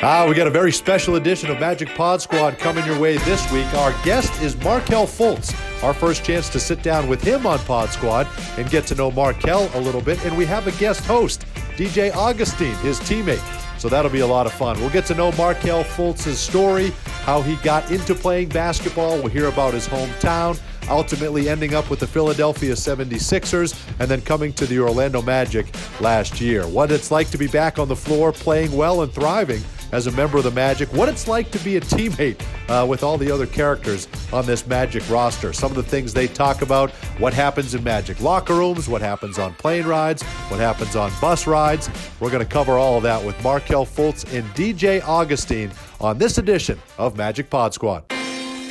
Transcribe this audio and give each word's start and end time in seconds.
Ah, 0.00 0.24
we 0.28 0.34
got 0.36 0.46
a 0.46 0.50
very 0.50 0.70
special 0.70 1.16
edition 1.16 1.50
of 1.50 1.58
Magic 1.58 1.88
Pod 1.96 2.22
Squad 2.22 2.56
coming 2.60 2.86
your 2.86 2.96
way 3.00 3.16
this 3.18 3.50
week. 3.50 3.66
Our 3.74 3.90
guest 4.04 4.40
is 4.40 4.56
Markelle 4.58 5.08
Fultz. 5.08 5.52
Our 5.82 5.92
first 5.92 6.22
chance 6.22 6.48
to 6.50 6.60
sit 6.60 6.84
down 6.84 7.08
with 7.08 7.20
him 7.20 7.48
on 7.48 7.58
Pod 7.60 7.88
Squad 7.88 8.28
and 8.56 8.70
get 8.70 8.86
to 8.86 8.94
know 8.94 9.10
Markelle 9.10 9.68
a 9.74 9.80
little 9.80 10.00
bit. 10.00 10.24
And 10.24 10.38
we 10.38 10.46
have 10.46 10.68
a 10.68 10.72
guest 10.72 11.04
host, 11.04 11.46
DJ 11.76 12.14
Augustin, 12.14 12.72
his 12.76 13.00
teammate. 13.00 13.42
So 13.80 13.88
that'll 13.88 14.10
be 14.10 14.20
a 14.20 14.26
lot 14.26 14.46
of 14.46 14.52
fun. 14.52 14.78
We'll 14.78 14.90
get 14.90 15.04
to 15.06 15.16
know 15.16 15.32
Markelle 15.32 15.82
Fultz's 15.82 16.38
story, 16.38 16.90
how 17.24 17.42
he 17.42 17.56
got 17.56 17.90
into 17.90 18.14
playing 18.14 18.50
basketball. 18.50 19.16
We'll 19.16 19.32
hear 19.32 19.48
about 19.48 19.74
his 19.74 19.88
hometown, 19.88 20.60
ultimately 20.88 21.48
ending 21.48 21.74
up 21.74 21.90
with 21.90 21.98
the 21.98 22.06
Philadelphia 22.06 22.74
76ers 22.74 23.76
and 23.98 24.08
then 24.08 24.20
coming 24.20 24.52
to 24.52 24.66
the 24.66 24.78
Orlando 24.78 25.22
Magic 25.22 25.66
last 26.00 26.40
year. 26.40 26.68
What 26.68 26.92
it's 26.92 27.10
like 27.10 27.30
to 27.30 27.38
be 27.38 27.48
back 27.48 27.80
on 27.80 27.88
the 27.88 27.96
floor, 27.96 28.32
playing 28.32 28.70
well 28.76 29.02
and 29.02 29.12
thriving 29.12 29.62
as 29.92 30.06
a 30.06 30.12
member 30.12 30.38
of 30.38 30.44
the 30.44 30.50
Magic, 30.50 30.92
what 30.92 31.08
it's 31.08 31.28
like 31.28 31.50
to 31.50 31.58
be 31.60 31.76
a 31.76 31.80
teammate 31.80 32.40
uh, 32.68 32.86
with 32.86 33.02
all 33.02 33.18
the 33.18 33.30
other 33.30 33.46
characters 33.46 34.08
on 34.32 34.46
this 34.46 34.66
Magic 34.66 35.08
roster. 35.10 35.52
Some 35.52 35.70
of 35.70 35.76
the 35.76 35.82
things 35.82 36.12
they 36.12 36.28
talk 36.28 36.62
about, 36.62 36.90
what 37.18 37.32
happens 37.32 37.74
in 37.74 37.82
Magic 37.82 38.20
locker 38.20 38.54
rooms, 38.54 38.88
what 38.88 39.00
happens 39.00 39.38
on 39.38 39.54
plane 39.54 39.86
rides, 39.86 40.22
what 40.48 40.60
happens 40.60 40.96
on 40.96 41.12
bus 41.20 41.46
rides. 41.46 41.88
We're 42.20 42.30
going 42.30 42.44
to 42.44 42.50
cover 42.50 42.72
all 42.72 42.96
of 42.96 43.02
that 43.04 43.24
with 43.24 43.40
Markelle 43.42 43.86
Fultz 43.86 44.24
and 44.36 44.44
DJ 44.54 45.02
Augustin 45.02 45.72
on 46.00 46.18
this 46.18 46.38
edition 46.38 46.80
of 46.98 47.16
Magic 47.16 47.50
Pod 47.50 47.74
Squad. 47.74 48.17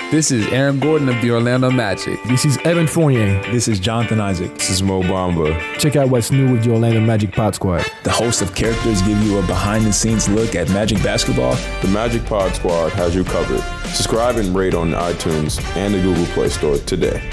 This 0.10 0.32
is 0.32 0.48
Aaron 0.54 0.80
Gordon 0.80 1.10
of 1.10 1.22
the 1.22 1.32
Orlando 1.32 1.70
Magic. 1.70 2.18
This 2.30 2.46
is 2.46 2.58
Evan 2.60 2.88
Fournier. 2.88 3.44
This 3.52 3.68
is 3.68 3.78
Jonathan 3.78 4.22
Isaac. 4.22 4.54
This 4.54 4.70
is 4.70 4.82
Mo 4.82 5.02
Bamba. 5.02 5.60
Check 5.80 5.98
out 5.98 6.08
what's 6.08 6.32
new 6.32 6.50
with 6.50 6.64
the 6.64 6.72
Orlando 6.72 7.02
Magic 7.02 7.34
Pod 7.34 7.56
Squad. 7.56 7.86
The 8.04 8.12
host 8.12 8.42
of 8.42 8.56
characters 8.56 9.02
give 9.02 9.22
you 9.22 9.38
a 9.38 9.42
behind 9.48 9.84
the 9.86 9.92
scenes 9.92 10.30
look 10.30 10.56
at 10.56 10.70
Magic 10.70 11.04
basketball. 11.04 11.56
The 11.82 11.90
Magic 11.90 12.24
Pod 12.26 12.56
Squad 12.56 12.94
has 12.94 13.16
you 13.16 13.26
covered. 13.26 13.60
Subscribe 13.90 14.38
and 14.38 14.56
rate 14.56 14.74
on 14.74 14.92
iTunes 14.92 15.62
and 15.76 15.94
the 15.94 16.02
Google 16.02 16.26
Play 16.28 16.48
Store 16.48 16.78
today. 16.78 17.30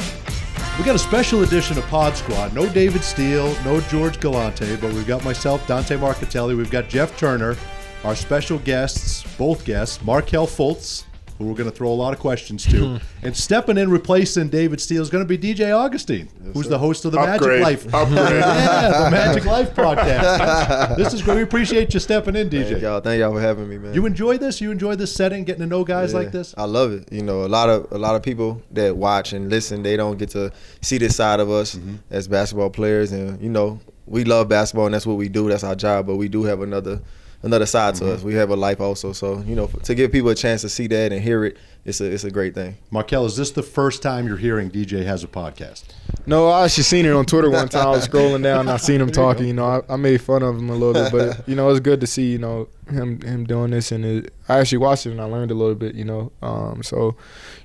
We 0.77 0.85
got 0.85 0.97
a 0.97 0.99
special 0.99 1.45
edition 1.45 1.79
of 1.79 1.85
Pod 1.85 2.17
Squad. 2.17 2.55
No 2.55 2.69
David 2.69 3.05
Steele, 3.05 3.55
no 3.65 3.83
George 3.83 4.19
Galante, 4.19 4.75
but 4.75 4.93
we've 4.95 5.07
got 5.07 5.25
myself, 5.25 5.65
Dante 5.69 5.97
Marchitelli. 5.97 6.57
We've 6.57 6.73
got 6.73 6.89
Jeff 6.89 7.17
Turner, 7.17 7.55
our 8.03 8.17
special 8.17 8.59
guests, 8.59 9.23
both 9.39 9.65
guests, 9.65 10.03
Markelle 10.03 10.49
Fultz, 10.49 11.05
who 11.39 11.47
we're 11.47 11.55
going 11.55 11.69
to 11.71 11.75
throw 11.77 11.89
a 11.91 11.95
lot 11.95 12.13
of 12.13 12.21
questions 12.21 12.65
to. 12.67 13.01
and 13.23 13.37
stepping 13.37 13.77
in, 13.79 13.91
replacing 13.91 14.49
David 14.49 14.81
Steele 14.81 15.03
is 15.03 15.11
going 15.11 15.27
to 15.27 15.29
be 15.29 15.37
DJ 15.37 15.77
Augustin, 15.77 16.29
who's 16.53 16.69
the 16.69 16.79
host 16.79 17.05
of 17.05 17.13
the 17.13 17.19
Upgrade. 17.19 17.61
Magic 17.61 17.85
Life. 17.85 17.95
Upgrade. 17.95 18.19
yeah, 18.41 19.05
the 19.05 19.11
Magic 19.11 19.45
Life 19.45 19.75
podcast. 19.75 20.97
this 20.97 21.13
is 21.13 21.23
great. 21.23 21.37
We 21.37 21.43
appreciate 21.43 21.93
you 21.95 22.01
stepping 22.01 22.37
in, 22.37 22.49
DJ. 22.49 22.69
Thank 22.71 22.83
y'all. 22.83 23.01
Thank 23.01 23.21
y'all 23.21 23.33
for 23.33 23.41
having 23.41 23.69
me, 23.69 23.79
man. 23.79 23.95
You 23.95 24.07
enjoy 24.07 24.39
this? 24.39 24.61
You 24.61 24.71
enjoy 24.71 24.95
this 24.97 25.13
setting, 25.15 25.45
getting 25.45 25.63
to 25.63 25.67
know 25.67 25.85
guys 25.85 26.13
Yeah, 26.13 26.19
like 26.21 26.31
this? 26.33 26.55
I 26.57 26.65
love 26.65 26.93
it. 26.93 27.13
You 27.13 27.23
know, 27.23 27.45
a 27.45 27.49
lot 27.49 27.69
of 27.69 27.91
a 27.91 27.99
lot 27.99 28.15
of 28.15 28.23
people 28.23 28.63
that 28.71 28.97
watch 28.97 29.33
and 29.33 29.51
listen, 29.51 29.83
they 29.83 29.97
don't 29.97 30.19
get 30.19 30.31
to 30.31 30.53
see 30.83 30.99
this 30.99 31.17
side 31.17 31.41
of 31.41 31.51
us 31.51 31.75
Mm-hmm. 31.75 31.95
as 32.11 32.29
basketball 32.29 32.71
players, 32.71 33.11
and 33.11 33.41
you 33.43 33.49
know, 33.49 33.81
we 34.07 34.23
love 34.25 34.49
basketball 34.49 34.85
and 34.87 34.95
that's 34.95 35.07
what 35.07 35.17
we 35.17 35.29
do. 35.29 35.49
That's 35.49 35.65
our 35.65 35.75
job. 35.75 36.07
But 36.07 36.17
we 36.17 36.29
do 36.29 36.45
have 36.45 36.61
another 36.61 37.01
another 37.45 37.67
side 37.67 37.95
Mm-hmm. 37.95 38.07
to 38.07 38.13
us. 38.15 38.23
We 38.23 38.35
have 38.35 38.51
a 38.51 38.57
life 38.57 38.81
also. 38.81 39.13
So 39.13 39.41
you 39.47 39.55
know, 39.55 39.67
to 39.67 39.95
give 39.95 40.11
people 40.13 40.31
a 40.31 40.35
chance 40.35 40.63
to 40.63 40.69
see 40.69 40.87
that 40.89 41.13
and 41.13 41.23
hear 41.23 41.45
it, 41.45 41.57
it's 41.85 42.01
a 42.01 42.07
it's 42.11 42.25
a 42.25 42.31
great 42.31 42.55
thing. 42.55 42.77
Markelle, 42.91 43.27
is 43.27 43.37
this 43.37 43.51
the 43.53 43.63
first 43.63 44.03
time 44.03 44.27
you're 44.27 44.37
hearing 44.39 44.71
DJ 44.71 45.05
has 45.05 45.23
a 45.23 45.29
podcast? 45.29 45.85
No, 46.27 46.49
I 46.49 46.65
actually 46.65 46.85
seen 46.85 47.05
it 47.05 47.13
on 47.13 47.27
Twitter 47.27 47.51
one 47.51 47.69
time. 47.69 47.87
I 47.87 47.91
was 47.91 48.09
scrolling 48.09 48.43
down 48.43 48.61
and 48.61 48.71
I 48.71 48.79
seen 48.79 49.01
him 49.01 49.11
talking. 49.23 49.47
You 49.47 49.53
know, 49.53 49.67
I, 49.89 49.93
I 49.93 49.97
made 49.97 50.21
fun 50.23 50.43
of 50.43 50.57
him 50.57 50.71
a 50.71 50.75
little 50.75 50.95
bit, 50.95 51.13
but 51.13 51.47
you 51.49 51.55
know, 51.55 51.69
it's 51.71 51.81
good 51.81 52.01
to 52.01 52.07
see 52.07 52.33
you 52.33 52.39
know 52.39 52.69
him 52.89 53.21
him 53.21 53.45
doing 53.45 53.71
this, 53.71 53.93
and 53.93 54.05
it, 54.05 54.33
I 54.49 54.59
actually 54.59 54.79
watched 54.79 55.07
it 55.07 55.11
and 55.11 55.21
I 55.21 55.25
learned 55.25 55.51
a 55.51 55.55
little 55.55 55.75
bit. 55.75 55.95
You 55.95 56.05
know, 56.05 56.33
um, 56.43 56.83
so 56.83 57.17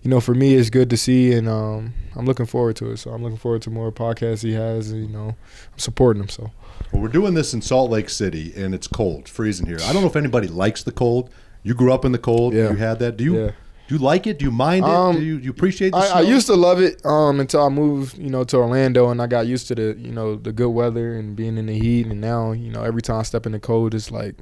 you 0.03 0.09
know, 0.09 0.19
for 0.19 0.35
me, 0.35 0.55
it's 0.55 0.69
good 0.69 0.89
to 0.89 0.97
see, 0.97 1.31
and 1.33 1.47
um, 1.47 1.93
I'm 2.15 2.25
looking 2.25 2.45
forward 2.45 2.75
to 2.77 2.91
it. 2.91 2.97
So 2.97 3.11
I'm 3.11 3.23
looking 3.23 3.37
forward 3.37 3.61
to 3.63 3.69
more 3.69 3.91
podcasts 3.91 4.43
he 4.43 4.53
has. 4.53 4.91
And, 4.91 5.01
you 5.07 5.09
know, 5.11 5.29
I'm 5.71 5.79
supporting 5.79 6.23
him. 6.23 6.29
So 6.29 6.51
Well, 6.91 7.01
we're 7.01 7.09
doing 7.09 7.33
this 7.33 7.53
in 7.53 7.61
Salt 7.61 7.91
Lake 7.91 8.09
City, 8.09 8.53
and 8.55 8.73
it's 8.73 8.87
cold, 8.87 9.29
freezing 9.29 9.67
here. 9.67 9.77
I 9.83 9.93
don't 9.93 10.01
know 10.01 10.07
if 10.07 10.15
anybody 10.15 10.47
likes 10.47 10.83
the 10.83 10.91
cold. 10.91 11.29
You 11.63 11.73
grew 11.73 11.93
up 11.93 12.05
in 12.05 12.11
the 12.11 12.17
cold. 12.17 12.53
Yeah. 12.53 12.71
You 12.71 12.77
had 12.77 12.99
that. 12.99 13.17
Do 13.17 13.23
you? 13.23 13.45
Yeah. 13.45 13.51
Do 13.87 13.95
you 13.95 14.01
like 14.01 14.27
it? 14.27 14.37
Do 14.37 14.45
you 14.45 14.51
mind 14.51 14.85
it? 14.85 14.91
Um, 14.91 15.15
do 15.15 15.23
you, 15.23 15.37
you 15.37 15.49
appreciate 15.49 15.93
the 15.93 15.97
I, 15.97 16.19
I 16.19 16.21
used 16.21 16.45
to 16.45 16.55
love 16.55 16.79
it 16.79 17.03
um, 17.07 17.39
until 17.39 17.63
I 17.63 17.69
moved, 17.69 18.19
you 18.19 18.29
know, 18.29 18.43
to 18.43 18.57
Orlando, 18.57 19.09
and 19.09 19.19
I 19.19 19.25
got 19.25 19.47
used 19.47 19.67
to 19.69 19.75
the, 19.75 19.97
you 19.97 20.11
know, 20.11 20.35
the 20.35 20.51
good 20.51 20.69
weather 20.69 21.15
and 21.15 21.35
being 21.35 21.57
in 21.57 21.65
the 21.65 21.77
heat. 21.77 22.05
And 22.05 22.21
now, 22.21 22.51
you 22.51 22.69
know, 22.69 22.83
every 22.83 23.01
time 23.01 23.17
I 23.17 23.23
step 23.23 23.47
in 23.47 23.51
the 23.51 23.59
cold, 23.59 23.95
it's 23.95 24.11
like 24.11 24.35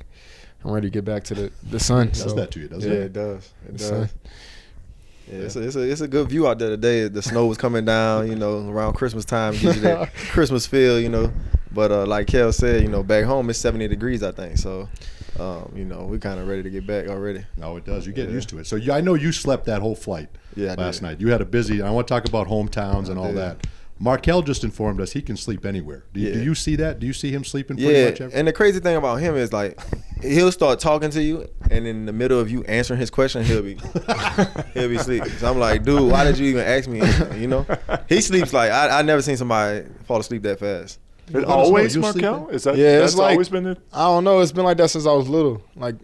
I'm 0.65 0.71
ready 0.71 0.87
to 0.87 0.91
get 0.91 1.05
back 1.05 1.23
to 1.25 1.33
the 1.33 1.51
the 1.69 1.79
sun. 1.79 2.09
does 2.09 2.23
so, 2.23 2.33
that 2.33 2.51
to 2.51 2.59
you, 2.59 2.67
doesn't 2.67 2.91
yeah, 2.91 2.97
it? 2.97 3.03
it 3.03 3.13
does. 3.13 3.53
It 3.65 3.71
the 3.71 3.77
does. 3.77 3.87
sun. 3.87 4.09
Yeah, 5.31 5.39
it's 5.39 5.55
a, 5.55 5.61
it's 5.61 5.75
a 5.77 5.91
it's 5.91 6.01
a 6.01 6.07
good 6.09 6.27
view 6.27 6.45
out 6.45 6.59
there 6.59 6.69
today. 6.69 7.07
The 7.07 7.21
snow 7.21 7.45
was 7.45 7.57
coming 7.57 7.85
down, 7.85 8.27
you 8.27 8.35
know, 8.35 8.69
around 8.69 8.93
Christmas 8.93 9.23
time, 9.23 9.53
gives 9.53 9.77
you 9.77 9.81
that 9.83 10.13
Christmas 10.29 10.67
feel, 10.67 10.99
you 10.99 11.09
know. 11.09 11.31
But 11.77 11.91
uh, 11.91 12.05
like 12.07 12.25
Kel 12.25 12.51
said, 12.51 12.81
you 12.81 12.87
know, 12.89 13.03
back 13.03 13.23
home 13.25 13.51
it's 13.51 13.59
70 13.59 13.87
degrees, 13.87 14.23
I 14.23 14.31
think. 14.31 14.57
So, 14.57 14.89
um, 15.39 15.71
you 15.75 15.85
know, 15.85 16.05
we're 16.09 16.17
kind 16.17 16.39
of 16.39 16.47
ready 16.47 16.63
to 16.63 16.71
get 16.71 16.87
back 16.87 17.07
already. 17.07 17.45
No, 17.55 17.77
it 17.77 17.85
does. 17.85 18.07
You 18.07 18.13
get 18.13 18.29
Yeah. 18.29 18.33
used 18.33 18.49
to 18.49 18.57
it. 18.57 18.65
So 18.65 18.77
you, 18.77 18.91
I 18.91 18.99
know 19.01 19.13
you 19.13 19.31
slept 19.31 19.65
that 19.65 19.79
whole 19.79 19.93
flight 19.93 20.29
Yeah, 20.55 20.73
last 20.75 21.03
night. 21.03 21.21
You 21.21 21.27
had 21.27 21.39
a 21.39 21.45
busy. 21.45 21.83
I 21.83 21.91
want 21.91 22.07
to 22.07 22.11
talk 22.11 22.27
about 22.27 22.47
hometowns 22.47 23.09
and 23.09 23.19
all 23.19 23.27
did. 23.27 23.37
that. 23.37 23.67
Markelle 23.99 24.41
just 24.41 24.63
informed 24.63 24.99
us 25.01 25.11
he 25.11 25.21
can 25.21 25.37
sleep 25.37 25.67
anywhere. 25.67 26.03
Do 26.13 26.19
you, 26.19 26.33
do 26.33 26.39
you 26.43 26.55
see 26.55 26.75
that? 26.77 26.99
Do 26.99 27.05
you 27.05 27.13
see 27.13 27.31
him 27.31 27.43
sleeping 27.43 27.77
pretty 27.77 27.93
Yeah, 27.99 28.05
much 28.09 28.21
every? 28.21 28.33
and 28.39 28.47
the 28.47 28.53
crazy 28.53 28.79
thing 28.79 28.95
about 28.95 29.17
him 29.17 29.35
is 29.35 29.53
like 29.53 29.79
he'll 30.23 30.51
start 30.51 30.79
talking 30.79 31.11
to 31.11 31.21
you, 31.21 31.47
and 31.69 31.85
in 31.85 32.07
the 32.07 32.13
middle 32.13 32.39
of 32.39 32.49
you 32.49 32.63
answering 32.63 32.99
his 32.99 33.09
question, 33.11 33.43
he'll 33.43 33.61
be 33.61 33.75
he'll 34.73 34.89
be 34.89 34.97
sleeping. 34.97 35.29
So 35.33 35.49
I'm 35.51 35.59
like, 35.59 35.83
dude, 35.83 36.11
why 36.11 36.23
did 36.23 36.37
you 36.39 36.47
even 36.47 36.63
ask 36.65 36.87
me? 36.89 37.01
anything?" 37.01 37.39
You 37.41 37.47
know, 37.47 37.65
he 38.09 38.21
sleeps 38.21 38.51
like 38.53 38.71
I 38.71 38.99
I 38.99 39.01
never 39.03 39.21
seen 39.21 39.37
somebody 39.37 39.85
fall 40.05 40.19
asleep 40.19 40.41
that 40.43 40.59
fast. 40.59 40.99
It 41.29 41.33
Let 41.33 41.43
us 41.43 41.49
know. 41.49 41.55
always 41.55 41.95
You 41.95 42.01
Markelle? 42.01 42.47
Is 42.49 42.63
that 42.63 42.77
Yeah, 42.77 43.03
it's 43.03 43.15
like- 43.15 43.31
always 43.31 43.49
been 43.49 43.65
it? 43.67 43.77
I 43.91 44.05
don't 44.05 44.23
know. 44.23 44.39
It's 44.39 44.51
been 44.53 44.63
like 44.65 44.77
that 44.77 44.89
since 44.89 45.05
I 45.05 45.11
was 45.11 45.27
little. 45.27 45.61
Like, 45.75 45.95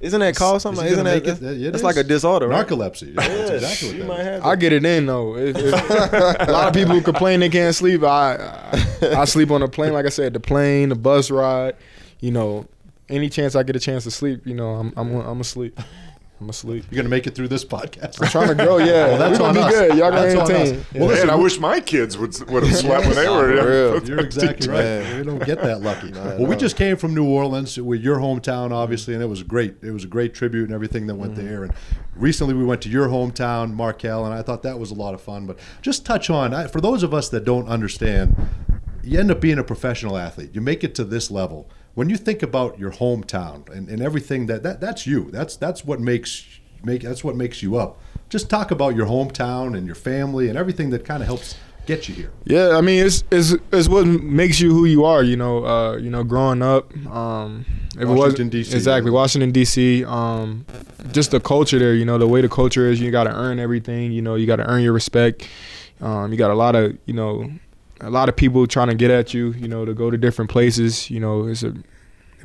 Isn't 0.00 0.20
that 0.20 0.34
called 0.34 0.60
something? 0.62 0.84
Is 0.84 0.90
he 0.90 0.92
Isn't 0.94 1.04
that 1.04 1.14
make 1.14 1.22
it? 1.24 1.40
that's, 1.40 1.40
It 1.40 1.62
that's 1.64 1.76
is. 1.76 1.82
like 1.84 1.96
a 1.96 2.02
disorder, 2.02 2.48
right? 2.48 2.66
Narcolepsy. 2.66 3.14
Yeah, 3.14 3.28
that's 3.28 3.50
exactly 3.50 3.88
what 3.88 3.96
you 3.96 4.02
that 4.02 4.08
might 4.08 4.22
have. 4.24 4.44
I 4.44 4.56
get 4.56 4.72
it 4.72 4.84
in 4.84 5.06
though. 5.06 5.36
It, 5.36 5.56
it, 5.56 5.64
a 6.48 6.50
lot 6.50 6.66
of 6.68 6.74
people 6.74 6.94
who 6.94 7.02
complain 7.02 7.40
they 7.40 7.48
can't 7.50 7.74
sleep. 7.74 8.02
I, 8.02 8.34
I 8.36 9.14
I 9.20 9.24
sleep 9.26 9.50
on 9.50 9.60
the 9.60 9.68
plane, 9.68 9.92
like 9.92 10.06
I 10.06 10.08
said, 10.08 10.32
the 10.32 10.40
plane, 10.40 10.88
the 10.88 10.94
bus 10.96 11.30
ride. 11.30 11.76
You 12.20 12.30
know, 12.32 12.66
any 13.08 13.28
chance 13.28 13.54
I 13.54 13.62
get 13.64 13.76
a 13.76 13.80
chance 13.80 14.04
to 14.04 14.10
sleep, 14.10 14.46
you 14.46 14.54
know, 14.54 14.70
I'm 14.74 14.92
I'm 14.96 15.14
I'm 15.16 15.40
asleep. 15.40 15.78
I'm 16.42 16.50
asleep. 16.50 16.84
You're 16.90 16.96
gonna 16.96 17.08
make 17.08 17.28
it 17.28 17.36
through 17.36 17.48
this 17.48 17.64
podcast. 17.64 18.20
I'm 18.20 18.28
trying 18.28 18.48
to 18.48 18.54
grow. 18.56 18.72
Yeah, 18.82 19.06
Well, 19.08 19.18
that's 19.18 19.38
we're 19.38 19.46
on 19.46 19.54
gonna 19.54 19.68
be 19.68 19.74
us. 19.74 19.80
good. 19.80 19.98
Y'all 19.98 20.10
gonna 20.10 20.22
That's 20.22 20.34
on 20.34 20.42
us. 20.42 20.50
entertain. 20.50 20.86
Well, 20.94 21.08
listen, 21.08 21.26
Man, 21.28 21.38
I 21.38 21.40
wish 21.40 21.58
my 21.60 21.78
kids 21.78 22.18
would 22.18 22.50
would 22.50 22.64
have 22.64 22.76
slept 22.76 23.06
when 23.06 23.14
they 23.14 23.28
were 23.28 23.56
For 23.56 24.00
real. 24.00 24.08
You're 24.08 24.20
exactly 24.20 24.68
right. 24.68 24.78
Man. 24.82 25.18
We 25.18 25.24
don't 25.24 25.44
get 25.44 25.62
that 25.62 25.82
lucky. 25.82 26.10
Not 26.10 26.38
well, 26.38 26.46
we 26.46 26.56
just 26.56 26.74
came 26.76 26.96
from 26.96 27.14
New 27.14 27.28
Orleans, 27.28 27.78
with 27.78 28.00
your 28.00 28.16
hometown, 28.16 28.72
obviously, 28.72 29.14
and 29.14 29.22
it 29.22 29.26
was 29.26 29.44
great. 29.44 29.76
It 29.82 29.92
was 29.92 30.02
a 30.02 30.08
great 30.08 30.34
tribute 30.34 30.64
and 30.64 30.74
everything 30.74 31.06
that 31.06 31.14
went 31.14 31.34
mm. 31.34 31.36
there. 31.36 31.62
And 31.62 31.72
recently, 32.16 32.54
we 32.54 32.64
went 32.64 32.82
to 32.82 32.88
your 32.88 33.06
hometown, 33.06 33.72
Markelle, 33.72 34.24
and 34.24 34.34
I 34.34 34.42
thought 34.42 34.62
that 34.64 34.80
was 34.80 34.90
a 34.90 34.94
lot 34.94 35.14
of 35.14 35.20
fun. 35.20 35.46
But 35.46 35.60
just 35.80 36.04
touch 36.04 36.28
on 36.28 36.52
I, 36.52 36.66
for 36.66 36.80
those 36.80 37.04
of 37.04 37.14
us 37.14 37.28
that 37.28 37.44
don't 37.44 37.68
understand, 37.68 38.34
you 39.04 39.20
end 39.20 39.30
up 39.30 39.40
being 39.40 39.58
a 39.58 39.64
professional 39.64 40.16
athlete. 40.16 40.50
You 40.54 40.60
make 40.60 40.82
it 40.82 40.94
to 40.96 41.04
this 41.04 41.30
level. 41.30 41.70
When 41.94 42.08
you 42.08 42.16
think 42.16 42.42
about 42.42 42.78
your 42.78 42.90
hometown 42.92 43.68
and, 43.70 43.88
and 43.88 44.00
everything 44.02 44.46
that, 44.46 44.62
that 44.62 44.80
that's 44.80 45.06
you. 45.06 45.30
That's 45.30 45.56
that's 45.56 45.84
what 45.84 46.00
makes 46.00 46.44
make 46.82 47.02
that's 47.02 47.22
what 47.22 47.36
makes 47.36 47.62
you 47.62 47.76
up. 47.76 48.00
Just 48.30 48.48
talk 48.48 48.70
about 48.70 48.96
your 48.96 49.06
hometown 49.06 49.76
and 49.76 49.86
your 49.86 49.94
family 49.94 50.48
and 50.48 50.56
everything 50.58 50.90
that 50.90 51.04
kind 51.04 51.22
of 51.22 51.26
helps 51.26 51.54
get 51.84 52.08
you 52.08 52.14
here. 52.14 52.30
Yeah, 52.44 52.76
I 52.78 52.80
mean, 52.80 53.04
it's 53.04 53.24
it's 53.30 53.54
it's 53.72 53.88
what 53.88 54.06
makes 54.06 54.58
you 54.60 54.70
who 54.72 54.86
you 54.86 55.04
are. 55.04 55.22
You 55.22 55.36
know, 55.36 55.66
uh, 55.66 55.96
you 55.96 56.10
know, 56.10 56.24
growing 56.24 56.62
up. 56.62 56.94
Um, 57.08 57.66
if 57.94 58.02
it 58.02 58.06
wasn't- 58.06 58.22
Exactly, 58.76 59.10
yeah. 59.10 59.14
Washington 59.14 59.50
D.C. 59.50 60.04
Um, 60.06 60.64
just 61.12 61.30
the 61.32 61.40
culture 61.40 61.78
there. 61.78 61.94
You 61.94 62.06
know, 62.06 62.16
the 62.16 62.26
way 62.28 62.40
the 62.40 62.48
culture 62.48 62.88
is. 62.88 63.00
You 63.00 63.10
got 63.10 63.24
to 63.24 63.34
earn 63.34 63.58
everything. 63.58 64.12
You 64.12 64.22
know, 64.22 64.34
you 64.36 64.46
got 64.46 64.56
to 64.56 64.66
earn 64.66 64.82
your 64.82 64.94
respect. 64.94 65.46
Um, 66.00 66.32
you 66.32 66.38
got 66.38 66.50
a 66.50 66.54
lot 66.54 66.74
of 66.74 66.96
you 67.04 67.12
know, 67.14 67.50
a 68.02 68.10
lot 68.10 68.28
of 68.28 68.36
people 68.36 68.66
trying 68.66 68.88
to 68.88 68.94
get 68.94 69.10
at 69.10 69.32
you. 69.32 69.52
You 69.52 69.68
know, 69.68 69.84
to 69.84 69.94
go 69.94 70.10
to 70.10 70.18
different 70.18 70.50
places. 70.50 71.10
You 71.10 71.20
know, 71.20 71.46
it's 71.46 71.62
a 71.62 71.74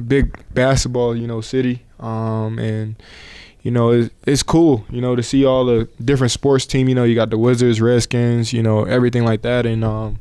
big 0.01 0.37
basketball. 0.53 1.15
You 1.15 1.27
know, 1.27 1.41
city. 1.41 1.83
Um, 1.99 2.59
and 2.59 2.95
you 3.63 3.71
know, 3.71 3.91
it's, 3.91 4.13
it's 4.25 4.43
cool, 4.43 4.85
you 4.89 5.01
know, 5.01 5.15
to 5.15 5.21
see 5.21 5.43
all 5.43 5.65
the 5.65 5.89
different 6.03 6.31
sports 6.31 6.65
team. 6.65 6.87
You 6.87 6.95
know, 6.95 7.03
you 7.03 7.15
got 7.15 7.31
the 7.31 7.37
Wizards, 7.37 7.81
Redskins, 7.81 8.53
you 8.53 8.63
know, 8.63 8.85
everything 8.85 9.25
like 9.25 9.41
that. 9.41 9.65
And 9.65 9.83
um, 9.83 10.19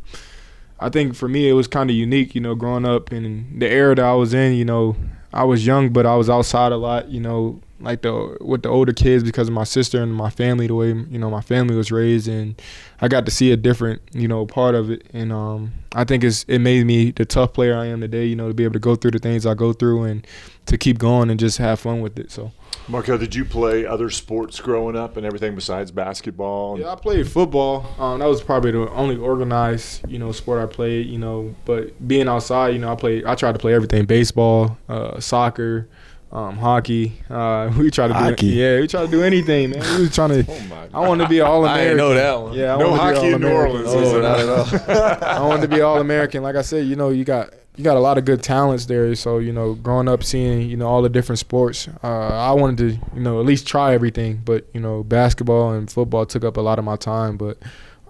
I 0.81 0.89
think 0.89 1.15
for 1.15 1.29
me, 1.29 1.49
it 1.49 1.53
was 1.53 1.69
kind 1.69 1.89
of 1.89 1.95
unique, 1.95 2.35
you 2.35 2.41
know, 2.41 2.57
growing 2.57 2.85
up 2.85 3.13
in 3.13 3.59
the 3.59 3.69
era 3.69 3.95
that 3.95 4.05
I 4.05 4.15
was 4.15 4.35
in. 4.35 4.55
You 4.55 4.65
know, 4.65 4.97
I 5.37 5.45
was 5.45 5.67
young, 5.67 5.91
but 5.91 6.07
I 6.07 6.15
was 6.17 6.31
outside 6.31 6.73
a 6.73 6.79
lot. 6.79 7.09
You 7.09 7.21
know, 7.21 7.61
like 7.79 8.01
the 8.01 8.39
with 8.41 8.63
the 8.63 8.71
older 8.71 8.95
kids 8.95 9.23
because 9.23 9.49
of 9.49 9.55
my 9.55 9.65
sister 9.65 10.03
and 10.03 10.15
my 10.15 10.31
family, 10.31 10.67
the 10.67 10.75
way 10.75 10.89
you 10.89 11.19
know 11.19 11.31
my 11.31 11.43
family 11.43 11.77
was 11.77 11.93
raised, 11.93 12.27
and 12.27 12.61
I 13.03 13.09
got 13.09 13.27
to 13.27 13.31
see 13.31 13.53
a 13.53 13.57
different 13.57 14.01
you 14.13 14.29
know 14.29 14.47
part 14.47 14.75
of 14.75 14.91
it, 14.91 15.07
and 15.13 15.33
um, 15.33 15.73
I 15.95 16.05
think 16.05 16.25
it's 16.25 16.45
it 16.45 16.61
made 16.61 16.87
me 16.87 17.11
the 17.11 17.27
tough 17.27 17.53
player 17.53 17.77
I 17.77 17.87
am 17.87 18.01
today. 18.01 18.25
You 18.25 18.35
know, 18.35 18.49
to 18.49 18.55
be 18.55 18.65
able 18.65 18.73
to 18.73 18.79
go 18.79 18.97
through 18.97 19.11
the 19.11 19.19
things 19.19 19.45
I 19.45 19.53
go 19.53 19.75
through 19.75 20.05
and 20.05 20.27
to 20.67 20.79
keep 20.79 20.99
going 20.99 21.29
and 21.29 21.39
just 21.39 21.59
have 21.59 21.81
fun 21.81 22.01
with 22.01 22.19
it. 22.19 22.31
So. 22.31 22.53
Markelle, 22.89 23.19
did 23.19 23.35
you 23.35 23.45
play 23.45 23.85
other 23.85 24.11
sports 24.11 24.61
growing 24.61 24.97
up 24.97 25.17
and 25.17 25.27
everything 25.27 25.55
besides 25.55 25.91
basketball? 25.91 26.79
Yeah, 26.79 26.93
I 26.93 26.95
played 26.95 27.29
football. 27.29 27.87
Um, 27.99 28.21
that 28.21 28.27
was 28.27 28.43
probably 28.43 28.71
the 28.71 28.89
only 28.93 29.17
organized, 29.17 30.09
you 30.09 30.19
know, 30.19 30.31
sport 30.33 30.63
I 30.63 30.67
played. 30.73 31.07
You 31.07 31.19
know, 31.19 31.55
but 31.65 32.07
being 32.07 32.29
outside, 32.29 32.69
you 32.75 32.79
know, 32.79 32.93
I 32.93 32.97
played. 32.97 33.25
I 33.25 33.35
tried 33.35 33.53
to 33.53 33.59
play 33.59 33.75
everything: 33.75 34.05
baseball, 34.05 34.79
uh, 34.89 35.19
soccer, 35.19 35.89
um, 36.31 36.57
hockey. 36.59 37.15
Uh, 37.29 37.73
we 37.79 37.91
tried 37.91 38.09
to 38.09 38.15
Hockey. 38.15 38.51
do. 38.51 38.57
Yeah, 38.57 38.81
we 38.81 38.87
tried 38.87 39.07
to 39.07 39.11
do 39.11 39.23
anything, 39.23 39.71
man. 39.71 39.81
We 39.97 40.03
was 40.03 40.15
trying 40.15 40.31
to. 40.45 40.47
Oh 40.49 40.61
my 40.69 40.89
I 40.95 41.01
wanted 41.07 41.25
to 41.25 41.29
be 41.29 41.41
all 41.41 41.65
I 41.65 41.79
American. 41.81 41.97
didn't 41.97 41.99
know 41.99 42.15
that 42.15 42.41
one. 42.43 42.53
Yeah, 42.55 42.75
I 42.75 42.79
No 42.79 42.91
wanted 42.91 43.03
to 43.03 43.11
be 43.11 43.17
hockey 43.17 43.33
in 43.35 43.41
New 43.41 43.49
Orleans, 43.53 43.89
Oh, 43.91 44.21
not 44.21 44.39
at 44.41 44.49
all. 44.49 45.25
I 45.45 45.47
wanted 45.49 45.63
to 45.63 45.77
be 45.77 45.81
all 45.83 46.01
American. 46.01 46.43
Like 46.43 46.57
I 46.57 46.63
said, 46.63 46.87
you 46.87 46.95
know, 46.97 47.11
you 47.11 47.25
got 47.25 47.53
you 47.77 47.85
got 47.85 47.97
a 47.97 48.01
lot 48.01 48.19
of 48.19 48.25
good 48.25 48.43
talents 48.43 48.87
there. 48.87 49.15
So 49.15 49.39
you 49.39 49.53
know, 49.53 49.75
growing 49.75 50.09
up 50.09 50.25
seeing 50.25 50.69
you 50.71 50.77
know 50.77 50.87
all 50.87 51.03
the 51.03 51.09
different 51.09 51.39
sports, 51.39 51.89
uh, 52.03 52.07
I 52.07 52.53
wanted 52.53 52.79
to 52.79 53.17
you 53.17 53.21
know 53.23 53.39
at 53.41 53.47
least 53.47 53.67
try 53.67 53.95
everything. 53.95 54.43
But 54.45 54.67
you 54.73 54.81
know, 54.81 55.03
basketball 55.05 55.73
and 55.73 55.91
football 55.91 56.27
took 56.27 56.45
up 56.45 56.57
a 56.57 56.61
lot 56.63 56.79
of 56.79 56.85
my 56.85 56.97
time. 56.97 57.37
But 57.37 57.59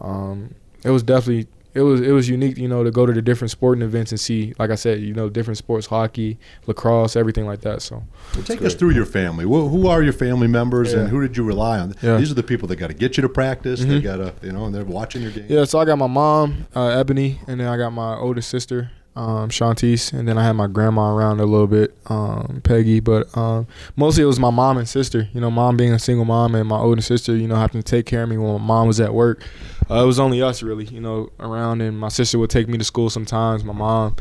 um, 0.00 0.54
it 0.84 0.90
was 0.90 1.02
definitely 1.02 1.48
it 1.74 1.80
was 1.82 2.00
it 2.00 2.12
was 2.12 2.26
unique, 2.28 2.56
you 2.56 2.68
know, 2.68 2.84
to 2.84 2.90
go 2.90 3.04
to 3.04 3.12
the 3.12 3.20
different 3.20 3.50
sporting 3.50 3.82
events 3.82 4.10
and 4.10 4.18
see, 4.18 4.54
like 4.58 4.70
I 4.70 4.76
said, 4.76 5.00
you 5.00 5.12
know, 5.12 5.28
different 5.28 5.58
sports, 5.58 5.86
hockey, 5.86 6.38
lacrosse, 6.66 7.16
everything 7.16 7.44
like 7.44 7.60
that. 7.62 7.82
So 7.82 8.02
Well, 8.34 8.44
take 8.44 8.62
us 8.62 8.74
through 8.74 8.90
your 8.92 9.04
family. 9.04 9.44
Who, 9.44 9.68
who 9.68 9.86
are 9.88 10.02
your 10.02 10.14
family 10.14 10.46
members, 10.48 10.94
and 10.94 11.08
who 11.08 11.20
did 11.20 11.36
you 11.36 11.44
rely 11.44 11.78
on? 11.78 11.94
Yeah. 12.00 12.16
These 12.16 12.30
are 12.30 12.34
the 12.34 12.42
people 12.42 12.66
that 12.68 12.76
got 12.76 12.86
to 12.88 12.94
get 12.94 13.18
you 13.18 13.20
to 13.22 13.28
practice. 13.28 13.80
They 13.80 14.00
Mhm. 14.00 14.02
got 14.02 14.16
to, 14.16 14.32
you 14.46 14.52
know, 14.52 14.64
and 14.64 14.74
they're 14.74 14.84
watching 14.86 15.20
your 15.20 15.32
game. 15.32 15.44
Yeah, 15.50 15.64
so 15.64 15.78
I 15.78 15.84
got 15.84 15.96
my 15.98 16.06
mom, 16.06 16.66
uh, 16.74 16.86
Ebony, 16.88 17.40
and 17.46 17.60
then 17.60 17.66
I 17.68 17.76
got 17.76 17.90
my 17.92 18.16
older 18.16 18.40
sister, 18.40 18.90
um, 19.16 19.48
Shantice, 19.48 20.12
and 20.12 20.28
then 20.28 20.38
I 20.38 20.44
had 20.44 20.52
my 20.52 20.66
grandma 20.66 21.14
around 21.14 21.40
a 21.40 21.46
little 21.46 21.66
bit, 21.66 21.96
um, 22.06 22.60
Peggy. 22.62 23.00
But 23.00 23.36
um, 23.36 23.66
mostly 23.96 24.22
it 24.22 24.26
was 24.26 24.38
my 24.38 24.50
mom 24.50 24.78
and 24.78 24.88
sister. 24.88 25.28
You 25.32 25.40
know, 25.40 25.50
mom 25.50 25.76
being 25.76 25.92
a 25.92 25.98
single 25.98 26.24
mom 26.24 26.54
and 26.54 26.68
my 26.68 26.78
older 26.78 27.02
sister, 27.02 27.34
you 27.34 27.48
know, 27.48 27.56
having 27.56 27.82
to 27.82 27.90
take 27.90 28.06
care 28.06 28.22
of 28.22 28.28
me 28.28 28.36
when 28.36 28.52
my 28.52 28.66
mom 28.66 28.86
was 28.86 29.00
at 29.00 29.12
work. 29.12 29.42
Uh, 29.90 30.02
it 30.02 30.06
was 30.06 30.20
only 30.20 30.42
us 30.42 30.62
really, 30.62 30.84
you 30.84 31.00
know, 31.00 31.30
around, 31.40 31.80
and 31.80 31.98
my 31.98 32.08
sister 32.08 32.38
would 32.38 32.50
take 32.50 32.68
me 32.68 32.78
to 32.78 32.84
school 32.84 33.10
sometimes. 33.10 33.64
My 33.64 33.72
mom. 33.72 34.16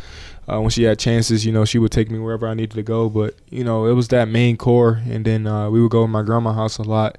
Uh, 0.48 0.62
when 0.62 0.70
she 0.70 0.84
had 0.84 1.00
chances, 1.00 1.44
you 1.44 1.52
know, 1.52 1.66
she 1.66 1.80
would 1.80 1.92
take 1.92 2.12
me 2.12 2.20
wherever 2.20 2.48
I 2.48 2.54
needed 2.54 2.76
to 2.76 2.84
go. 2.84 3.10
But 3.10 3.34
you 3.50 3.64
know, 3.64 3.88
it 3.88 3.94
was 3.94 4.10
that 4.10 4.28
main 4.28 4.58
core, 4.58 5.02
and 5.10 5.26
then 5.26 5.48
uh, 5.48 5.72
we 5.72 5.82
would 5.82 5.90
go 5.90 6.04
to 6.04 6.08
my 6.08 6.22
grandma's 6.22 6.54
house 6.54 6.78
a 6.78 6.84
lot 6.84 7.18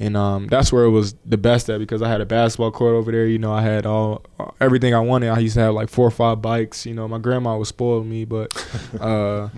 and 0.00 0.16
um, 0.16 0.46
that's 0.46 0.72
where 0.72 0.84
it 0.84 0.90
was 0.90 1.14
the 1.26 1.36
best 1.36 1.68
at 1.68 1.78
because 1.78 2.00
I 2.00 2.08
had 2.08 2.22
a 2.22 2.26
basketball 2.26 2.72
court 2.72 2.94
over 2.94 3.12
there. 3.12 3.26
You 3.26 3.38
know, 3.38 3.52
I 3.52 3.60
had 3.60 3.84
all 3.84 4.24
everything 4.58 4.94
I 4.94 5.00
wanted. 5.00 5.28
I 5.28 5.38
used 5.38 5.54
to 5.54 5.60
have 5.60 5.74
like 5.74 5.90
four 5.90 6.06
or 6.06 6.10
five 6.10 6.40
bikes. 6.40 6.86
You 6.86 6.94
know, 6.94 7.06
my 7.06 7.18
grandma 7.18 7.58
was 7.58 7.68
spoiling 7.68 8.08
me, 8.08 8.24
but 8.24 8.50
uh, 9.00 9.50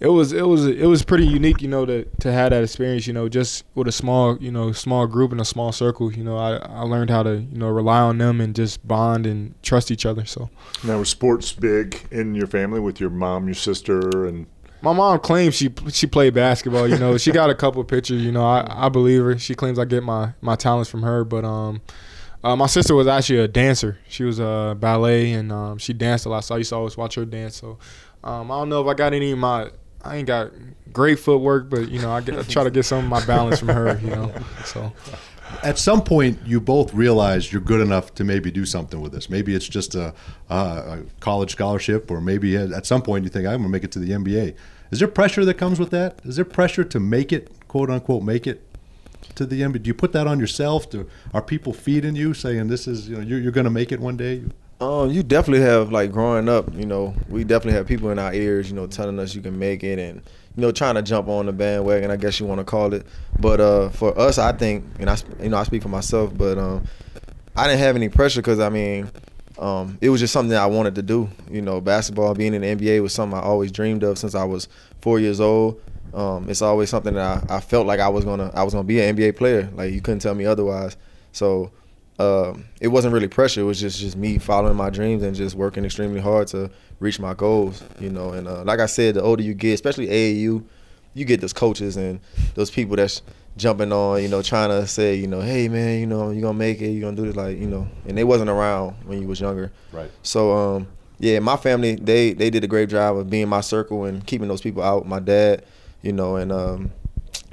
it 0.00 0.08
was 0.08 0.32
it 0.32 0.48
was 0.48 0.66
it 0.66 0.86
was 0.86 1.04
pretty 1.04 1.28
unique. 1.28 1.62
You 1.62 1.68
know, 1.68 1.86
to 1.86 2.04
to 2.04 2.32
have 2.32 2.50
that 2.50 2.64
experience. 2.64 3.06
You 3.06 3.12
know, 3.12 3.28
just 3.28 3.64
with 3.76 3.86
a 3.86 3.92
small 3.92 4.36
you 4.38 4.50
know 4.50 4.72
small 4.72 5.06
group 5.06 5.30
and 5.30 5.40
a 5.40 5.44
small 5.44 5.70
circle. 5.70 6.12
You 6.12 6.24
know, 6.24 6.36
I 6.36 6.56
I 6.56 6.80
learned 6.80 7.10
how 7.10 7.22
to 7.22 7.36
you 7.36 7.56
know 7.56 7.68
rely 7.68 8.00
on 8.00 8.18
them 8.18 8.40
and 8.40 8.56
just 8.56 8.86
bond 8.86 9.28
and 9.28 9.54
trust 9.62 9.92
each 9.92 10.04
other. 10.04 10.24
So. 10.24 10.50
Now, 10.82 10.98
was 10.98 11.08
sports 11.08 11.52
big 11.52 12.04
in 12.10 12.34
your 12.34 12.48
family 12.48 12.80
with 12.80 12.98
your 12.98 13.10
mom, 13.10 13.46
your 13.46 13.54
sister, 13.54 14.26
and 14.26 14.46
My 14.82 14.92
mom 14.92 15.18
claims 15.20 15.54
she 15.54 15.72
she 15.90 16.06
played 16.06 16.34
basketball. 16.34 16.88
You 16.88 16.98
know, 16.98 17.16
she 17.16 17.30
got 17.30 17.50
a 17.50 17.54
couple 17.54 17.82
pictures. 17.84 18.22
You 18.22 18.32
know, 18.32 18.44
I, 18.44 18.86
I 18.86 18.88
believe 18.88 19.22
her. 19.22 19.38
She 19.38 19.54
claims 19.54 19.78
I 19.78 19.84
get 19.84 20.02
my 20.02 20.34
my 20.40 20.56
talents 20.56 20.90
from 20.90 21.02
her. 21.02 21.24
But 21.24 21.44
um, 21.44 21.80
uh, 22.44 22.56
my 22.56 22.66
sister 22.66 22.94
was 22.94 23.06
actually 23.06 23.38
a 23.38 23.48
dancer. 23.48 23.98
She 24.08 24.24
was 24.24 24.40
a 24.40 24.76
ballet 24.78 25.32
and 25.32 25.52
um, 25.52 25.78
she 25.78 25.92
danced 25.92 26.26
a 26.26 26.28
lot. 26.28 26.40
So 26.44 26.56
I 26.56 26.58
used 26.58 26.70
to 26.70 26.76
always 26.76 26.96
watch 26.96 27.14
her 27.14 27.24
dance. 27.24 27.56
So 27.56 27.78
um, 28.24 28.50
I 28.50 28.58
don't 28.58 28.68
know 28.68 28.82
if 28.82 28.88
I 28.88 28.94
got 28.94 29.12
any 29.12 29.32
of 29.32 29.38
my. 29.38 29.70
I 30.04 30.16
ain't 30.16 30.26
got 30.26 30.50
great 30.92 31.20
footwork, 31.20 31.70
but 31.70 31.88
you 31.88 32.00
know, 32.02 32.10
I, 32.10 32.20
get, 32.20 32.36
I 32.36 32.42
try 32.42 32.64
to 32.64 32.70
get 32.72 32.84
some 32.84 33.04
of 33.04 33.08
my 33.08 33.24
balance 33.24 33.60
from 33.60 33.68
her. 33.68 34.00
You 34.02 34.10
know, 34.10 34.32
so 34.64 34.92
At 35.62 35.78
some 35.78 36.02
point, 36.02 36.38
you 36.44 36.60
both 36.60 36.92
realize 36.94 37.52
you're 37.52 37.62
good 37.62 37.80
enough 37.80 38.14
to 38.16 38.24
maybe 38.24 38.50
do 38.50 38.64
something 38.66 39.00
with 39.00 39.12
this. 39.12 39.30
Maybe 39.30 39.54
it's 39.54 39.68
just 39.68 39.94
a, 39.94 40.14
a, 40.48 41.00
college 41.20 41.52
scholarship, 41.52 42.10
or 42.10 42.20
maybe 42.20 42.56
at 42.56 42.72
at 42.72 42.86
some 42.86 43.02
point 43.02 43.24
you 43.24 43.30
think 43.30 43.46
I'm 43.46 43.60
going 43.60 43.62
to 43.64 43.68
make 43.68 43.84
it 43.84 43.92
to 43.92 43.98
the 43.98 44.10
NBA. 44.10 44.54
Is 44.90 44.98
there 44.98 45.08
pressure 45.08 45.44
that 45.44 45.54
comes 45.54 45.78
with 45.78 45.90
that? 45.90 46.20
Is 46.24 46.36
there 46.36 46.44
pressure 46.44 46.84
to 46.84 47.00
make 47.00 47.32
it, 47.32 47.50
quote 47.68 47.90
unquote, 47.90 48.22
make 48.22 48.46
it 48.46 48.62
to 49.36 49.46
the 49.46 49.62
NBA? 49.62 49.82
Do 49.82 49.88
you 49.88 49.94
put 49.94 50.12
that 50.12 50.26
on 50.26 50.38
yourself? 50.38 50.90
Do, 50.90 51.08
are 51.32 51.42
people 51.42 51.72
feeding 51.72 52.16
you, 52.16 52.34
saying 52.34 52.68
this 52.68 52.86
is 52.86 53.08
you 53.08 53.16
know 53.16 53.22
you're, 53.22 53.38
you're 53.38 53.52
going 53.52 53.64
to 53.64 53.70
make 53.70 53.92
it 53.92 54.00
one 54.00 54.16
day? 54.16 54.44
Um, 54.80 55.10
you 55.10 55.22
definitely 55.22 55.64
have 55.64 55.92
like 55.92 56.10
growing 56.10 56.48
up. 56.48 56.74
You 56.74 56.86
know, 56.86 57.14
we 57.28 57.44
definitely 57.44 57.74
have 57.74 57.86
people 57.86 58.10
in 58.10 58.18
our 58.18 58.34
ears. 58.34 58.68
You 58.68 58.76
know, 58.76 58.86
telling 58.86 59.18
us 59.18 59.34
you 59.34 59.40
can 59.40 59.58
make 59.58 59.84
it, 59.84 59.98
and 59.98 60.22
you 60.56 60.60
know, 60.60 60.72
trying 60.72 60.96
to 60.96 61.02
jump 61.02 61.28
on 61.28 61.46
the 61.46 61.52
bandwagon. 61.52 62.10
I 62.10 62.16
guess 62.16 62.38
you 62.38 62.46
want 62.46 62.60
to 62.60 62.64
call 62.64 62.92
it. 62.92 63.06
But 63.38 63.60
uh, 63.60 63.88
for 63.90 64.18
us, 64.18 64.38
I 64.38 64.52
think, 64.52 64.84
and 64.98 65.08
I, 65.08 65.16
you 65.42 65.48
know, 65.48 65.56
I 65.56 65.64
speak 65.64 65.82
for 65.82 65.88
myself. 65.88 66.36
But 66.36 66.58
um, 66.58 66.84
I 67.56 67.66
didn't 67.66 67.80
have 67.80 67.96
any 67.96 68.08
pressure 68.08 68.40
because 68.40 68.60
I 68.60 68.68
mean, 68.68 69.10
um, 69.58 69.96
it 70.00 70.10
was 70.10 70.20
just 70.20 70.32
something 70.32 70.56
I 70.56 70.66
wanted 70.66 70.94
to 70.96 71.02
do. 71.02 71.28
You 71.50 71.62
know, 71.62 71.80
basketball, 71.80 72.34
being 72.34 72.54
in 72.54 72.62
the 72.62 72.74
NBA 72.74 73.02
was 73.02 73.12
something 73.12 73.38
I 73.38 73.42
always 73.42 73.72
dreamed 73.72 74.02
of 74.02 74.18
since 74.18 74.34
I 74.34 74.44
was 74.44 74.68
four 75.00 75.18
years 75.18 75.40
old. 75.40 75.80
Um, 76.14 76.50
it's 76.50 76.60
always 76.60 76.90
something 76.90 77.14
that 77.14 77.50
I, 77.50 77.56
I 77.56 77.60
felt 77.60 77.86
like 77.86 78.00
I 78.00 78.08
was 78.08 78.24
gonna 78.24 78.50
I 78.54 78.62
was 78.62 78.74
gonna 78.74 78.84
be 78.84 79.00
an 79.00 79.16
NBA 79.16 79.36
player. 79.36 79.70
Like 79.74 79.92
you 79.92 80.02
couldn't 80.02 80.20
tell 80.20 80.34
me 80.34 80.44
otherwise. 80.44 80.96
So 81.32 81.70
um, 82.18 82.66
it 82.80 82.88
wasn't 82.88 83.14
really 83.14 83.28
pressure. 83.28 83.62
It 83.62 83.64
was 83.64 83.80
just 83.80 83.98
just 83.98 84.16
me 84.16 84.38
following 84.38 84.76
my 84.76 84.90
dreams 84.90 85.22
and 85.22 85.34
just 85.34 85.54
working 85.54 85.84
extremely 85.84 86.20
hard 86.20 86.48
to 86.48 86.70
reach 87.00 87.18
my 87.18 87.34
goals. 87.34 87.82
You 88.00 88.10
know, 88.10 88.32
and 88.32 88.46
uh, 88.46 88.64
like 88.64 88.80
I 88.80 88.86
said, 88.86 89.14
the 89.14 89.22
older 89.22 89.42
you 89.42 89.54
get, 89.54 89.74
especially 89.74 90.08
AAU, 90.08 90.64
you 91.14 91.24
get 91.24 91.40
those 91.40 91.52
coaches 91.52 91.96
and 91.96 92.20
those 92.54 92.70
people 92.70 92.96
that's 92.96 93.22
jumping 93.56 93.92
on, 93.92 94.22
you 94.22 94.28
know, 94.28 94.42
trying 94.42 94.70
to 94.70 94.86
say, 94.86 95.14
you 95.14 95.26
know, 95.26 95.40
hey 95.40 95.68
man, 95.68 96.00
you 96.00 96.06
know, 96.06 96.30
you're 96.30 96.42
gonna 96.42 96.58
make 96.58 96.80
it, 96.80 96.90
you're 96.90 97.02
gonna 97.02 97.16
do 97.16 97.26
this, 97.26 97.36
like, 97.36 97.58
you 97.58 97.66
know, 97.66 97.88
and 98.06 98.16
they 98.16 98.24
wasn't 98.24 98.48
around 98.48 98.92
when 99.04 99.20
you 99.20 99.26
was 99.26 99.40
younger. 99.40 99.72
Right. 99.92 100.10
So 100.22 100.52
um, 100.52 100.88
yeah, 101.18 101.38
my 101.38 101.56
family 101.56 101.94
they 101.96 102.32
they 102.34 102.50
did 102.50 102.64
a 102.64 102.68
great 102.68 102.88
job 102.88 103.16
of 103.16 103.30
being 103.30 103.48
my 103.48 103.60
circle 103.60 104.04
and 104.04 104.26
keeping 104.26 104.48
those 104.48 104.60
people 104.60 104.82
out. 104.82 105.06
My 105.06 105.20
dad, 105.20 105.64
you 106.02 106.12
know, 106.12 106.36
and 106.36 106.50
um, 106.50 106.92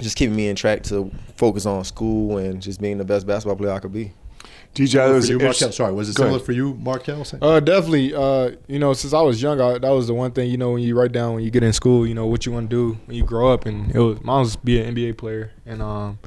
just 0.00 0.16
keeping 0.16 0.36
me 0.36 0.48
in 0.48 0.56
track 0.56 0.82
to 0.84 1.10
focus 1.36 1.66
on 1.66 1.84
school 1.84 2.38
and 2.38 2.60
just 2.60 2.80
being 2.80 2.98
the 2.98 3.04
best 3.04 3.26
basketball 3.26 3.56
player 3.56 3.72
I 3.72 3.78
could 3.78 3.92
be. 3.92 4.12
DJ? 4.74 4.92
That 4.94 5.08
was 5.14 5.28
you, 5.28 5.34
interesting- 5.36 5.66
Markelle, 5.66 5.72
sorry, 5.72 5.92
was 5.92 6.08
it 6.08 6.16
Go 6.16 6.22
similar 6.22 6.36
ahead. 6.36 6.46
for 6.46 6.52
you, 6.52 6.74
Markelle? 6.74 7.24
Uh, 7.42 7.60
definitely. 7.60 8.14
Uh, 8.14 8.52
you 8.68 8.78
know, 8.78 8.92
since 8.92 9.12
I 9.12 9.20
was 9.20 9.42
young, 9.42 9.60
I, 9.60 9.78
that 9.78 9.90
was 9.90 10.06
the 10.06 10.14
one 10.14 10.30
thing. 10.30 10.50
You 10.50 10.56
know, 10.58 10.72
when 10.72 10.82
you 10.82 10.96
write 10.98 11.12
down 11.12 11.34
when 11.34 11.44
you 11.44 11.50
get 11.50 11.62
in 11.62 11.72
school, 11.72 12.06
you 12.06 12.14
know 12.14 12.26
what 12.26 12.46
you 12.46 12.52
want 12.52 12.70
to 12.70 12.76
do 12.76 12.98
when 13.06 13.16
you 13.16 13.24
grow 13.24 13.52
up, 13.52 13.66
and 13.66 13.90
it 13.94 13.98
was 13.98 14.22
mine 14.22 14.40
was 14.40 14.56
be 14.56 14.80
an 14.80 14.94
NBA 14.94 15.18
player. 15.18 15.50
And 15.66 15.82
um, 15.82 16.18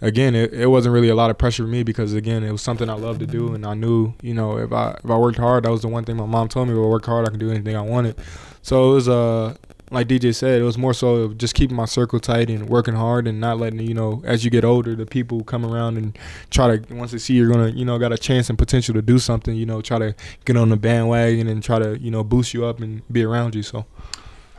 again, 0.00 0.34
it, 0.34 0.52
it 0.54 0.66
wasn't 0.68 0.94
really 0.94 1.10
a 1.10 1.14
lot 1.14 1.30
of 1.30 1.36
pressure 1.38 1.62
for 1.64 1.68
me 1.68 1.82
because 1.82 2.14
again, 2.14 2.42
it 2.42 2.52
was 2.52 2.62
something 2.62 2.88
I 2.88 2.94
loved 2.94 3.20
to 3.20 3.26
do, 3.26 3.54
and 3.54 3.66
I 3.66 3.74
knew, 3.74 4.14
you 4.22 4.32
know, 4.34 4.56
if 4.58 4.72
I 4.72 4.98
if 5.04 5.10
I 5.10 5.16
worked 5.18 5.38
hard, 5.38 5.64
that 5.64 5.70
was 5.70 5.82
the 5.82 5.88
one 5.88 6.04
thing 6.04 6.16
my 6.16 6.26
mom 6.26 6.48
told 6.48 6.68
me. 6.68 6.74
If 6.74 6.78
I 6.78 6.82
work 6.88 7.04
hard, 7.04 7.26
I 7.26 7.30
can 7.30 7.38
do 7.38 7.50
anything 7.50 7.76
I 7.76 7.82
wanted. 7.82 8.16
So 8.62 8.92
it 8.92 8.94
was 8.94 9.08
uh 9.10 9.56
like 9.90 10.08
DJ 10.08 10.34
said, 10.34 10.60
it 10.60 10.64
was 10.64 10.78
more 10.78 10.94
so 10.94 11.34
just 11.34 11.54
keeping 11.54 11.76
my 11.76 11.84
circle 11.84 12.18
tight 12.18 12.50
and 12.50 12.68
working 12.68 12.94
hard 12.94 13.26
and 13.26 13.40
not 13.40 13.58
letting 13.58 13.80
you 13.80 13.94
know 13.94 14.22
as 14.24 14.44
you 14.44 14.50
get 14.50 14.64
older, 14.64 14.94
the 14.94 15.06
people 15.06 15.44
come 15.44 15.64
around 15.64 15.96
and 15.96 16.18
try 16.50 16.76
to 16.76 16.94
once 16.94 17.12
they 17.12 17.18
see 17.18 17.34
you're 17.34 17.50
gonna 17.50 17.68
you 17.68 17.84
know 17.84 17.98
got 17.98 18.12
a 18.12 18.18
chance 18.18 18.48
and 18.48 18.58
potential 18.58 18.94
to 18.94 19.02
do 19.02 19.18
something, 19.18 19.54
you 19.54 19.66
know, 19.66 19.80
try 19.80 19.98
to 19.98 20.14
get 20.44 20.56
on 20.56 20.70
the 20.70 20.76
bandwagon 20.76 21.48
and 21.48 21.62
try 21.62 21.78
to 21.78 21.98
you 22.00 22.10
know 22.10 22.24
boost 22.24 22.54
you 22.54 22.64
up 22.64 22.80
and 22.80 23.02
be 23.12 23.22
around 23.22 23.54
you. 23.54 23.62
So 23.62 23.86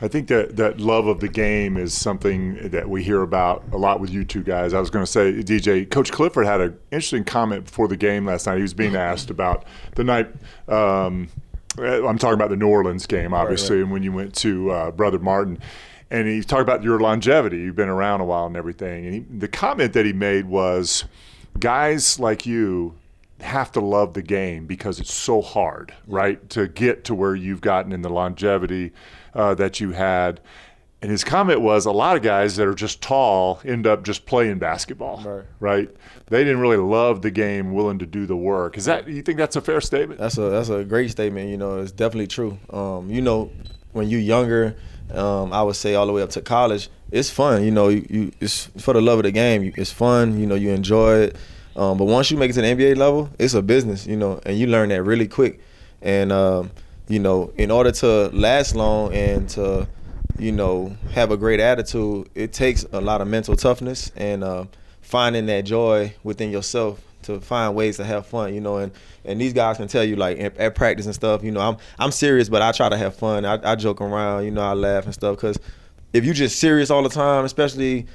I 0.00 0.08
think 0.08 0.28
that 0.28 0.56
that 0.56 0.78
love 0.78 1.06
of 1.06 1.20
the 1.20 1.28
game 1.28 1.78
is 1.78 1.94
something 1.94 2.68
that 2.68 2.88
we 2.88 3.02
hear 3.02 3.22
about 3.22 3.64
a 3.72 3.78
lot 3.78 3.98
with 3.98 4.10
you 4.10 4.24
two 4.24 4.42
guys. 4.42 4.74
I 4.74 4.80
was 4.80 4.90
going 4.90 5.04
to 5.04 5.10
say, 5.10 5.32
DJ, 5.32 5.90
Coach 5.90 6.12
Clifford 6.12 6.44
had 6.44 6.60
an 6.60 6.78
interesting 6.90 7.24
comment 7.24 7.64
before 7.64 7.88
the 7.88 7.96
game 7.96 8.26
last 8.26 8.46
night. 8.46 8.56
He 8.56 8.62
was 8.62 8.74
being 8.74 8.94
asked 8.94 9.30
about 9.30 9.64
the 9.94 10.04
night. 10.04 10.28
Um, 10.68 11.28
I'm 11.78 12.18
talking 12.18 12.34
about 12.34 12.50
the 12.50 12.56
New 12.56 12.68
Orleans 12.68 13.06
game, 13.06 13.34
obviously, 13.34 13.80
and 13.80 13.90
when 13.90 14.02
you 14.02 14.12
went 14.12 14.34
to 14.36 14.70
uh, 14.70 14.90
Brother 14.90 15.18
Martin. 15.18 15.58
And 16.10 16.28
he 16.28 16.42
talked 16.42 16.62
about 16.62 16.82
your 16.82 17.00
longevity. 17.00 17.58
You've 17.58 17.76
been 17.76 17.88
around 17.88 18.20
a 18.20 18.24
while 18.24 18.46
and 18.46 18.56
everything. 18.56 19.06
And 19.06 19.14
he, 19.14 19.20
the 19.20 19.48
comment 19.48 19.92
that 19.94 20.06
he 20.06 20.12
made 20.12 20.46
was, 20.46 21.04
guys 21.58 22.20
like 22.20 22.46
you 22.46 22.94
have 23.40 23.72
to 23.72 23.80
love 23.80 24.14
the 24.14 24.22
game 24.22 24.66
because 24.66 25.00
it's 25.00 25.12
so 25.12 25.42
hard, 25.42 25.92
right, 26.06 26.48
to 26.50 26.68
get 26.68 27.04
to 27.04 27.14
where 27.14 27.34
you've 27.34 27.60
gotten 27.60 27.92
in 27.92 28.02
the 28.02 28.08
longevity 28.08 28.92
uh, 29.34 29.54
that 29.54 29.80
you 29.80 29.90
had. 29.90 30.40
And 31.02 31.10
his 31.10 31.24
comment 31.24 31.60
was 31.60 31.84
a 31.84 31.92
lot 31.92 32.16
of 32.16 32.22
guys 32.22 32.56
that 32.56 32.66
are 32.66 32.74
just 32.74 33.02
tall 33.02 33.60
end 33.64 33.86
up 33.86 34.02
just 34.02 34.24
playing 34.24 34.58
basketball, 34.58 35.22
Right. 35.22 35.44
right? 35.60 35.90
They 36.28 36.42
didn't 36.42 36.58
really 36.60 36.78
love 36.78 37.20
the 37.22 37.30
game, 37.30 37.74
willing 37.74 37.98
to 37.98 38.06
do 38.06 38.24
the 38.26 38.34
work. 38.36 38.78
Is 38.78 38.86
that 38.86 39.06
you 39.06 39.20
think 39.22 39.36
that's 39.38 39.56
a 39.56 39.60
fair 39.60 39.80
statement? 39.82 40.18
That's 40.18 40.38
a 40.38 40.48
that's 40.48 40.70
a 40.70 40.84
great 40.84 41.10
statement. 41.10 41.50
You 41.50 41.58
know, 41.58 41.78
it's 41.80 41.92
definitely 41.92 42.26
true. 42.28 42.58
Um, 42.70 43.10
you 43.10 43.20
know, 43.20 43.50
when 43.92 44.08
you're 44.08 44.20
younger, 44.20 44.74
um, 45.12 45.52
I 45.52 45.62
would 45.62 45.76
say 45.76 45.94
all 45.94 46.06
the 46.06 46.12
way 46.12 46.22
up 46.22 46.30
to 46.30 46.40
college, 46.40 46.88
it's 47.12 47.30
fun. 47.30 47.62
You 47.62 47.70
know, 47.70 47.88
you, 47.88 48.06
you 48.08 48.32
it's 48.40 48.64
for 48.78 48.94
the 48.94 49.02
love 49.02 49.18
of 49.18 49.24
the 49.24 49.32
game. 49.32 49.62
You, 49.62 49.72
it's 49.76 49.92
fun. 49.92 50.40
You 50.40 50.46
know, 50.46 50.54
you 50.56 50.70
enjoy 50.70 51.16
it. 51.18 51.36
Um, 51.76 51.98
but 51.98 52.06
once 52.06 52.30
you 52.30 52.38
make 52.38 52.50
it 52.50 52.54
to 52.54 52.62
the 52.62 52.68
NBA 52.68 52.96
level, 52.96 53.28
it's 53.38 53.52
a 53.52 53.60
business. 53.62 54.06
You 54.06 54.16
know, 54.16 54.40
and 54.46 54.58
you 54.58 54.66
learn 54.66 54.88
that 54.88 55.02
really 55.02 55.28
quick. 55.28 55.60
And 56.00 56.32
um, 56.32 56.70
you 57.06 57.18
know, 57.18 57.52
in 57.58 57.70
order 57.70 57.92
to 57.92 58.30
last 58.32 58.74
long 58.74 59.12
and 59.12 59.46
to 59.50 59.86
you 60.38 60.52
know 60.52 60.96
have 61.12 61.30
a 61.30 61.36
great 61.36 61.60
attitude, 61.60 62.28
it 62.34 62.52
takes 62.52 62.84
a 62.92 63.00
lot 63.00 63.20
of 63.20 63.28
mental 63.28 63.56
toughness 63.56 64.10
and 64.16 64.44
uh, 64.44 64.64
finding 65.00 65.46
that 65.46 65.62
joy 65.62 66.14
within 66.22 66.50
yourself 66.50 67.00
to 67.22 67.40
find 67.40 67.74
ways 67.74 67.96
to 67.96 68.04
have 68.04 68.26
fun. 68.26 68.54
You 68.54 68.60
know, 68.60 68.78
and 68.78 68.92
and 69.24 69.40
these 69.40 69.52
guys 69.52 69.76
can 69.76 69.88
tell 69.88 70.04
you 70.04 70.16
like 70.16 70.38
at, 70.38 70.56
at 70.56 70.74
practice 70.74 71.06
and 71.06 71.14
stuff. 71.14 71.42
You 71.42 71.52
know, 71.52 71.60
I'm 71.60 71.76
I'm 71.98 72.12
serious, 72.12 72.48
but 72.48 72.62
I 72.62 72.72
try 72.72 72.88
to 72.88 72.96
have 72.96 73.14
fun. 73.14 73.44
I, 73.44 73.72
I 73.72 73.74
joke 73.74 74.00
around. 74.00 74.44
You 74.44 74.50
know, 74.50 74.62
I 74.62 74.74
laugh 74.74 75.04
and 75.04 75.14
stuff 75.14 75.36
because 75.36 75.58
if 76.12 76.24
you 76.24 76.32
just 76.32 76.58
serious 76.58 76.90
all 76.90 77.02
the 77.02 77.08
time, 77.08 77.44
especially 77.44 78.06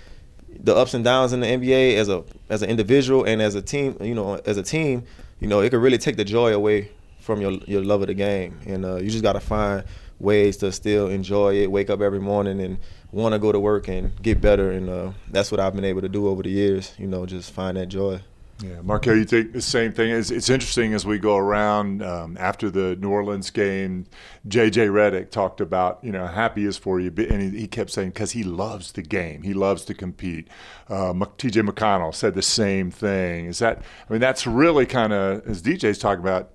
the 0.60 0.76
ups 0.76 0.94
and 0.94 1.04
downs 1.04 1.34
in 1.34 1.40
the 1.40 1.48
NBA 1.48 1.96
as 1.96 2.10
a 2.10 2.24
as 2.50 2.62
an 2.62 2.70
individual 2.70 3.24
and 3.24 3.42
as 3.42 3.56
a 3.56 3.62
team, 3.62 3.98
you 4.02 4.16
know, 4.16 4.36
as 4.46 4.58
a 4.58 4.64
team, 4.64 5.04
you 5.40 5.48
know, 5.48 5.62
it 5.62 5.70
could 5.70 5.82
really 5.82 5.98
take 5.98 6.18
the 6.18 6.26
joy 6.26 6.54
away 6.54 6.92
from 7.20 7.42
your 7.42 7.52
your 7.68 7.84
love 7.84 8.02
of 8.02 8.08
the 8.08 8.14
game, 8.14 8.60
and 8.66 8.86
uh, 8.86 8.96
you 8.96 9.10
just 9.10 9.24
got 9.24 9.34
to 9.34 9.40
find 9.40 9.84
ways 10.22 10.58
to 10.58 10.72
still 10.72 11.08
enjoy 11.08 11.56
it. 11.62 11.72
Wake 11.72 11.90
up 11.90 12.02
every 12.02 12.20
morning 12.20 12.62
and 12.62 12.78
want 13.12 13.34
to 13.34 13.40
go 13.40 13.52
to 13.52 13.60
work 13.60 13.88
and 13.88 14.20
get 14.22 14.40
better, 14.40 14.72
and 14.72 14.90
uh, 14.90 15.12
that's 15.30 15.52
what 15.52 15.60
I've 15.60 15.76
been 15.76 15.86
able 15.86 16.02
to 16.02 16.10
do 16.10 16.28
over 16.28 16.44
the 16.44 16.52
years. 16.52 16.94
You 16.98 17.08
know, 17.08 17.26
just 17.26 17.52
find 17.52 17.78
that 17.78 17.88
joy. 17.88 18.22
Yeah, 18.64 18.82
Markelle, 18.82 19.18
you 19.18 19.26
think 19.26 19.54
the 19.54 19.62
same 19.62 19.92
thing? 19.92 20.12
It's, 20.12 20.30
it's 20.30 20.50
interesting 20.50 20.94
as 20.94 21.06
we 21.06 21.18
go 21.18 21.36
around 21.36 22.04
um, 22.04 22.38
after 22.40 22.70
the 22.70 22.96
New 22.98 23.10
Orleans 23.10 23.50
game. 23.50 24.06
JJ 24.48 24.90
Redick 24.90 25.32
talked 25.32 25.62
about 25.62 26.00
you 26.04 26.12
know 26.12 26.28
happy 26.28 26.66
is 26.66 26.78
for 26.78 27.00
you, 27.00 27.12
and 27.18 27.42
he, 27.42 27.62
he 27.62 27.68
kept 27.68 27.90
saying 27.90 28.10
because 28.10 28.32
he 28.32 28.44
loves 28.44 28.92
the 28.92 29.02
game, 29.02 29.42
he 29.42 29.54
loves 29.54 29.84
to 29.86 29.94
compete. 29.94 30.48
Uh, 30.90 31.14
TJ 31.14 31.68
McConnell 31.68 32.14
said 32.14 32.36
the 32.36 32.42
same 32.42 32.92
thing. 32.92 33.46
Is 33.46 33.60
that? 33.60 33.82
I 34.08 34.14
mean, 34.14 34.22
that's 34.22 34.46
really 34.46 34.86
kind 34.86 35.14
of 35.14 35.46
as 35.48 35.62
DJ's 35.62 35.98
talking 35.98 36.24
about. 36.24 36.52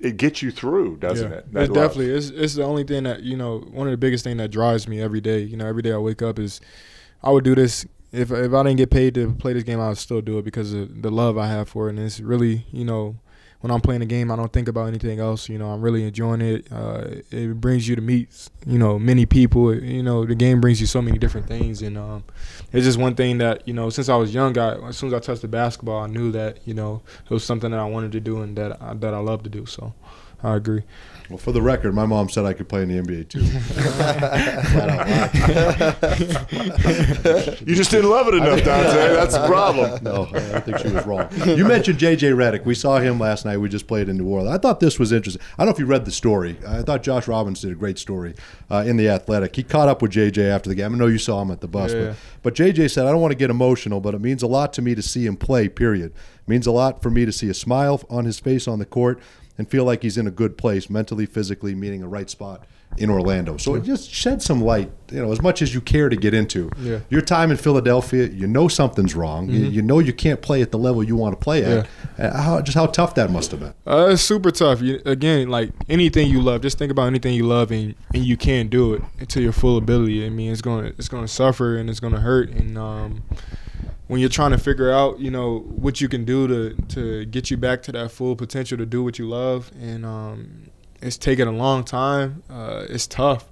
It 0.00 0.16
gets 0.16 0.42
you 0.42 0.50
through, 0.50 0.98
doesn't 0.98 1.30
yeah, 1.30 1.38
it? 1.38 1.46
It 1.70 1.74
definitely. 1.74 2.10
It's, 2.10 2.30
it's 2.30 2.54
the 2.54 2.62
only 2.62 2.84
thing 2.84 3.04
that 3.04 3.22
you 3.22 3.36
know. 3.36 3.58
One 3.58 3.86
of 3.86 3.90
the 3.90 3.96
biggest 3.96 4.24
thing 4.24 4.36
that 4.36 4.50
drives 4.50 4.86
me 4.86 5.00
every 5.00 5.20
day. 5.20 5.40
You 5.40 5.56
know, 5.56 5.66
every 5.66 5.82
day 5.82 5.92
I 5.92 5.98
wake 5.98 6.22
up 6.22 6.38
is, 6.38 6.60
I 7.22 7.30
would 7.30 7.44
do 7.44 7.54
this 7.54 7.84
if 8.12 8.30
if 8.30 8.52
I 8.52 8.62
didn't 8.62 8.76
get 8.76 8.90
paid 8.90 9.14
to 9.14 9.32
play 9.34 9.52
this 9.52 9.64
game, 9.64 9.80
I 9.80 9.88
would 9.88 9.98
still 9.98 10.20
do 10.20 10.38
it 10.38 10.44
because 10.44 10.72
of 10.72 11.02
the 11.02 11.10
love 11.10 11.36
I 11.36 11.48
have 11.48 11.68
for 11.68 11.88
it. 11.88 11.90
And 11.90 11.98
it's 11.98 12.20
really, 12.20 12.66
you 12.70 12.84
know, 12.84 13.16
when 13.60 13.72
I'm 13.72 13.80
playing 13.80 14.00
the 14.00 14.06
game, 14.06 14.30
I 14.30 14.36
don't 14.36 14.52
think 14.52 14.68
about 14.68 14.86
anything 14.86 15.18
else. 15.18 15.48
You 15.48 15.58
know, 15.58 15.70
I'm 15.70 15.80
really 15.80 16.04
enjoying 16.04 16.40
it. 16.40 16.68
Uh, 16.70 17.06
it 17.30 17.60
brings 17.60 17.88
you 17.88 17.96
to 17.96 18.02
meet, 18.02 18.48
you 18.66 18.78
know, 18.78 18.98
many 18.98 19.26
people. 19.26 19.74
You 19.74 20.02
know, 20.02 20.24
the 20.24 20.36
game 20.36 20.60
brings 20.60 20.80
you 20.80 20.86
so 20.86 21.02
many 21.02 21.18
different 21.18 21.48
things, 21.48 21.82
and 21.82 21.98
um, 21.98 22.24
it's 22.72 22.84
just 22.84 22.98
one 22.98 23.14
thing 23.14 23.38
that 23.38 23.66
you 23.66 23.74
know. 23.74 23.90
Since 23.90 24.08
I 24.08 24.16
was 24.16 24.32
young, 24.32 24.56
I, 24.56 24.88
as 24.88 24.96
soon 24.96 25.08
as 25.08 25.14
I 25.14 25.18
touched 25.18 25.42
the 25.42 25.48
basketball, 25.48 26.02
I 26.02 26.06
knew 26.06 26.30
that 26.32 26.58
you 26.66 26.74
know 26.74 27.02
it 27.24 27.30
was 27.30 27.44
something 27.44 27.70
that 27.72 27.80
I 27.80 27.86
wanted 27.86 28.12
to 28.12 28.20
do 28.20 28.42
and 28.42 28.56
that 28.56 28.80
I, 28.80 28.94
that 28.94 29.12
I 29.12 29.18
love 29.18 29.42
to 29.42 29.50
do. 29.50 29.66
So, 29.66 29.92
I 30.42 30.54
agree. 30.54 30.84
Well, 31.28 31.36
for 31.38 31.52
the 31.52 31.60
record, 31.60 31.94
my 31.94 32.06
mom 32.06 32.30
said 32.30 32.46
I 32.46 32.54
could 32.54 32.68
play 32.70 32.82
in 32.82 32.88
the 32.88 33.02
NBA 33.02 33.28
too. 33.28 33.40
you 37.66 37.74
just 37.74 37.90
didn't 37.90 38.08
love 38.10 38.28
it 38.28 38.34
enough, 38.34 38.62
Dante. 38.64 39.14
That's 39.14 39.34
the 39.36 39.46
problem. 39.46 40.02
No, 40.02 40.22
I 40.54 40.60
think 40.60 40.78
she 40.78 40.88
was 40.88 41.04
wrong. 41.06 41.28
You 41.44 41.64
mentioned 41.66 41.98
JJ 41.98 42.34
Redick. 42.34 42.64
We 42.64 42.74
saw 42.74 42.98
him 42.98 43.18
last 43.18 43.44
night. 43.44 43.58
We 43.58 43.68
just 43.68 43.86
played 43.86 44.08
in 44.08 44.16
New 44.16 44.26
Orleans. 44.26 44.54
I 44.54 44.58
thought 44.58 44.80
this 44.80 44.98
was 44.98 45.12
interesting. 45.12 45.42
I 45.58 45.64
don't 45.64 45.66
know 45.66 45.72
if 45.74 45.78
you 45.78 45.84
read 45.86 46.06
the 46.06 46.10
story. 46.10 46.56
I 46.66 46.82
thought 46.82 47.02
Josh 47.02 47.28
Robbins 47.28 47.60
did 47.60 47.72
a 47.72 47.74
great 47.74 47.98
story 47.98 48.34
uh, 48.70 48.84
in 48.86 48.96
the 48.96 49.08
Athletic. 49.10 49.54
He 49.54 49.62
caught 49.62 49.88
up 49.88 50.00
with 50.00 50.12
JJ 50.12 50.48
after 50.48 50.70
the 50.70 50.74
game. 50.74 50.94
I 50.94 50.98
know 50.98 51.06
you 51.08 51.18
saw 51.18 51.42
him 51.42 51.50
at 51.50 51.60
the 51.60 51.68
bus, 51.68 51.92
Yeah. 51.92 52.14
but, 52.42 52.42
but 52.42 52.54
JJ 52.54 52.90
said, 52.90 53.06
"I 53.06 53.10
don't 53.10 53.20
want 53.20 53.32
to 53.32 53.38
get 53.38 53.50
emotional, 53.50 54.00
but 54.00 54.14
it 54.14 54.20
means 54.20 54.42
a 54.42 54.46
lot 54.46 54.72
to 54.74 54.82
me 54.82 54.94
to 54.94 55.02
see 55.02 55.26
him 55.26 55.36
play. 55.36 55.68
Period. 55.68 56.12
It 56.12 56.48
means 56.48 56.66
a 56.66 56.72
lot 56.72 57.02
for 57.02 57.10
me 57.10 57.26
to 57.26 57.32
see 57.32 57.50
a 57.50 57.54
smile 57.54 58.00
on 58.08 58.24
his 58.24 58.40
face 58.40 58.66
on 58.66 58.78
the 58.78 58.86
court." 58.86 59.20
And 59.58 59.68
feel 59.68 59.84
like 59.84 60.02
he's 60.02 60.16
in 60.16 60.26
a 60.28 60.30
good 60.30 60.56
place 60.56 60.88
mentally, 60.88 61.26
physically, 61.26 61.74
meeting 61.74 62.02
a 62.02 62.08
right 62.08 62.30
spot 62.30 62.64
in 62.96 63.10
Orlando. 63.10 63.56
So 63.56 63.74
it 63.74 63.82
just 63.82 64.08
shed 64.10 64.40
some 64.40 64.62
light, 64.62 64.90
you 65.10 65.20
know, 65.20 65.30
as 65.30 65.42
much 65.42 65.60
as 65.62 65.74
you 65.74 65.80
care 65.80 66.08
to 66.08 66.16
get 66.16 66.32
into. 66.32 66.70
Yeah. 66.78 67.00
Your 67.10 67.20
time 67.20 67.50
in 67.50 67.56
Philadelphia, 67.56 68.28
you 68.28 68.46
know 68.46 68.68
something's 68.68 69.14
wrong. 69.14 69.48
You, 69.50 69.60
you 69.66 69.82
know 69.82 69.98
you 69.98 70.12
can't 70.12 70.40
play 70.40 70.62
at 70.62 70.70
the 70.70 70.78
level 70.78 71.02
you 71.04 71.16
want 71.16 71.38
to 71.38 71.42
play 71.42 71.64
at. 71.64 71.86
Uh, 72.18 72.40
How, 72.40 72.60
just 72.62 72.76
how 72.76 72.86
tough 72.86 73.14
that 73.16 73.30
must 73.30 73.50
have 73.50 73.60
been. 73.60 73.74
Uh, 73.86 74.08
it's 74.12 74.22
super 74.22 74.50
tough. 74.50 74.80
You, 74.80 75.00
again, 75.04 75.48
like 75.48 75.70
anything 75.88 76.30
you 76.30 76.40
love, 76.40 76.62
just 76.62 76.78
think 76.78 76.90
about 76.90 77.08
anything 77.08 77.34
you 77.34 77.44
love, 77.44 77.70
and, 77.70 77.94
and 78.14 78.24
you 78.24 78.36
can't 78.36 78.70
do 78.70 78.94
it 79.18 79.28
to 79.28 79.42
your 79.42 79.52
full 79.52 79.76
ability. 79.76 80.24
I 80.24 80.30
mean, 80.30 80.50
it's 80.52 80.62
gonna 80.62 80.92
it's 80.98 81.08
gonna 81.08 81.28
suffer 81.28 81.76
and 81.76 81.90
it's 81.90 82.00
gonna 82.00 82.20
hurt. 82.20 82.48
And 82.50 82.78
um, 82.78 83.22
when 84.08 84.20
you're 84.20 84.28
trying 84.28 84.50
to 84.50 84.58
figure 84.58 84.90
out, 84.90 85.20
you 85.20 85.30
know, 85.30 85.60
what 85.60 86.00
you 86.00 86.08
can 86.08 86.24
do 86.24 86.48
to 86.48 86.82
to 86.88 87.24
get 87.26 87.50
you 87.50 87.56
back 87.56 87.82
to 87.84 87.92
that 87.92 88.10
full 88.10 88.34
potential 88.34 88.76
to 88.78 88.86
do 88.86 89.04
what 89.04 89.18
you 89.18 89.28
love, 89.28 89.70
and 89.80 90.04
um, 90.04 90.70
it's 91.00 91.16
taken 91.16 91.46
a 91.46 91.52
long 91.52 91.84
time. 91.84 92.42
Uh, 92.50 92.84
it's 92.88 93.06
tough. 93.06 93.46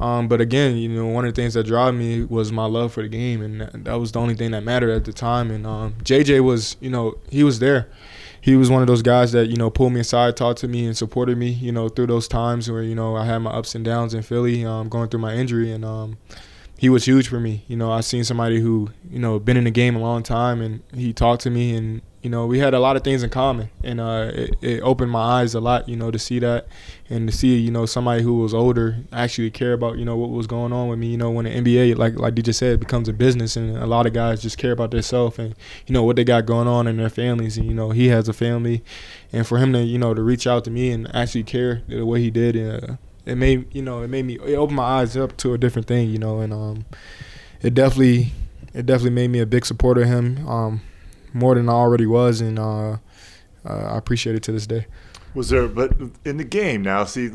Um, 0.00 0.26
but 0.26 0.40
again, 0.40 0.76
you 0.78 0.88
know, 0.88 1.06
one 1.06 1.24
of 1.24 1.34
the 1.34 1.40
things 1.40 1.54
that 1.54 1.66
drove 1.66 1.94
me 1.94 2.24
was 2.24 2.50
my 2.50 2.64
love 2.64 2.92
for 2.92 3.02
the 3.02 3.08
game, 3.08 3.40
and 3.40 3.60
that, 3.60 3.84
that 3.84 3.94
was 3.94 4.12
the 4.12 4.18
only 4.18 4.34
thing 4.34 4.50
that 4.50 4.64
mattered 4.64 4.90
at 4.90 5.04
the 5.04 5.12
time. 5.12 5.50
And 5.50 5.66
um, 5.66 5.94
JJ 6.02 6.42
was, 6.42 6.76
you 6.80 6.90
know, 6.90 7.18
he 7.30 7.44
was 7.44 7.60
there. 7.60 7.88
He 8.40 8.56
was 8.56 8.68
one 8.68 8.80
of 8.82 8.88
those 8.88 9.02
guys 9.02 9.30
that 9.32 9.46
you 9.46 9.56
know 9.56 9.70
pulled 9.70 9.92
me 9.92 10.00
aside, 10.00 10.36
talked 10.36 10.58
to 10.60 10.68
me, 10.68 10.86
and 10.86 10.96
supported 10.96 11.38
me. 11.38 11.50
You 11.50 11.70
know, 11.70 11.88
through 11.88 12.08
those 12.08 12.26
times 12.26 12.68
where 12.68 12.82
you 12.82 12.94
know 12.94 13.14
I 13.14 13.26
had 13.26 13.38
my 13.38 13.50
ups 13.50 13.76
and 13.76 13.84
downs 13.84 14.14
in 14.14 14.22
Philly, 14.22 14.64
um, 14.64 14.88
going 14.88 15.08
through 15.10 15.20
my 15.20 15.34
injury, 15.34 15.70
and 15.70 15.84
um, 15.84 16.16
he 16.82 16.88
was 16.88 17.04
huge 17.04 17.28
for 17.28 17.38
me. 17.38 17.62
You 17.68 17.76
know, 17.76 17.92
I 17.92 18.00
seen 18.00 18.24
somebody 18.24 18.58
who 18.58 18.90
you 19.08 19.20
know 19.20 19.38
been 19.38 19.56
in 19.56 19.62
the 19.62 19.70
game 19.70 19.94
a 19.94 20.00
long 20.00 20.24
time, 20.24 20.60
and 20.60 20.82
he 20.92 21.12
talked 21.12 21.42
to 21.42 21.50
me, 21.50 21.76
and 21.76 22.02
you 22.22 22.28
know 22.28 22.44
we 22.44 22.58
had 22.58 22.74
a 22.74 22.80
lot 22.80 22.96
of 22.96 23.04
things 23.04 23.22
in 23.22 23.30
common, 23.30 23.70
and 23.84 24.00
uh, 24.00 24.32
it, 24.34 24.56
it 24.60 24.80
opened 24.80 25.12
my 25.12 25.20
eyes 25.20 25.54
a 25.54 25.60
lot. 25.60 25.88
You 25.88 25.94
know, 25.94 26.10
to 26.10 26.18
see 26.18 26.40
that 26.40 26.66
and 27.08 27.30
to 27.30 27.32
see 27.32 27.56
you 27.56 27.70
know 27.70 27.86
somebody 27.86 28.24
who 28.24 28.34
was 28.34 28.52
older 28.52 28.96
actually 29.12 29.52
care 29.52 29.74
about 29.74 29.96
you 29.96 30.04
know 30.04 30.16
what 30.16 30.30
was 30.30 30.48
going 30.48 30.72
on 30.72 30.88
with 30.88 30.98
me. 30.98 31.06
You 31.06 31.18
know, 31.18 31.30
when 31.30 31.44
the 31.44 31.52
NBA, 31.52 31.96
like 31.96 32.18
like 32.18 32.34
DJ 32.34 32.52
said, 32.52 32.80
becomes 32.80 33.08
a 33.08 33.12
business, 33.12 33.54
and 33.54 33.76
a 33.76 33.86
lot 33.86 34.06
of 34.06 34.12
guys 34.12 34.42
just 34.42 34.58
care 34.58 34.72
about 34.72 34.90
themselves 34.90 35.38
and 35.38 35.54
you 35.86 35.92
know 35.92 36.02
what 36.02 36.16
they 36.16 36.24
got 36.24 36.46
going 36.46 36.66
on 36.66 36.88
in 36.88 36.96
their 36.96 37.10
families, 37.10 37.56
and 37.58 37.68
you 37.68 37.74
know 37.74 37.90
he 37.90 38.08
has 38.08 38.28
a 38.28 38.32
family, 38.32 38.82
and 39.32 39.46
for 39.46 39.58
him 39.58 39.72
to 39.72 39.84
you 39.84 39.98
know 39.98 40.14
to 40.14 40.22
reach 40.24 40.48
out 40.48 40.64
to 40.64 40.70
me 40.72 40.90
and 40.90 41.14
actually 41.14 41.44
care 41.44 41.82
the 41.86 42.04
way 42.04 42.20
he 42.20 42.32
did. 42.32 42.56
Uh, 42.56 42.96
it 43.26 43.36
made 43.36 43.72
you 43.74 43.82
know 43.82 44.02
it 44.02 44.08
made 44.08 44.24
me 44.24 44.34
it 44.44 44.54
opened 44.54 44.76
my 44.76 44.82
eyes 44.82 45.16
up 45.16 45.36
to 45.36 45.54
a 45.54 45.58
different 45.58 45.86
thing 45.86 46.10
you 46.10 46.18
know 46.18 46.40
and 46.40 46.52
um 46.52 46.84
it 47.60 47.74
definitely 47.74 48.32
it 48.74 48.86
definitely 48.86 49.10
made 49.10 49.28
me 49.28 49.38
a 49.38 49.46
big 49.46 49.64
supporter 49.64 50.02
of 50.02 50.08
him 50.08 50.46
um 50.48 50.80
more 51.32 51.54
than 51.54 51.68
I 51.68 51.72
already 51.72 52.06
was 52.06 52.40
and 52.40 52.58
uh, 52.58 52.92
uh 52.92 52.98
I 53.64 53.96
appreciate 53.96 54.36
it 54.36 54.42
to 54.44 54.52
this 54.52 54.66
day 54.66 54.86
Was 55.34 55.48
there, 55.48 55.66
but 55.66 55.92
in 56.26 56.36
the 56.36 56.44
game 56.44 56.82
now, 56.82 57.04
see, 57.04 57.30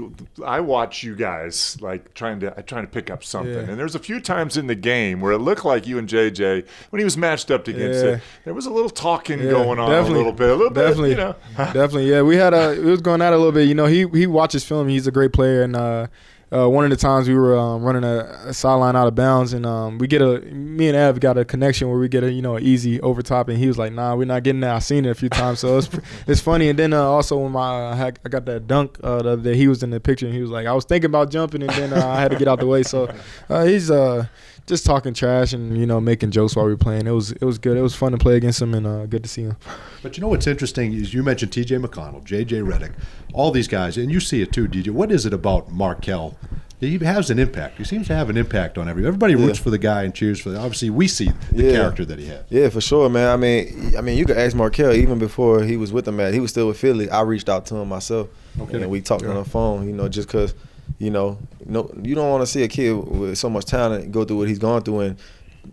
I 0.46 0.60
watch 0.60 1.02
you 1.02 1.16
guys 1.16 1.78
like 1.82 2.14
trying 2.14 2.40
to, 2.42 2.54
I 2.56 2.62
trying 2.62 2.86
to 2.86 2.92
pick 2.92 3.10
up 3.10 3.24
something, 3.24 3.54
Yeah. 3.54 3.60
and 3.72 3.80
there's 3.80 3.96
a 3.96 4.00
few 4.00 4.20
times 4.22 4.56
in 4.56 4.68
the 4.68 4.76
game 4.76 5.20
where 5.20 5.32
it 5.32 5.40
looked 5.40 5.66
like 5.66 5.88
you 5.88 5.98
and 5.98 6.08
JJ 6.08 6.64
when 6.92 7.00
he 7.00 7.04
was 7.04 7.18
matched 7.18 7.50
up 7.50 7.68
against 7.68 8.06
Yeah. 8.06 8.12
it, 8.12 8.22
there 8.46 8.54
was 8.54 8.68
a 8.68 8.72
little 8.72 8.92
talking 8.92 9.40
Yeah, 9.40 9.50
going 9.50 9.80
on 9.80 9.92
a 9.92 10.02
little 10.10 10.32
bit, 10.32 10.50
a 10.50 10.56
little 10.56 10.70
definitely 10.72 11.16
bit, 11.16 11.18
you 11.20 11.24
know. 11.26 11.36
definitely 11.58 12.10
yeah 12.12 12.22
we 12.22 12.36
had 12.36 12.54
a 12.54 12.74
it 12.74 12.84
was 12.86 13.02
going 13.02 13.22
out 13.22 13.34
a 13.34 13.38
little 13.38 13.52
bit 13.52 13.68
you 13.68 13.74
know 13.76 13.88
he 13.88 14.08
he 14.10 14.28
watches 14.28 14.64
film 14.64 14.88
he's 14.88 15.08
a 15.08 15.12
great 15.12 15.34
player 15.34 15.64
and 15.64 15.76
uh 15.76 16.06
uh, 16.54 16.70
one 16.70 16.86
of 16.86 16.92
the 16.92 16.96
times 16.96 17.28
we 17.28 17.36
were 17.36 17.58
um, 17.58 17.84
running 17.84 18.06
a, 18.06 18.20
a 18.46 18.54
sideline 18.54 18.96
out 18.96 19.08
of 19.08 19.16
bounds, 19.16 19.52
and 19.52 19.66
um, 19.66 19.98
we 19.98 20.08
get 20.08 20.22
a 20.22 20.40
me 20.40 20.88
and 20.88 20.96
Ev 20.96 21.20
got 21.20 21.38
a 21.38 21.44
connection 21.44 21.90
where 21.90 21.98
we 21.98 22.08
get 22.08 22.24
a 22.24 22.32
you 22.32 22.42
know 22.42 22.56
an 22.56 22.64
easy 22.64 23.02
overtop, 23.02 23.50
and 23.50 23.58
he 23.58 23.68
was 23.68 23.78
like, 23.78 23.92
"Nah, 23.92 24.16
we're 24.16 24.26
not 24.26 24.44
getting 24.44 24.62
that." 24.62 24.74
I 24.76 24.80
seen 24.80 25.06
it 25.06 25.10
a 25.10 25.16
few 25.16 25.28
times, 25.30 25.60
so 25.60 25.78
it's 25.78 25.90
it's 26.28 26.40
funny. 26.40 26.70
And 26.70 26.80
then 26.80 26.94
uh, 26.94 27.02
also 27.04 27.38
when 27.38 27.52
my 27.52 27.92
I, 27.92 28.14
I 28.24 28.30
got 28.30 28.46
that 28.46 28.66
dunk 28.66 28.98
uh, 29.04 29.36
day, 29.36 29.58
he 29.58 29.68
was 29.68 29.84
in 29.84 29.90
the 29.90 30.00
picture, 30.00 30.26
and 30.26 30.34
he 30.34 30.42
was 30.42 30.50
like, 30.50 30.68
"I 30.68 30.74
was 30.74 30.86
thinking 30.86 31.10
about 31.10 31.32
jumping, 31.32 31.64
and 31.64 31.72
then 31.72 31.92
uh, 31.92 32.08
I 32.08 32.22
had 32.22 32.32
to 32.32 32.38
get 32.38 32.48
out 32.48 32.60
the 32.60 32.68
way." 32.68 32.84
So 32.84 33.14
uh, 33.50 33.66
he's 33.66 33.92
uh 33.92 34.28
just 34.68 34.86
talking 34.86 35.14
trash 35.14 35.54
and 35.54 35.78
you 35.78 35.86
know 35.88 36.00
making 36.00 36.30
jokes 36.32 36.56
while 36.56 36.66
we 36.66 36.72
were 36.74 36.78
playing. 36.78 37.08
It 37.08 37.12
was 37.12 37.32
it 37.32 37.44
was 37.44 37.58
good. 37.58 37.78
It 37.78 37.82
was 37.82 37.96
fun 37.96 38.12
to 38.12 38.18
play 38.18 38.36
against 38.36 38.62
him, 38.62 38.74
and 38.74 38.86
uh, 38.86 39.06
good 39.08 39.24
to 39.24 39.30
see 39.30 39.44
him. 39.44 39.58
But 40.04 40.16
you 40.18 40.22
know 40.22 40.28
what's 40.28 40.46
interesting 40.48 40.94
is 40.94 41.14
you 41.14 41.24
mentioned 41.24 41.52
T.J. 41.54 41.78
McConnell, 41.78 42.24
J.J. 42.24 42.58
Redick, 42.60 42.92
all 43.34 43.50
these 43.52 43.68
guys, 43.68 43.98
and 43.98 44.12
you 44.12 44.20
see 44.20 44.42
it 44.42 44.52
too, 44.54 44.68
DJ. 44.68 44.90
What 44.90 45.12
is 45.12 45.26
it 45.26 45.34
about 45.34 45.72
Markelle? 45.72 46.38
He 46.80 47.00
has 47.00 47.32
an 47.32 47.40
impact. 47.40 47.80
He 47.80 47.84
seems 47.84 48.06
to 48.06 48.16
have 48.16 48.30
an 48.30 48.38
impact 48.38 48.78
on 48.78 48.88
everybody. 48.88 49.08
Everybody 49.08 49.36
roots 49.36 49.58
Yeah. 49.58 49.64
for 49.64 49.70
the 49.72 49.80
guy 49.80 50.04
and 50.04 50.14
cheers 50.14 50.40
for. 50.40 50.52
The, 50.52 50.60
obviously, 50.60 50.92
we 50.92 51.08
see 51.08 51.32
the 51.52 51.64
Yeah. 51.64 51.72
character 51.72 52.06
that 52.06 52.20
he 52.20 52.28
has. 52.28 52.42
Yeah, 52.50 52.70
for 52.70 52.82
sure, 52.82 53.10
man. 53.10 53.30
I 53.30 53.36
mean, 53.36 53.94
I 53.98 54.02
mean, 54.02 54.16
you 54.16 54.26
could 54.26 54.38
ask 54.38 54.56
Markelle 54.56 54.94
even 54.94 55.18
before 55.18 55.64
he 55.64 55.76
was 55.76 55.92
with 55.92 56.06
them. 56.06 56.18
Man, 56.18 56.34
he 56.34 56.40
was 56.40 56.52
still 56.52 56.68
with 56.68 56.78
Philly. 56.78 57.10
I 57.10 57.22
reached 57.22 57.50
out 57.50 57.66
to 57.68 57.76
him 57.78 57.90
myself, 57.90 58.28
Okay. 58.62 58.80
and 58.80 58.92
we 58.92 59.02
talked 59.02 59.26
on 59.26 59.34
the 59.34 59.44
phone. 59.44 59.88
You 59.88 59.94
know, 59.94 60.08
just 60.08 60.28
because, 60.28 60.54
you 61.00 61.12
know, 61.12 61.38
no, 61.66 61.92
you 62.02 62.16
don't 62.16 62.30
want 62.30 62.42
to 62.42 62.48
see 62.48 62.64
a 62.64 62.68
kid 62.68 62.94
with 62.94 63.38
so 63.38 63.50
much 63.50 63.66
talent 63.66 64.12
go 64.12 64.26
through 64.26 64.38
what 64.38 64.48
he's 64.48 64.60
gone 64.60 64.82
through, 64.82 65.00
and 65.02 65.18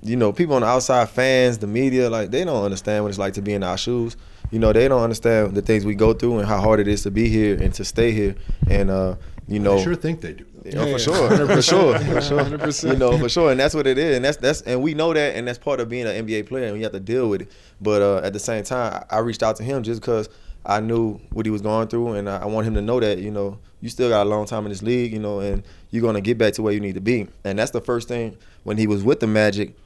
you 0.03 0.17
know, 0.17 0.33
people 0.33 0.55
on 0.55 0.63
the 0.63 0.69
outside, 0.69 1.09
fans, 1.09 1.59
the 1.59 1.67
media, 1.67 2.11
like 2.11 2.31
they 2.31 2.45
don't 2.45 2.65
understand 2.65 3.05
what 3.05 3.11
it's 3.11 3.19
like 3.19 3.35
to 3.35 3.43
be 3.43 3.53
in 3.53 3.63
our 3.63 3.79
shoes. 3.79 4.17
You 4.51 4.59
know, 4.59 4.73
they 4.73 4.87
don't 4.89 5.03
understand 5.03 5.55
the 5.55 5.63
things 5.63 5.85
we 5.85 5.95
go 5.95 6.13
through 6.13 6.39
and 6.39 6.49
how 6.49 6.61
hard 6.61 6.81
it 6.81 6.89
is 6.89 7.03
to 7.05 7.11
be 7.11 7.29
here 7.29 7.61
and 7.61 7.73
to 7.75 7.85
stay 7.85 8.13
here. 8.13 8.35
And 8.69 8.91
uh, 8.91 9.17
you 9.49 9.59
know, 9.59 9.79
I 9.79 9.83
sure 9.83 9.95
think 9.95 10.21
they 10.21 10.35
do. 10.35 10.47
you 10.65 10.73
know, 10.73 10.93
for 10.93 10.99
sure, 10.99 11.47
for 11.47 11.63
sure, 11.63 11.99
for 11.99 12.21
sure, 12.21 12.41
100%. 12.41 12.89
you 12.93 12.97
know, 12.97 13.19
for 13.19 13.29
sure, 13.29 13.51
and 13.51 13.61
that's 13.61 13.75
what 13.75 13.87
it 13.87 13.99
is, 13.99 14.17
and 14.17 14.25
that's 14.25 14.37
that's, 14.39 14.63
and 14.63 14.83
we 14.83 14.95
know 14.95 15.13
that, 15.13 15.37
and 15.37 15.47
that's 15.47 15.59
part 15.59 15.81
of 15.81 15.89
being 15.89 16.07
an 16.07 16.27
NBA 16.27 16.47
player, 16.47 16.69
and 16.69 16.77
you 16.77 16.83
have 16.85 16.93
to 16.93 17.01
deal 17.01 17.29
with 17.29 17.43
it. 17.43 17.53
But 17.81 18.03
uh, 18.03 18.27
at 18.27 18.33
the 18.33 18.39
same 18.39 18.65
time, 18.65 19.05
I 19.11 19.17
I 19.17 19.19
reached 19.21 19.43
out 19.43 19.57
to 19.57 19.65
him 19.65 19.83
just 19.83 20.01
because 20.01 20.29
I 20.67 20.81
knew 20.81 21.21
what 21.33 21.47
he 21.47 21.51
was 21.51 21.63
going 21.63 21.89
through, 21.89 22.15
and 22.15 22.29
I, 22.29 22.39
I 22.39 22.45
want 22.47 22.67
him 22.67 22.75
to 22.75 22.83
know 22.83 23.01
that 23.01 23.19
you 23.19 23.31
know 23.31 23.59
you 23.81 23.89
still 23.89 24.09
got 24.09 24.27
a 24.27 24.29
long 24.29 24.47
time 24.47 24.65
in 24.65 24.71
this 24.71 24.83
league, 24.83 25.13
you 25.13 25.19
know, 25.19 25.41
and 25.41 25.63
you're 25.91 26.03
gonna 26.03 26.21
get 26.21 26.39
back 26.39 26.55
to 26.55 26.63
where 26.63 26.73
you 26.73 26.81
need 26.81 26.95
to 26.95 27.01
be, 27.01 27.29
and 27.45 27.59
that's 27.59 27.71
the 27.71 27.81
first 27.81 28.09
thing 28.09 28.37
when 28.63 28.79
he 28.79 28.87
was 28.87 29.03
with 29.03 29.21
the 29.21 29.27
Magic. 29.27 29.77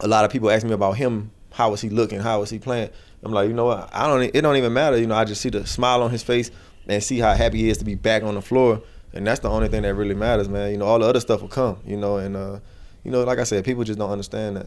A 0.00 0.08
lot 0.08 0.24
of 0.24 0.30
people 0.30 0.50
ask 0.50 0.66
me 0.66 0.72
about 0.72 0.96
him. 0.96 1.30
How 1.52 1.70
was 1.70 1.80
he 1.80 1.88
looking? 1.88 2.18
How 2.18 2.40
was 2.40 2.50
he 2.50 2.58
playing? 2.58 2.90
I'm 3.22 3.32
like, 3.32 3.48
you 3.48 3.54
know 3.54 3.66
what? 3.66 3.88
I 3.92 4.06
don't. 4.06 4.22
It 4.22 4.40
don't 4.42 4.56
even 4.56 4.72
matter. 4.72 4.98
You 4.98 5.06
know, 5.06 5.14
I 5.14 5.24
just 5.24 5.40
see 5.40 5.48
the 5.50 5.66
smile 5.66 6.02
on 6.02 6.10
his 6.10 6.22
face 6.22 6.50
and 6.86 7.02
see 7.02 7.18
how 7.18 7.32
happy 7.34 7.58
he 7.58 7.70
is 7.70 7.78
to 7.78 7.84
be 7.84 7.94
back 7.94 8.22
on 8.22 8.34
the 8.34 8.42
floor, 8.42 8.82
and 9.12 9.26
that's 9.26 9.40
the 9.40 9.48
only 9.48 9.68
thing 9.68 9.82
that 9.82 9.94
really 9.94 10.14
matters, 10.14 10.48
man. 10.48 10.72
You 10.72 10.78
know, 10.78 10.86
all 10.86 10.98
the 10.98 11.06
other 11.06 11.20
stuff 11.20 11.40
will 11.40 11.48
come. 11.48 11.78
You 11.86 11.96
know, 11.96 12.18
and 12.18 12.36
uh, 12.36 12.58
you 13.04 13.10
know, 13.10 13.24
like 13.24 13.38
I 13.38 13.44
said, 13.44 13.64
people 13.64 13.84
just 13.84 13.98
don't 13.98 14.10
understand 14.10 14.56
that. 14.56 14.66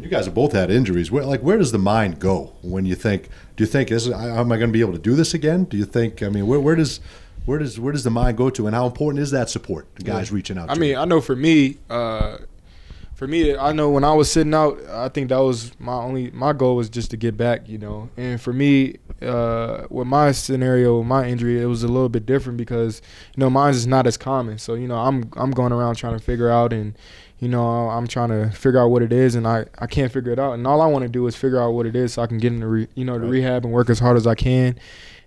You 0.00 0.08
guys 0.08 0.26
have 0.26 0.34
both 0.34 0.52
had 0.52 0.70
injuries. 0.70 1.10
Where, 1.10 1.24
like, 1.24 1.40
where 1.40 1.56
does 1.56 1.72
the 1.72 1.78
mind 1.78 2.18
go 2.18 2.52
when 2.62 2.84
you 2.84 2.94
think? 2.94 3.28
Do 3.56 3.64
you 3.64 3.68
think 3.68 3.90
is 3.90 4.08
am 4.08 4.50
I 4.52 4.56
going 4.56 4.68
to 4.68 4.72
be 4.72 4.80
able 4.80 4.92
to 4.92 4.98
do 4.98 5.14
this 5.14 5.34
again? 5.34 5.64
Do 5.64 5.76
you 5.76 5.84
think? 5.84 6.22
I 6.22 6.28
mean, 6.28 6.46
where, 6.46 6.60
where 6.60 6.74
does 6.74 7.00
where 7.46 7.58
does 7.58 7.78
where 7.78 7.92
does 7.92 8.04
the 8.04 8.10
mind 8.10 8.36
go 8.36 8.50
to, 8.50 8.66
and 8.66 8.74
how 8.74 8.86
important 8.86 9.22
is 9.22 9.30
that 9.30 9.50
support? 9.50 9.86
The 9.96 10.02
guys 10.02 10.32
reaching 10.32 10.58
out. 10.58 10.70
I 10.70 10.74
mean, 10.74 10.90
you? 10.90 10.96
I 10.96 11.04
know 11.04 11.20
for 11.20 11.36
me, 11.36 11.78
uh, 11.88 12.38
for 13.14 13.28
me, 13.28 13.56
I 13.56 13.72
know 13.72 13.90
when 13.90 14.02
I 14.02 14.12
was 14.12 14.30
sitting 14.30 14.54
out, 14.54 14.80
I 14.88 15.08
think 15.08 15.28
that 15.28 15.38
was 15.38 15.72
my 15.78 15.94
only 15.94 16.30
my 16.32 16.52
goal 16.52 16.76
was 16.76 16.88
just 16.88 17.10
to 17.12 17.16
get 17.16 17.36
back, 17.36 17.68
you 17.68 17.78
know. 17.78 18.10
And 18.16 18.40
for 18.40 18.52
me, 18.52 18.96
uh, 19.22 19.84
with 19.90 20.08
my 20.08 20.32
scenario, 20.32 21.02
my 21.02 21.28
injury, 21.28 21.62
it 21.62 21.66
was 21.66 21.84
a 21.84 21.88
little 21.88 22.08
bit 22.08 22.26
different 22.26 22.58
because 22.58 23.00
you 23.36 23.40
know 23.40 23.50
mine 23.50 23.72
is 23.72 23.86
not 23.86 24.06
as 24.06 24.16
common. 24.16 24.58
So 24.58 24.74
you 24.74 24.88
know, 24.88 24.96
I'm 24.96 25.30
I'm 25.36 25.52
going 25.52 25.72
around 25.72 25.94
trying 25.96 26.18
to 26.18 26.24
figure 26.24 26.50
out 26.50 26.72
and. 26.72 26.96
You 27.44 27.50
know, 27.50 27.90
I'm 27.90 28.06
trying 28.06 28.30
to 28.30 28.50
figure 28.56 28.80
out 28.80 28.88
what 28.88 29.02
it 29.02 29.12
is, 29.12 29.34
and 29.34 29.46
I, 29.46 29.66
I 29.78 29.86
can't 29.86 30.10
figure 30.10 30.32
it 30.32 30.38
out. 30.38 30.54
And 30.54 30.66
all 30.66 30.80
I 30.80 30.86
want 30.86 31.02
to 31.02 31.10
do 31.10 31.26
is 31.26 31.36
figure 31.36 31.60
out 31.60 31.72
what 31.72 31.84
it 31.84 31.94
is, 31.94 32.14
so 32.14 32.22
I 32.22 32.26
can 32.26 32.38
get 32.38 32.54
into 32.54 32.66
re, 32.66 32.88
you 32.94 33.04
know 33.04 33.18
the 33.18 33.26
rehab 33.26 33.66
and 33.66 33.72
work 33.74 33.90
as 33.90 33.98
hard 33.98 34.16
as 34.16 34.26
I 34.26 34.34
can. 34.34 34.78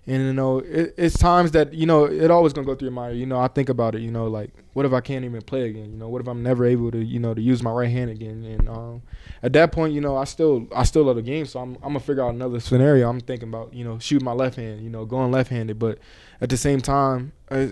And 0.04 0.24
you 0.24 0.32
know, 0.32 0.58
it, 0.58 0.94
it's 0.96 1.16
times 1.16 1.52
that 1.52 1.74
you 1.74 1.86
know 1.86 2.06
it 2.06 2.28
always 2.32 2.52
gonna 2.52 2.66
go 2.66 2.74
through 2.74 2.86
your 2.86 2.92
mind. 2.92 3.20
You 3.20 3.26
know, 3.26 3.38
I 3.38 3.46
think 3.46 3.68
about 3.68 3.94
it. 3.94 4.00
You 4.00 4.10
know, 4.10 4.26
like 4.26 4.50
what 4.72 4.84
if 4.84 4.92
I 4.92 5.00
can't 5.00 5.24
even 5.24 5.42
play 5.42 5.68
again? 5.68 5.92
You 5.92 5.96
know, 5.96 6.08
what 6.08 6.20
if 6.20 6.26
I'm 6.26 6.42
never 6.42 6.64
able 6.64 6.90
to 6.90 6.98
you 6.98 7.20
know 7.20 7.34
to 7.34 7.40
use 7.40 7.62
my 7.62 7.70
right 7.70 7.88
hand 7.88 8.10
again? 8.10 8.42
And 8.42 8.68
um, 8.68 9.02
at 9.40 9.52
that 9.52 9.70
point, 9.70 9.92
you 9.92 10.00
know, 10.00 10.16
I 10.16 10.24
still 10.24 10.66
I 10.74 10.82
still 10.82 11.04
love 11.04 11.16
the 11.16 11.22
game, 11.22 11.46
so 11.46 11.60
I'm 11.60 11.76
I'm 11.76 11.90
gonna 11.90 12.00
figure 12.00 12.24
out 12.24 12.34
another 12.34 12.58
scenario. 12.58 13.08
I'm 13.08 13.20
thinking 13.20 13.48
about 13.48 13.72
you 13.72 13.84
know 13.84 14.00
shoot 14.00 14.22
my 14.22 14.32
left 14.32 14.56
hand, 14.56 14.82
you 14.82 14.90
know, 14.90 15.04
going 15.04 15.30
left 15.30 15.50
handed, 15.50 15.78
but 15.78 15.98
at 16.40 16.50
the 16.50 16.56
same 16.56 16.80
time, 16.80 17.32
uh, 17.50 17.66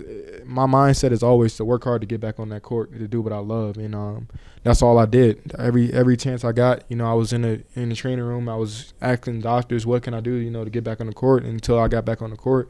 my 0.45 0.65
mindset 0.65 1.11
is 1.11 1.23
always 1.23 1.55
to 1.57 1.65
work 1.65 1.83
hard 1.83 2.01
to 2.01 2.07
get 2.07 2.19
back 2.19 2.39
on 2.39 2.49
that 2.49 2.63
court 2.63 2.91
to 2.93 3.07
do 3.07 3.21
what 3.21 3.31
I 3.31 3.37
love, 3.37 3.77
and 3.77 3.93
um, 3.95 4.27
that's 4.63 4.81
all 4.81 4.97
I 4.97 5.05
did. 5.05 5.53
Every 5.57 5.93
every 5.93 6.17
chance 6.17 6.43
I 6.43 6.51
got, 6.51 6.83
you 6.89 6.95
know, 6.95 7.09
I 7.09 7.13
was 7.13 7.31
in 7.31 7.43
the 7.43 7.63
in 7.75 7.89
the 7.89 7.95
training 7.95 8.25
room. 8.25 8.49
I 8.49 8.55
was 8.55 8.93
asking 9.01 9.41
doctors, 9.41 9.85
what 9.85 10.03
can 10.03 10.13
I 10.13 10.19
do, 10.19 10.33
you 10.33 10.51
know, 10.51 10.63
to 10.63 10.69
get 10.69 10.83
back 10.83 10.99
on 10.99 11.07
the 11.07 11.13
court. 11.13 11.43
Until 11.43 11.79
I 11.79 11.87
got 11.87 12.05
back 12.05 12.21
on 12.21 12.31
the 12.31 12.35
court, 12.35 12.67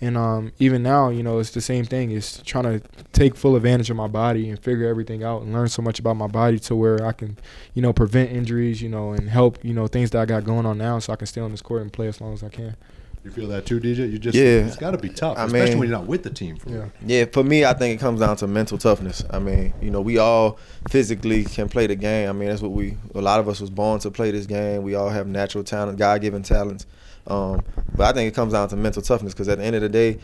and 0.00 0.16
um, 0.16 0.52
even 0.58 0.82
now, 0.82 1.10
you 1.10 1.22
know, 1.22 1.38
it's 1.38 1.50
the 1.50 1.60
same 1.60 1.84
thing. 1.84 2.10
It's 2.10 2.42
trying 2.42 2.64
to 2.64 2.82
take 3.12 3.36
full 3.36 3.54
advantage 3.54 3.90
of 3.90 3.96
my 3.96 4.08
body 4.08 4.48
and 4.48 4.58
figure 4.58 4.88
everything 4.88 5.22
out 5.22 5.42
and 5.42 5.52
learn 5.52 5.68
so 5.68 5.82
much 5.82 5.98
about 5.98 6.16
my 6.16 6.26
body 6.26 6.58
to 6.60 6.74
where 6.74 7.04
I 7.04 7.12
can, 7.12 7.38
you 7.74 7.82
know, 7.82 7.92
prevent 7.92 8.32
injuries, 8.32 8.80
you 8.82 8.88
know, 8.88 9.12
and 9.12 9.28
help, 9.28 9.64
you 9.64 9.72
know, 9.72 9.86
things 9.86 10.10
that 10.10 10.20
I 10.20 10.24
got 10.24 10.44
going 10.44 10.66
on 10.66 10.78
now, 10.78 10.98
so 10.98 11.12
I 11.12 11.16
can 11.16 11.26
stay 11.26 11.40
on 11.40 11.50
this 11.50 11.62
court 11.62 11.82
and 11.82 11.92
play 11.92 12.08
as 12.08 12.20
long 12.20 12.32
as 12.32 12.42
I 12.42 12.48
can. 12.48 12.76
You 13.24 13.30
feel 13.30 13.48
that 13.48 13.66
too, 13.66 13.80
DJ? 13.80 14.10
You 14.10 14.18
just 14.18 14.36
Yeah. 14.36 14.66
It's 14.66 14.76
got 14.76 14.92
to 14.92 14.98
be 14.98 15.08
tough, 15.10 15.36
I 15.38 15.44
especially 15.44 15.70
mean- 15.70 15.78
when 15.80 15.88
you're 15.90 15.98
not 15.98 16.06
with 16.06 16.22
the 16.22 16.30
team 16.30 16.56
for 16.56 16.70
Yeah. 16.70 16.84
Yeah, 17.04 17.24
for 17.30 17.44
me, 17.44 17.64
I 17.64 17.74
think 17.74 17.94
it 17.98 18.00
comes 18.02 18.20
down 18.20 18.36
to 18.38 18.46
mental 18.46 18.78
toughness. 18.78 19.24
I 19.30 19.38
mean, 19.38 19.74
you 19.82 19.90
know, 19.90 20.00
we 20.00 20.18
all 20.18 20.58
physically 20.88 21.44
can 21.44 21.68
play 21.68 21.86
the 21.86 21.96
game. 21.96 22.28
I 22.28 22.32
mean, 22.32 22.48
that's 22.48 22.62
what 22.62 22.72
we. 22.72 22.96
A 23.14 23.20
lot 23.20 23.40
of 23.40 23.48
us 23.48 23.60
was 23.60 23.70
born 23.70 24.00
to 24.00 24.10
play 24.10 24.30
this 24.30 24.46
game. 24.46 24.82
We 24.82 24.94
all 24.94 25.10
have 25.10 25.26
natural 25.26 25.64
talent, 25.64 25.98
God-given 25.98 26.42
talents. 26.42 26.86
Um, 27.26 27.62
but 27.96 28.06
I 28.06 28.12
think 28.12 28.28
it 28.28 28.34
comes 28.34 28.54
down 28.54 28.68
to 28.70 28.76
mental 28.76 29.02
toughness 29.02 29.34
because 29.34 29.48
at 29.48 29.58
the 29.58 29.64
end 29.64 29.76
of 29.76 29.82
the 29.82 29.88
day, 29.90 30.18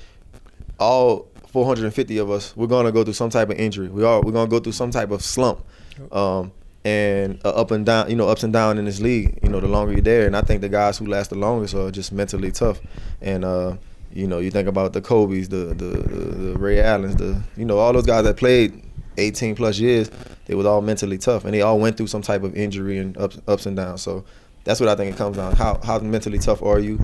all 0.79 1.29
450 1.49 2.19
of 2.19 2.31
us, 2.31 2.57
we're 2.57 2.67
gonna 2.67 2.93
go 2.93 3.05
through 3.05 3.13
some 3.13 3.31
type 3.31 3.51
of 3.51 3.57
injury. 3.59 3.89
We 3.89 4.05
are. 4.05 4.21
We're 4.23 4.33
gonna 4.33 4.51
go 4.51 4.59
through 4.59 4.73
some 4.73 4.91
type 4.91 5.11
of 5.11 5.23
slump. 5.23 5.65
Um, 6.13 6.53
and 6.87 7.41
uh, 7.45 7.49
up 7.49 7.73
and 7.73 7.85
down, 7.85 8.09
you 8.09 8.15
know, 8.15 8.29
ups 8.29 8.45
and 8.45 8.53
down 8.53 8.79
in 8.79 8.85
this 8.85 9.01
league. 9.01 9.41
You 9.43 9.49
know, 9.49 9.59
the 9.59 9.67
longer 9.67 9.93
you're 9.93 10.03
there, 10.03 10.25
and 10.25 10.37
I 10.37 10.41
think 10.41 10.61
the 10.61 10.69
guys 10.69 10.97
who 10.97 11.07
last 11.07 11.31
the 11.31 11.37
longest 11.37 11.75
are 11.75 11.91
just 11.91 12.13
mentally 12.13 12.53
tough. 12.53 12.81
And 13.21 13.45
uh, 13.45 13.77
you 14.13 14.29
know, 14.29 14.39
you 14.39 14.53
think 14.53 14.69
about 14.69 14.93
the 14.93 15.01
Kobe's, 15.01 15.49
the 15.49 15.75
the, 15.75 15.85
the, 15.85 16.19
the 16.53 16.59
Ray 16.59 16.81
Allens, 16.81 17.17
the 17.17 17.43
you 17.57 17.65
know, 17.65 17.79
all 17.79 17.93
those 17.93 18.07
guys 18.07 18.23
that 18.23 18.37
played 18.37 18.81
18 19.19 19.57
plus 19.57 19.81
years, 19.81 20.13
they 20.45 20.55
was 20.55 20.65
all 20.65 20.81
mentally 20.81 21.19
tough, 21.19 21.45
and 21.45 21.53
they 21.53 21.61
all 21.61 21.81
went 21.81 21.97
through 21.97 22.07
some 22.07 22.23
type 22.23 22.45
of 22.45 22.55
injury 22.55 22.99
and 22.99 23.19
ups 23.19 23.41
ups 23.49 23.67
and 23.67 23.77
downs. 23.77 24.03
So 24.03 24.25
that's 24.63 24.79
what 24.79 24.89
I 24.89 24.95
think 24.95 25.13
it 25.13 25.19
comes 25.19 25.37
down. 25.39 25.57
How 25.57 25.81
how 25.83 25.99
mentally 25.99 26.39
tough 26.39 26.63
are 26.63 26.79
you? 26.79 27.01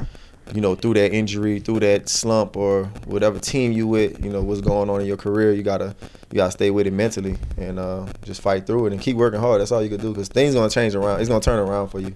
You 0.54 0.60
know, 0.60 0.74
through 0.74 0.94
that 0.94 1.12
injury, 1.12 1.60
through 1.60 1.80
that 1.80 2.08
slump, 2.08 2.56
or 2.56 2.84
whatever 3.06 3.38
team 3.38 3.72
you 3.72 3.86
with, 3.86 4.22
you 4.24 4.30
know, 4.30 4.42
what's 4.42 4.60
going 4.60 4.90
on 4.90 5.00
in 5.00 5.06
your 5.06 5.16
career, 5.16 5.52
you 5.52 5.62
gotta 5.62 5.94
you 6.30 6.36
gotta 6.36 6.50
stay 6.50 6.70
with 6.70 6.86
it 6.86 6.92
mentally 6.92 7.36
and 7.56 7.78
uh, 7.78 8.06
just 8.24 8.40
fight 8.40 8.66
through 8.66 8.86
it 8.86 8.92
and 8.92 9.00
keep 9.00 9.16
working 9.16 9.40
hard. 9.40 9.60
That's 9.60 9.72
all 9.72 9.82
you 9.82 9.88
can 9.88 10.00
do 10.00 10.10
because 10.10 10.28
things 10.28 10.54
gonna 10.54 10.68
change 10.68 10.94
around. 10.94 11.20
It's 11.20 11.28
gonna 11.28 11.40
turn 11.40 11.58
around 11.58 11.88
for 11.88 12.00
you. 12.00 12.12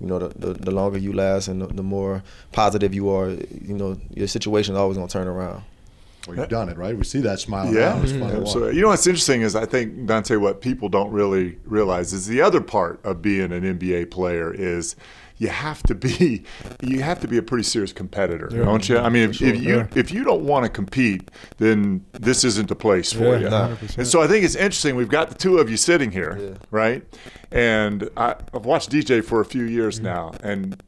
You 0.00 0.06
know, 0.06 0.18
the, 0.18 0.28
the, 0.38 0.54
the 0.54 0.70
longer 0.70 0.98
you 0.98 1.12
last 1.12 1.48
and 1.48 1.60
the, 1.60 1.66
the 1.66 1.82
more 1.82 2.22
positive 2.52 2.94
you 2.94 3.10
are, 3.10 3.30
you 3.30 3.74
know, 3.74 3.98
your 4.14 4.28
situation 4.28 4.76
always 4.76 4.96
gonna 4.96 5.08
turn 5.08 5.26
around. 5.26 5.62
Well, 6.28 6.36
you've 6.36 6.48
done 6.48 6.68
it, 6.68 6.76
right? 6.76 6.96
We 6.96 7.04
see 7.04 7.20
that 7.20 7.40
smile 7.40 7.72
Yeah, 7.72 7.94
now. 7.94 8.02
It's 8.02 8.12
fun 8.12 8.20
to 8.20 8.26
watch. 8.26 8.36
absolutely. 8.42 8.76
You 8.76 8.82
know 8.82 8.88
what's 8.88 9.06
interesting 9.06 9.42
is 9.42 9.56
I 9.56 9.66
think 9.66 10.06
Dante, 10.06 10.36
what 10.36 10.60
people 10.60 10.88
don't 10.88 11.10
really 11.10 11.58
realize 11.64 12.12
is 12.12 12.26
the 12.26 12.40
other 12.40 12.60
part 12.60 13.00
of 13.04 13.22
being 13.22 13.52
an 13.52 13.62
NBA 13.78 14.10
player 14.10 14.52
is 14.52 14.94
you 15.38 15.48
have 15.48 15.82
to 15.84 15.94
be 15.94 16.42
you 16.82 17.00
have 17.02 17.20
to 17.20 17.28
be 17.28 17.38
a 17.38 17.42
pretty 17.42 17.62
serious 17.62 17.92
competitor, 17.92 18.48
don't 18.48 18.88
you? 18.88 18.98
I 18.98 19.08
mean, 19.08 19.30
if, 19.30 19.40
if 19.40 19.62
you 19.62 19.88
if 19.94 20.10
you 20.10 20.24
don't 20.24 20.44
want 20.44 20.64
to 20.64 20.68
compete, 20.68 21.30
then 21.58 22.04
this 22.12 22.42
isn't 22.44 22.68
the 22.68 22.74
place 22.74 23.12
for 23.12 23.36
Yeah, 23.36 23.38
you. 23.38 23.50
no. 23.50 23.76
And 23.96 24.06
so 24.06 24.20
I 24.20 24.26
think 24.26 24.44
it's 24.44 24.56
interesting. 24.56 24.96
We've 24.96 25.08
got 25.08 25.28
the 25.30 25.36
two 25.36 25.58
of 25.58 25.70
you 25.70 25.76
sitting 25.76 26.10
here, 26.10 26.56
right? 26.70 27.04
And 27.52 28.10
I, 28.16 28.34
I've 28.52 28.66
watched 28.66 28.90
DJ 28.90 29.24
for 29.24 29.40
a 29.40 29.44
few 29.44 29.62
years 29.62 29.96
mm-hmm. 29.96 30.06
now, 30.06 30.32
and 30.42 30.82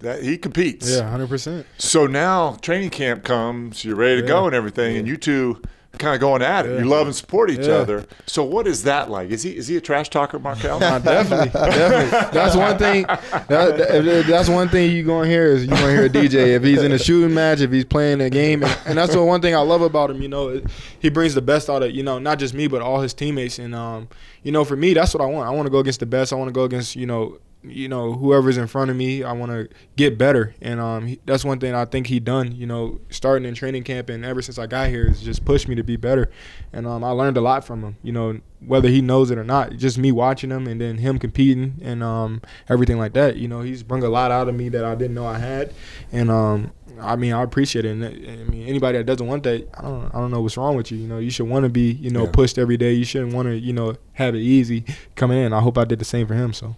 that 0.00 0.22
he 0.22 0.36
competes. 0.38 0.90
Yeah, 0.90 1.08
hundred 1.10 1.28
percent. 1.28 1.66
So 1.78 2.06
now 2.06 2.56
training 2.62 2.90
camp 2.90 3.24
comes, 3.24 3.84
you're 3.84 3.96
ready 3.96 4.20
to 4.22 4.26
go 4.26 4.46
and 4.46 4.54
everything, 4.54 4.96
and 4.96 5.06
you 5.06 5.16
two 5.16 5.62
kind 5.98 6.14
of 6.14 6.20
going 6.22 6.40
at 6.40 6.64
it. 6.64 6.78
You 6.80 6.86
love 6.86 7.06
and 7.06 7.14
support 7.14 7.50
each 7.50 7.66
Yeah. 7.66 7.74
other. 7.74 8.06
So 8.24 8.42
what 8.44 8.66
is 8.66 8.84
that 8.84 9.10
like? 9.10 9.28
Is 9.30 9.42
he 9.42 9.54
is 9.54 9.68
he 9.68 9.76
a 9.76 9.80
trash 9.80 10.08
talker, 10.08 10.38
Markelle? 10.38 10.82
Uh, 10.82 10.98
definitely, 10.98 11.50
definitely. 11.50 12.30
That's 12.32 12.56
one 12.56 12.78
thing. 12.78 13.02
That, 13.02 13.48
that- 13.48 14.24
that's 14.26 14.48
one 14.48 14.68
thing 14.70 14.90
you 14.90 15.04
gonna 15.04 15.28
hear 15.28 15.48
is 15.48 15.64
you 15.64 15.68
gonna 15.68 15.90
hear 15.92 16.06
a 16.06 16.08
DJ 16.08 16.54
if 16.56 16.62
he's 16.62 16.82
in 16.82 16.92
a 16.92 16.98
shooting 16.98 17.34
match, 17.34 17.60
if 17.60 17.70
he's 17.70 17.84
playing 17.84 18.22
a 18.22 18.30
game, 18.30 18.62
and, 18.64 18.78
and 18.86 18.96
that's 18.98 19.12
the 19.12 19.22
one 19.22 19.42
thing 19.42 19.54
I 19.54 19.60
love 19.60 19.82
about 19.82 20.10
him. 20.10 20.22
You 20.22 20.28
know, 20.28 20.48
it- 20.48 20.64
he 20.98 21.10
brings 21.10 21.34
the 21.34 21.42
best 21.42 21.68
out 21.68 21.82
of 21.82 21.90
you 21.90 22.02
know 22.02 22.18
not 22.18 22.38
just 22.38 22.54
me 22.54 22.68
but 22.68 22.80
all 22.80 23.00
his 23.02 23.12
teammates. 23.12 23.58
And 23.58 23.74
um, 23.74 24.08
you 24.42 24.50
know, 24.50 24.64
for 24.64 24.76
me, 24.76 24.94
that's 24.94 25.12
what 25.12 25.20
I 25.22 25.26
want. 25.26 25.46
I 25.46 25.50
want 25.50 25.66
to 25.66 25.70
go 25.70 25.78
against 25.78 26.00
the 26.00 26.06
best. 26.06 26.32
I 26.32 26.36
want 26.36 26.48
to 26.48 26.52
go 26.52 26.64
against 26.64 26.96
you 26.96 27.04
know. 27.06 27.38
You 27.64 27.88
know, 27.88 28.12
whoever's 28.14 28.56
in 28.56 28.66
front 28.66 28.90
of 28.90 28.96
me, 28.96 29.22
I 29.22 29.30
want 29.32 29.52
to 29.52 29.68
get 29.94 30.18
better, 30.18 30.52
and 30.60 30.80
um, 30.80 31.06
he, 31.06 31.20
that's 31.26 31.44
one 31.44 31.60
thing 31.60 31.74
I 31.74 31.84
think 31.84 32.08
he 32.08 32.18
done. 32.18 32.50
You 32.52 32.66
know, 32.66 33.00
starting 33.08 33.46
in 33.46 33.54
training 33.54 33.84
camp 33.84 34.08
and 34.08 34.24
ever 34.24 34.42
since 34.42 34.58
I 34.58 34.66
got 34.66 34.88
here, 34.88 35.06
has 35.08 35.22
just 35.22 35.44
pushed 35.44 35.68
me 35.68 35.76
to 35.76 35.84
be 35.84 35.96
better, 35.96 36.28
and 36.72 36.86
um, 36.88 37.04
I 37.04 37.10
learned 37.10 37.36
a 37.36 37.40
lot 37.40 37.64
from 37.64 37.82
him. 37.84 37.96
You 38.02 38.10
know, 38.12 38.40
whether 38.66 38.88
he 38.88 39.00
knows 39.00 39.30
it 39.30 39.38
or 39.38 39.44
not, 39.44 39.76
just 39.76 39.96
me 39.96 40.10
watching 40.10 40.50
him 40.50 40.66
and 40.66 40.80
then 40.80 40.98
him 40.98 41.20
competing 41.20 41.78
and 41.82 42.02
um, 42.02 42.42
everything 42.68 42.98
like 42.98 43.12
that. 43.12 43.36
You 43.36 43.46
know, 43.46 43.60
he's 43.60 43.84
brought 43.84 44.02
a 44.02 44.08
lot 44.08 44.32
out 44.32 44.48
of 44.48 44.56
me 44.56 44.68
that 44.70 44.84
I 44.84 44.96
didn't 44.96 45.14
know 45.14 45.26
I 45.26 45.38
had, 45.38 45.72
and 46.10 46.32
um, 46.32 46.72
I 47.00 47.14
mean, 47.14 47.32
I 47.32 47.44
appreciate 47.44 47.84
it. 47.84 47.90
And 47.90 48.04
I 48.04 48.44
mean, 48.50 48.66
anybody 48.66 48.98
that 48.98 49.04
doesn't 49.04 49.26
want 49.26 49.44
that, 49.44 49.68
I 49.78 49.82
don't, 49.82 50.06
I 50.12 50.18
don't 50.18 50.32
know 50.32 50.40
what's 50.40 50.56
wrong 50.56 50.74
with 50.76 50.90
you. 50.90 50.98
You 50.98 51.06
know, 51.06 51.18
you 51.18 51.30
should 51.30 51.48
want 51.48 51.62
to 51.62 51.68
be, 51.68 51.92
you 51.92 52.10
know, 52.10 52.24
Yeah. 52.24 52.32
pushed 52.32 52.58
every 52.58 52.76
day. 52.76 52.92
You 52.92 53.04
shouldn't 53.04 53.32
want 53.34 53.46
to, 53.46 53.56
you 53.56 53.72
know, 53.72 53.94
have 54.14 54.34
it 54.34 54.40
easy 54.40 54.84
coming 55.14 55.38
in. 55.38 55.52
I 55.52 55.60
hope 55.60 55.78
I 55.78 55.84
did 55.84 56.00
the 56.00 56.04
same 56.04 56.26
for 56.26 56.34
him. 56.34 56.52
So. 56.52 56.74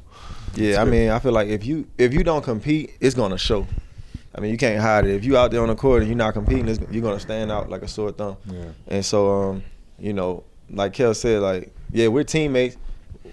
Yeah, 0.57 0.81
I 0.81 0.85
mean, 0.93 1.11
I 1.11 1.19
feel 1.19 1.33
like 1.33 1.49
if 1.49 1.64
you 1.64 1.87
if 1.99 2.12
you 2.14 2.23
don't 2.25 2.43
compete, 2.43 2.95
it's 3.01 3.14
gonna 3.14 3.38
show. 3.38 3.67
I 4.35 4.40
mean, 4.40 4.51
you 4.51 4.59
can't 4.59 4.81
hide 4.81 5.07
it. 5.07 5.14
If 5.14 5.25
you 5.25 5.37
out 5.37 5.53
there 5.53 5.62
on 5.62 5.69
the 5.69 5.77
court 5.77 6.03
and 6.03 6.09
you're 6.09 6.17
not 6.19 6.35
competing, 6.35 6.69
it's, 6.69 6.81
you're 6.90 7.03
gonna 7.03 7.21
stand 7.21 7.53
out 7.53 7.71
like 7.71 7.83
a 7.83 7.88
sore 7.88 8.11
thumb. 8.12 8.37
Yeah. 8.47 8.64
And 8.88 9.05
so, 9.05 9.31
um, 9.51 9.62
you 9.99 10.12
know, 10.12 10.43
like 10.71 10.93
Kel 10.93 11.14
said, 11.14 11.40
like, 11.40 11.73
yeah, 11.93 12.09
we're 12.09 12.25
teammates. 12.25 12.77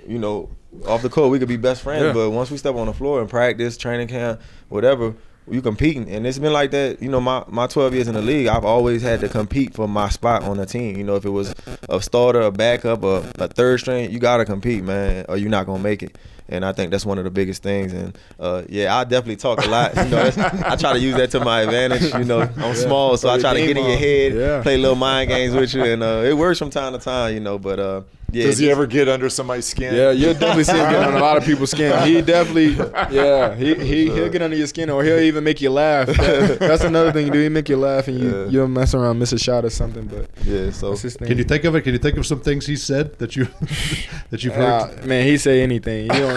You 0.07 0.19
know, 0.19 0.49
off 0.87 1.01
the 1.01 1.09
court 1.09 1.31
we 1.31 1.39
could 1.39 1.47
be 1.47 1.57
best 1.57 1.81
friends, 1.81 2.03
Yeah. 2.03 2.13
but 2.13 2.29
once 2.29 2.51
we 2.51 2.57
step 2.57 2.75
on 2.75 2.87
the 2.87 2.93
floor 2.93 3.19
and 3.21 3.29
practice, 3.29 3.77
training 3.77 4.07
camp, 4.07 4.41
whatever, 4.69 5.15
you 5.49 5.61
competing, 5.61 6.09
and 6.09 6.25
it's 6.27 6.37
been 6.37 6.53
like 6.53 6.69
that. 6.71 7.01
You 7.01 7.09
know, 7.09 7.19
my 7.19 7.43
my 7.47 7.65
12 7.67 7.95
years 7.95 8.07
in 8.07 8.13
the 8.13 8.21
league, 8.21 8.47
I've 8.47 8.63
always 8.65 9.01
had 9.01 9.21
to 9.21 9.29
compete 9.29 9.73
for 9.73 9.87
my 9.87 10.09
spot 10.09 10.43
on 10.43 10.57
the 10.57 10.65
team. 10.67 10.97
You 10.97 11.03
know, 11.03 11.15
if 11.15 11.25
it 11.25 11.29
was 11.31 11.53
a 11.89 11.99
starter, 12.01 12.41
a 12.41 12.51
backup, 12.51 13.03
or 13.03 13.23
a 13.39 13.47
third 13.47 13.79
string, 13.79 14.11
you 14.11 14.19
gotta 14.19 14.45
compete, 14.45 14.83
man, 14.83 15.25
or 15.27 15.37
you're 15.37 15.49
not 15.49 15.65
gonna 15.65 15.81
make 15.83 16.03
it. 16.03 16.15
And 16.51 16.65
I 16.65 16.73
think 16.73 16.91
that's 16.91 17.05
one 17.05 17.17
of 17.17 17.23
the 17.23 17.31
biggest 17.31 17.63
things. 17.63 17.93
And 17.93 18.17
uh, 18.39 18.63
yeah, 18.69 18.95
I 18.95 19.03
definitely 19.05 19.37
talk 19.37 19.65
a 19.65 19.69
lot. 19.69 19.95
You 19.95 20.05
know, 20.05 20.31
I 20.65 20.75
try 20.75 20.93
to 20.93 20.99
use 20.99 21.15
that 21.15 21.31
to 21.31 21.39
my 21.39 21.61
advantage. 21.61 22.13
You 22.13 22.25
know, 22.25 22.41
I'm 22.57 22.75
small, 22.75 23.15
so 23.17 23.29
I 23.29 23.39
try 23.39 23.53
to 23.53 23.59
get 23.65 23.77
in 23.77 23.85
your 23.85 23.97
head, 23.97 24.33
Yeah. 24.33 24.61
play 24.61 24.77
little 24.77 24.95
mind 24.97 25.29
games 25.29 25.55
with 25.55 25.73
you, 25.73 25.83
and 25.83 26.03
uh, 26.03 26.23
it 26.25 26.33
works 26.33 26.59
from 26.59 26.69
time 26.69 26.93
to 26.93 26.99
time. 26.99 27.33
You 27.33 27.39
know, 27.39 27.57
but 27.57 27.79
uh, 27.79 28.01
yeah, 28.31 28.45
Does 28.45 28.57
he 28.57 28.69
ever 28.71 28.85
get 28.87 29.07
under 29.09 29.29
somebody's 29.29 29.65
skin? 29.65 29.93
Yeah, 29.93 30.11
you'll 30.11 30.33
definitely 30.33 30.63
see 30.63 30.73
him 30.77 30.89
get 30.89 31.03
under 31.03 31.17
a 31.17 31.21
lot 31.21 31.37
of 31.37 31.43
people's 31.43 31.71
skin. 31.71 31.91
He 32.07 32.21
definitely, 32.33 32.71
yeah, 33.15 33.53
he, 33.55 33.75
he 33.75 34.05
he'll 34.11 34.29
get 34.29 34.41
under 34.41 34.55
your 34.57 34.67
skin, 34.67 34.89
or 34.89 35.03
he'll 35.03 35.19
even 35.19 35.43
make 35.43 35.61
you 35.61 35.69
laugh. 35.69 36.07
That's 36.07 36.83
another 36.83 37.11
thing 37.11 37.25
you 37.27 37.31
do. 37.31 37.39
He 37.39 37.49
make 37.49 37.69
you 37.69 37.77
laugh, 37.77 38.07
and 38.07 38.19
you 38.19 38.29
Yeah. 38.29 38.45
you'll 38.47 38.67
mess 38.67 38.93
around, 38.93 39.19
miss 39.19 39.33
a 39.33 39.39
shot 39.39 39.65
or 39.65 39.69
something. 39.69 40.05
But 40.07 40.29
Yeah, 40.45 40.71
so 40.71 40.89
that's 40.89 41.01
his 41.01 41.15
thing. 41.15 41.27
Can 41.27 41.37
you 41.37 41.43
think 41.43 41.63
of 41.65 41.75
it? 41.75 41.81
Can 41.81 41.93
you 41.93 41.99
think 41.99 42.17
of 42.17 42.25
some 42.25 42.39
things 42.41 42.65
he 42.65 42.75
said 42.75 43.17
that 43.19 43.35
you 43.35 43.47
that 44.29 44.43
you've 44.43 44.53
Uh, 44.57 44.87
man, 45.05 45.25
he 45.25 45.37
say 45.37 45.61
anything. 45.61 46.03
You 46.13 46.19
know, 46.19 46.35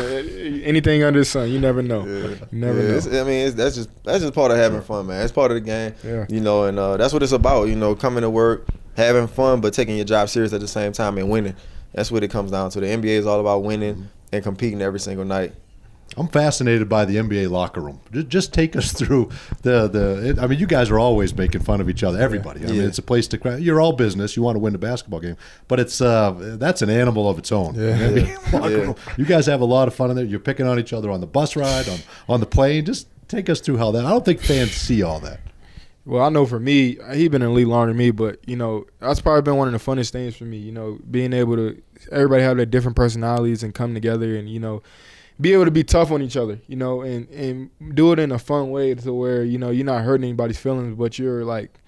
anything 0.64 1.02
under 1.04 1.20
the 1.20 1.24
sun. 1.24 1.50
You 1.50 1.61
never 1.61 1.83
know. 1.83 2.04
Yeah. 2.07 2.28
You 2.28 2.38
never 2.52 2.80
Yeah, 2.83 2.88
know. 2.88 2.96
it's- 2.96 3.07
I 3.07 3.22
mean, 3.24 3.46
it's, 3.46 3.54
that's 3.54 3.76
just 3.76 3.90
that's 4.04 4.20
just 4.22 4.35
part 4.35 4.50
of 4.50 4.57
having 4.57 4.80
fun, 4.83 5.07
man. 5.07 5.22
It's 5.22 5.33
part 5.33 5.50
of 5.50 5.54
the 5.57 5.61
game. 5.61 5.94
Yeah. 6.04 6.26
You 6.28 6.40
know, 6.40 6.64
and 6.64 6.78
uh, 6.78 6.96
that's 6.96 7.12
what 7.12 7.22
it's 7.22 7.33
about. 7.33 7.68
You 7.68 7.76
know, 7.76 7.94
coming 7.94 8.22
to 8.22 8.30
work, 8.30 8.66
having 8.96 9.26
fun, 9.26 9.61
but 9.61 9.72
taking 9.74 9.96
your 9.96 10.04
job 10.04 10.28
serious 10.28 10.52
at 10.52 10.61
the 10.61 10.68
same 10.68 10.92
time 10.92 11.18
and 11.18 11.30
winning. 11.30 11.54
That's 11.94 12.11
what 12.11 12.22
it 12.24 12.28
comes 12.30 12.50
down 12.50 12.70
to. 12.70 12.80
The 12.80 12.87
NBA 12.87 13.04
is 13.04 13.26
all 13.26 13.40
about 13.40 13.62
winning 13.62 14.09
and 14.33 14.42
competing 14.42 14.83
every 14.83 15.00
single 15.00 15.24
night. 15.24 15.54
I'm 16.16 16.28
fascinated 16.28 16.88
by 16.88 17.07
the 17.07 17.16
NBA 17.16 17.50
locker 17.50 17.80
room. 17.80 17.98
Just 18.28 18.52
take 18.52 18.76
us 18.76 18.92
through 18.98 19.30
the 19.62 19.88
the. 19.88 20.30
It, 20.30 20.38
I 20.38 20.46
mean, 20.46 20.59
you 20.59 20.66
guys 20.66 20.90
are 20.90 20.98
always 20.98 21.35
making 21.35 21.62
fun 21.62 21.80
of 21.80 21.88
each 21.88 22.04
other. 22.04 22.20
Everybody. 22.20 22.62
I 22.64 22.70
mean, 22.70 22.83
it's 22.83 22.98
a 22.98 23.02
place 23.02 23.26
to. 23.28 23.38
cry. 23.38 23.57
You're 23.57 23.80
all 23.80 23.92
business. 23.92 24.37
You 24.37 24.42
want 24.42 24.54
to 24.57 24.61
win 24.61 24.72
the 24.72 24.78
basketball 24.78 25.20
game, 25.20 25.37
but 25.66 25.80
it's 25.80 26.00
uh 26.00 26.33
that's 26.59 26.83
an 26.83 26.90
animal 26.90 27.28
of 27.28 27.38
its 27.38 27.50
own. 27.50 27.74
Yeah. 27.74 27.94
Yeah. 28.54 28.61
room. 28.68 28.96
You 29.16 29.24
guys 29.24 29.46
have 29.46 29.61
a 29.61 29.64
lot 29.64 29.88
of 29.88 29.94
fun 29.94 30.11
in 30.11 30.16
there. 30.16 30.24
You're 30.24 30.38
picking 30.40 30.66
on 30.66 30.78
each 30.78 30.92
other 30.92 31.11
on 31.11 31.20
the 31.20 31.26
bus 31.26 31.57
ride, 31.57 31.88
on 31.88 31.98
on 32.28 32.40
the 32.40 32.46
plane. 32.46 32.85
Just 32.85 33.09
take 33.26 33.48
us 33.48 33.61
through 33.61 33.78
how 33.78 33.90
that. 33.92 34.04
I 34.04 34.11
don't 34.11 34.24
think 34.24 34.40
fans 34.40 34.72
see 34.72 35.02
all 35.02 35.18
that. 35.20 35.40
Well, 36.07 36.23
I 36.23 36.29
know 36.29 36.45
for 36.45 36.61
me, 36.61 36.99
he 37.14 37.29
been 37.29 37.40
the 37.40 37.49
league 37.49 37.67
longer 37.67 37.88
than 37.88 37.97
me, 37.97 38.11
but 38.11 38.47
you 38.47 38.57
know, 38.57 38.87
that's 39.01 39.21
probably 39.21 39.43
been 39.43 39.57
one 39.57 39.73
of 39.73 39.85
the 39.85 39.90
funnest 39.90 40.11
things 40.11 40.37
for 40.37 40.45
me. 40.45 40.59
You 40.59 40.73
know, 40.73 40.99
being 41.11 41.33
able 41.33 41.57
to 41.57 41.81
everybody 42.12 42.43
have 42.43 42.59
their 42.59 42.67
different 42.67 42.97
personalities 42.97 43.62
and 43.62 43.75
come 43.75 43.95
together, 43.95 44.37
and 44.37 44.49
you 44.49 44.61
know, 44.61 44.83
be 45.40 45.55
able 45.55 45.64
to 45.64 45.71
be 45.71 45.83
tough 45.83 46.11
on 46.11 46.21
each 46.21 46.37
other. 46.37 46.61
You 46.67 46.77
know, 46.77 47.01
and 47.01 47.27
and 47.31 47.71
do 47.95 48.12
it 48.12 48.19
in 48.19 48.33
a 48.33 48.38
fun 48.38 48.71
way 48.71 48.95
to 48.95 49.12
where 49.14 49.45
you 49.45 49.57
know 49.57 49.71
you're 49.71 49.87
not 49.87 50.05
hurting 50.05 50.25
anybody's 50.25 50.59
feelings, 50.59 50.95
but 50.95 51.19
you're 51.19 51.43
like 51.43 51.81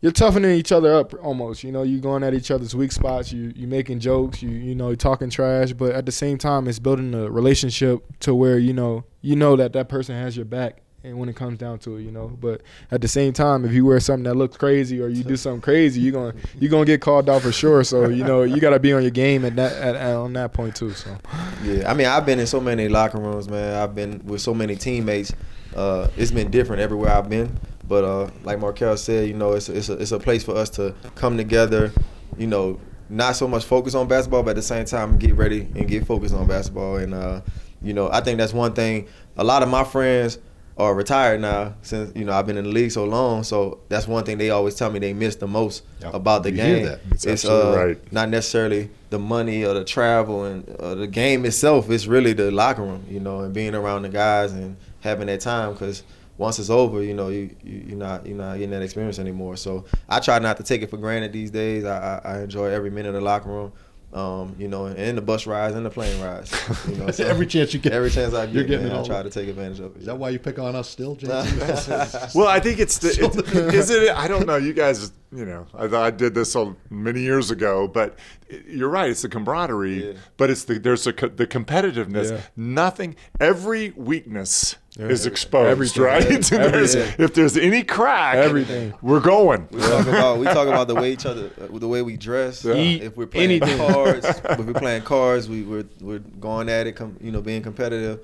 you're 0.00 0.12
toughening 0.12 0.52
each 0.52 0.72
other 0.72 0.94
up 0.94 1.14
almost. 1.22 1.62
You 1.62 1.70
know, 1.72 1.82
you're 1.82 2.00
going 2.00 2.24
at 2.24 2.34
each 2.34 2.50
other's 2.50 2.74
weak 2.74 2.90
spots. 2.90 3.32
You 3.32 3.52
you 3.54 3.68
making 3.68 4.00
jokes. 4.00 4.42
You 4.42 4.50
you 4.50 4.74
know, 4.74 4.96
talking 4.96 5.30
trash, 5.30 5.72
but 5.72 5.92
at 5.92 6.06
the 6.06 6.12
same 6.12 6.38
time, 6.38 6.66
it's 6.66 6.80
building 6.80 7.14
a 7.14 7.30
relationship 7.30 8.04
to 8.20 8.34
where 8.34 8.58
you 8.58 8.72
know 8.72 9.04
you 9.20 9.36
know 9.36 9.54
that 9.54 9.72
that 9.74 9.88
person 9.88 10.16
has 10.16 10.36
your 10.36 10.44
back. 10.44 10.82
And 11.04 11.16
when 11.16 11.28
it 11.28 11.36
comes 11.36 11.58
down 11.58 11.78
to 11.80 11.96
it, 11.96 12.02
you 12.02 12.10
know, 12.10 12.26
but 12.40 12.60
at 12.90 13.00
the 13.00 13.06
same 13.06 13.32
time, 13.32 13.64
if 13.64 13.72
you 13.72 13.86
wear 13.86 14.00
something 14.00 14.24
that 14.24 14.34
looks 14.34 14.56
crazy 14.56 15.00
or 15.00 15.06
you 15.06 15.22
do 15.22 15.36
something 15.36 15.60
crazy, 15.60 16.00
you're 16.00 16.12
gonna 16.12 16.34
you're 16.58 16.70
gonna 16.70 16.84
get 16.84 17.00
called 17.00 17.30
out 17.30 17.42
for 17.42 17.52
sure. 17.52 17.84
So 17.84 18.08
you 18.08 18.24
know, 18.24 18.42
you 18.42 18.60
gotta 18.60 18.80
be 18.80 18.92
on 18.92 19.02
your 19.02 19.12
game 19.12 19.44
at 19.44 19.54
that 19.54 19.74
at, 19.74 19.94
at, 19.94 20.16
on 20.16 20.32
that 20.32 20.52
point 20.52 20.74
too. 20.74 20.92
So 20.94 21.16
Yeah, 21.62 21.88
I 21.88 21.94
mean, 21.94 22.08
I've 22.08 22.26
been 22.26 22.40
in 22.40 22.48
so 22.48 22.60
many 22.60 22.88
locker 22.88 23.18
rooms, 23.18 23.48
man. 23.48 23.80
I've 23.80 23.94
been 23.94 24.20
with 24.24 24.40
so 24.40 24.52
many 24.52 24.74
teammates. 24.74 25.32
Uh, 25.76 26.08
it's 26.16 26.32
been 26.32 26.50
different 26.50 26.82
everywhere 26.82 27.12
I've 27.12 27.28
been. 27.28 27.56
But 27.86 28.02
uh, 28.02 28.30
like 28.42 28.58
Markelle 28.58 28.96
said, 28.96 29.28
you 29.28 29.34
know, 29.34 29.52
it's 29.52 29.68
a, 29.68 29.76
it's 29.76 29.88
a, 29.88 29.92
it's 29.94 30.12
a 30.12 30.18
place 30.18 30.42
for 30.42 30.56
us 30.56 30.68
to 30.70 30.94
come 31.14 31.36
together. 31.36 31.92
You 32.36 32.48
know, 32.48 32.80
not 33.08 33.36
so 33.36 33.46
much 33.46 33.64
focus 33.64 33.94
on 33.94 34.08
basketball, 34.08 34.42
but 34.42 34.50
at 34.50 34.56
the 34.56 34.62
same 34.62 34.84
time, 34.84 35.16
get 35.16 35.36
ready 35.36 35.60
and 35.76 35.86
get 35.86 36.06
focused 36.06 36.34
on 36.34 36.48
basketball. 36.48 36.96
And 36.96 37.14
uh, 37.14 37.40
you 37.82 37.94
know, 37.94 38.10
I 38.10 38.20
think 38.20 38.38
that's 38.38 38.52
one 38.52 38.72
thing. 38.72 39.06
A 39.36 39.44
lot 39.44 39.62
of 39.62 39.68
my 39.68 39.84
friends 39.84 40.38
are 40.78 40.94
retired 40.94 41.40
now 41.40 41.74
since 41.82 42.14
you 42.14 42.24
know 42.24 42.32
I've 42.32 42.46
been 42.46 42.56
in 42.56 42.64
the 42.64 42.70
league 42.70 42.92
so 42.92 43.04
long. 43.04 43.42
So 43.42 43.80
that's 43.88 44.06
one 44.06 44.24
thing 44.24 44.38
they 44.38 44.50
always 44.50 44.74
tell 44.76 44.90
me 44.90 44.98
they 45.00 45.12
miss 45.12 45.36
the 45.36 45.46
most 45.48 45.82
Yep. 46.00 46.14
about 46.14 46.42
the 46.44 46.50
You 46.52 46.56
game. 46.56 46.84
that. 46.86 47.00
That's 47.10 47.26
It's 47.26 47.44
uh, 47.44 47.74
right. 47.76 48.12
not 48.12 48.28
necessarily 48.28 48.88
the 49.10 49.18
money 49.18 49.64
or 49.64 49.74
the 49.74 49.84
travel 49.84 50.44
and 50.44 50.68
uh, 50.78 50.94
the 50.94 51.06
game 51.08 51.44
itself. 51.44 51.90
It's 51.90 52.06
really 52.06 52.32
the 52.32 52.50
locker 52.52 52.82
room, 52.82 53.04
you 53.10 53.18
know, 53.18 53.40
and 53.40 53.52
being 53.52 53.74
around 53.74 54.02
the 54.02 54.08
guys 54.08 54.52
and 54.52 54.76
having 55.00 55.26
that 55.26 55.40
time. 55.40 55.72
Because 55.72 56.04
once 56.36 56.60
it's 56.60 56.70
over, 56.70 57.02
you 57.02 57.14
know, 57.14 57.28
you, 57.30 57.50
you 57.64 57.82
you're 57.88 57.96
not 57.98 58.24
you're 58.24 58.36
not 58.36 58.54
getting 58.54 58.70
that 58.70 58.82
experience 58.82 59.18
anymore. 59.18 59.56
So 59.56 59.84
I 60.08 60.20
try 60.20 60.38
not 60.38 60.56
to 60.58 60.62
take 60.62 60.82
it 60.82 60.90
for 60.90 60.96
granted 60.98 61.32
these 61.32 61.50
days. 61.50 61.84
I 61.84 62.20
I, 62.24 62.34
I 62.34 62.42
enjoy 62.42 62.66
every 62.66 62.90
minute 62.90 63.08
of 63.08 63.14
the 63.16 63.20
locker 63.20 63.48
room. 63.48 63.72
Um, 64.10 64.56
you 64.58 64.68
know, 64.68 64.86
and 64.86 65.18
the 65.18 65.22
bus 65.22 65.46
rides 65.46 65.74
and 65.76 65.84
the 65.84 65.90
plane 65.90 66.18
rides. 66.22 66.50
You 66.88 66.96
know, 66.96 67.10
so 67.10 67.26
Every 67.28 67.46
chance 67.46 67.74
you 67.74 67.78
get. 67.80 67.92
every 67.92 68.08
chance 68.10 68.32
I 68.32 68.46
get, 68.46 68.54
You're 68.54 68.64
getting 68.64 68.86
man, 68.86 68.94
I 68.96 68.98
all. 69.00 69.04
try 69.04 69.22
to 69.22 69.28
take 69.28 69.48
advantage 69.48 69.80
of 69.80 69.96
it. 69.96 70.00
Is 70.00 70.06
that 70.06 70.16
why 70.16 70.30
you 70.30 70.38
pick 70.38 70.58
on 70.58 70.74
us 70.74 70.88
still, 70.88 71.14
JT? 71.14 72.32
Well, 72.34 72.48
I 72.48 72.58
think 72.58 72.78
it's 72.78 72.98
the. 72.98 73.08
It, 73.10 73.54
is 73.74 73.90
it? 73.90 74.10
I 74.16 74.26
don't 74.26 74.46
know. 74.46 74.56
You 74.56 74.72
guys, 74.72 75.12
you 75.30 75.44
know, 75.44 75.66
I, 75.74 75.84
I 75.84 76.10
did 76.10 76.34
this 76.34 76.50
so 76.52 76.74
many 76.90 77.20
years 77.20 77.50
ago, 77.50 77.86
but 77.86 78.18
you're 78.66 78.88
right. 78.88 79.10
It's 79.10 79.22
the 79.22 79.28
camaraderie, 79.28 80.06
Yeah. 80.06 80.12
but 80.38 80.48
it's 80.48 80.64
the 80.64 80.78
there's 80.78 81.06
a, 81.06 81.12
the 81.12 81.46
competitiveness. 81.46 82.30
Yeah. 82.30 82.40
Nothing. 82.56 83.14
Every 83.38 83.90
weakness 83.90 84.76
Yeah. 84.96 85.06
is 85.08 85.26
exposed, 85.26 85.68
Everything. 85.68 86.02
right? 86.02 86.24
Yeah. 86.52 86.62
And 86.64 86.74
there's- 86.74 86.94
if 86.94 87.34
there's 87.34 87.56
any 87.58 87.82
crack, 87.82 88.36
Everything. 88.36 88.94
we're 89.02 89.20
going. 89.20 89.68
We 89.70 89.80
talk 89.80 90.06
about 90.06 90.38
we 90.38 90.44
talk 90.46 90.66
about 90.68 90.88
the 90.88 90.94
way 90.94 91.12
each 91.12 91.26
other, 91.26 91.50
uh, 91.60 91.78
the 91.78 91.88
way 91.88 92.00
we 92.02 92.16
dress. 92.16 92.64
Yeah. 92.64 92.74
Eat 92.74 93.02
if 93.02 93.16
we're 93.16 93.26
playing 93.26 93.50
anything. 93.62 93.76
cards, 93.78 94.24
if 94.44 94.58
we're 94.58 94.72
playing 94.72 95.02
cards, 95.02 95.48
we 95.48 95.62
we're, 95.62 95.84
we're 96.00 96.18
going 96.20 96.68
at 96.70 96.86
it, 96.86 96.92
com, 96.96 97.16
you 97.20 97.32
know, 97.32 97.42
being 97.42 97.62
competitive. 97.62 98.20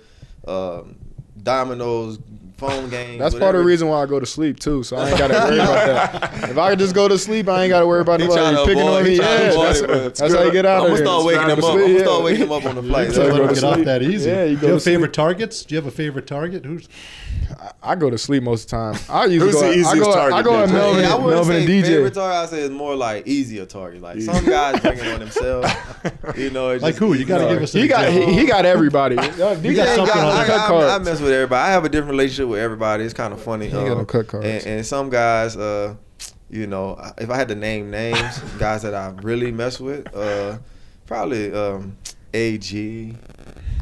Um, 0.48 0.96
dominoes, 1.42 2.18
phone 2.56 2.88
games. 2.88 3.18
that's 3.18 3.34
part 3.34 3.54
of 3.54 3.60
the 3.60 3.64
reason 3.66 3.88
why 3.88 4.02
I 4.02 4.06
go 4.06 4.20
to 4.20 4.26
sleep 4.26 4.60
too. 4.60 4.82
So 4.82 4.96
I 4.96 5.08
ain't 5.10 5.18
gotta 5.18 5.34
worry 5.34 5.58
about 5.58 6.20
that. 6.20 6.34
If 6.50 6.58
I 6.58 6.70
could 6.70 6.78
just 6.78 6.94
go 6.94 7.08
to 7.08 7.18
sleep, 7.18 7.48
I 7.48 7.64
ain't 7.64 7.70
gotta 7.70 7.86
worry 7.86 8.00
about 8.00 8.20
He 8.20 8.26
nobody 8.28 8.56
picking 8.66 8.80
avoid- 8.82 8.96
on 8.98 9.04
me. 9.04 9.16
Yeah, 9.16 9.50
that's, 9.52 9.80
it, 9.80 9.86
but 9.88 9.96
it's 10.06 10.20
that's 10.20 10.34
how 10.34 10.42
you 10.44 10.52
get 10.52 10.64
out 10.66 10.86
I'm 10.86 10.92
of 10.92 10.98
gonna 10.98 10.98
here. 10.98 11.06
start 11.06 11.24
waking 11.24 11.42
him 11.42 11.50
up. 11.50 11.64
I'm 11.64 11.78
gonna 11.80 11.98
start 12.00 12.24
waking 12.24 12.42
him 12.44 12.52
up 12.52 12.64
on 12.66 12.74
the 12.76 12.82
flight. 12.82 13.08
Yeah. 13.10 13.14
Don't 13.24 13.54
get 13.54 13.64
off 13.64 13.74
sleep. 13.74 13.84
that 13.86 14.02
easy. 14.02 14.30
Yeah, 14.30 14.44
you 14.44 14.54
Do 14.56 14.60
go 14.60 14.66
you 14.68 14.72
have 14.74 14.82
favorite 14.84 15.12
targets? 15.12 15.64
Do 15.64 15.74
you 15.74 15.80
have 15.80 15.86
a 15.86 15.90
favorite 15.90 16.26
target? 16.26 16.64
Who's 16.64 16.88
I 17.84 17.94
go 17.96 18.08
to 18.10 18.16
sleep 18.18 18.42
most 18.42 18.64
of 18.64 18.70
the 18.70 18.76
time. 18.98 19.04
I 19.14 19.26
usually 19.26 19.52
Who's 19.52 19.54
go. 19.54 19.60
the 19.60 19.66
I 19.66 19.72
easiest 19.72 19.94
go. 19.96 20.12
I 20.12 20.42
go 20.42 20.62
at 20.62 20.68
DJ? 20.68 20.72
Melvin, 20.72 21.02
Yeah, 21.02 21.10
I 21.10 21.14
wouldn't 21.16 21.30
Melvin 21.34 21.54
say 21.56 21.60
and 21.60 21.68
DJ. 21.84 21.86
favorite 21.86 22.14
target. 22.14 22.36
I 22.36 22.46
say 22.46 22.62
it's 22.62 22.72
more 22.74 22.96
like 22.96 23.26
easier 23.26 23.66
target. 23.66 24.00
Like 24.02 24.20
some 24.22 24.44
guys 24.44 24.80
bring 24.80 24.98
it 24.98 25.06
on 25.06 25.20
themselves. 25.20 25.70
You 26.36 26.50
know, 26.50 26.70
it's 26.70 26.82
Like 26.82 26.92
just- 26.94 26.98
who? 26.98 27.14
You 27.14 27.24
gotta 27.24 27.52
give 27.52 27.62
us 27.62 27.74
an 27.74 27.82
He 27.82 27.86
got. 27.88 28.04
example. 28.08 28.32
He, 28.32 28.40
he 28.40 28.46
got 28.46 28.64
everybody. 28.64 29.16
DJ 29.16 29.36
got 29.38 29.48
ain't 29.48 29.60
something 29.60 30.00
on 30.00 30.06
got 30.08 30.40
the 30.40 30.46
cut 30.46 30.72
I, 30.72 30.88
I, 30.92 30.94
I 30.96 30.98
mess 30.98 31.20
with 31.20 31.30
everybody. 31.32 31.68
I 31.68 31.70
have 31.72 31.84
a 31.84 31.88
different 31.88 32.10
relationship 32.12 32.48
with 32.48 32.60
everybody. 32.60 33.04
It's 33.04 33.14
kind 33.14 33.32
of 33.32 33.40
funny. 33.42 33.68
He 33.68 33.76
ain't 33.76 33.88
got 33.88 33.98
no 33.98 34.04
cut 34.04 34.26
cards. 34.26 34.46
And, 34.46 34.66
and 34.66 34.86
some 34.86 35.10
guys, 35.10 35.56
uh, 35.56 35.94
you 36.50 36.66
know, 36.66 36.98
if 37.18 37.30
I 37.30 37.36
had 37.36 37.48
to 37.48 37.54
name 37.54 37.90
names, 37.90 38.38
guys 38.58 38.82
that 38.82 38.94
I 38.94 39.08
really 39.22 39.50
mess 39.52 39.78
with, 39.80 40.14
uh, 40.14 40.58
probably 41.06 41.52
um, 41.54 41.96
AG, 42.32 43.14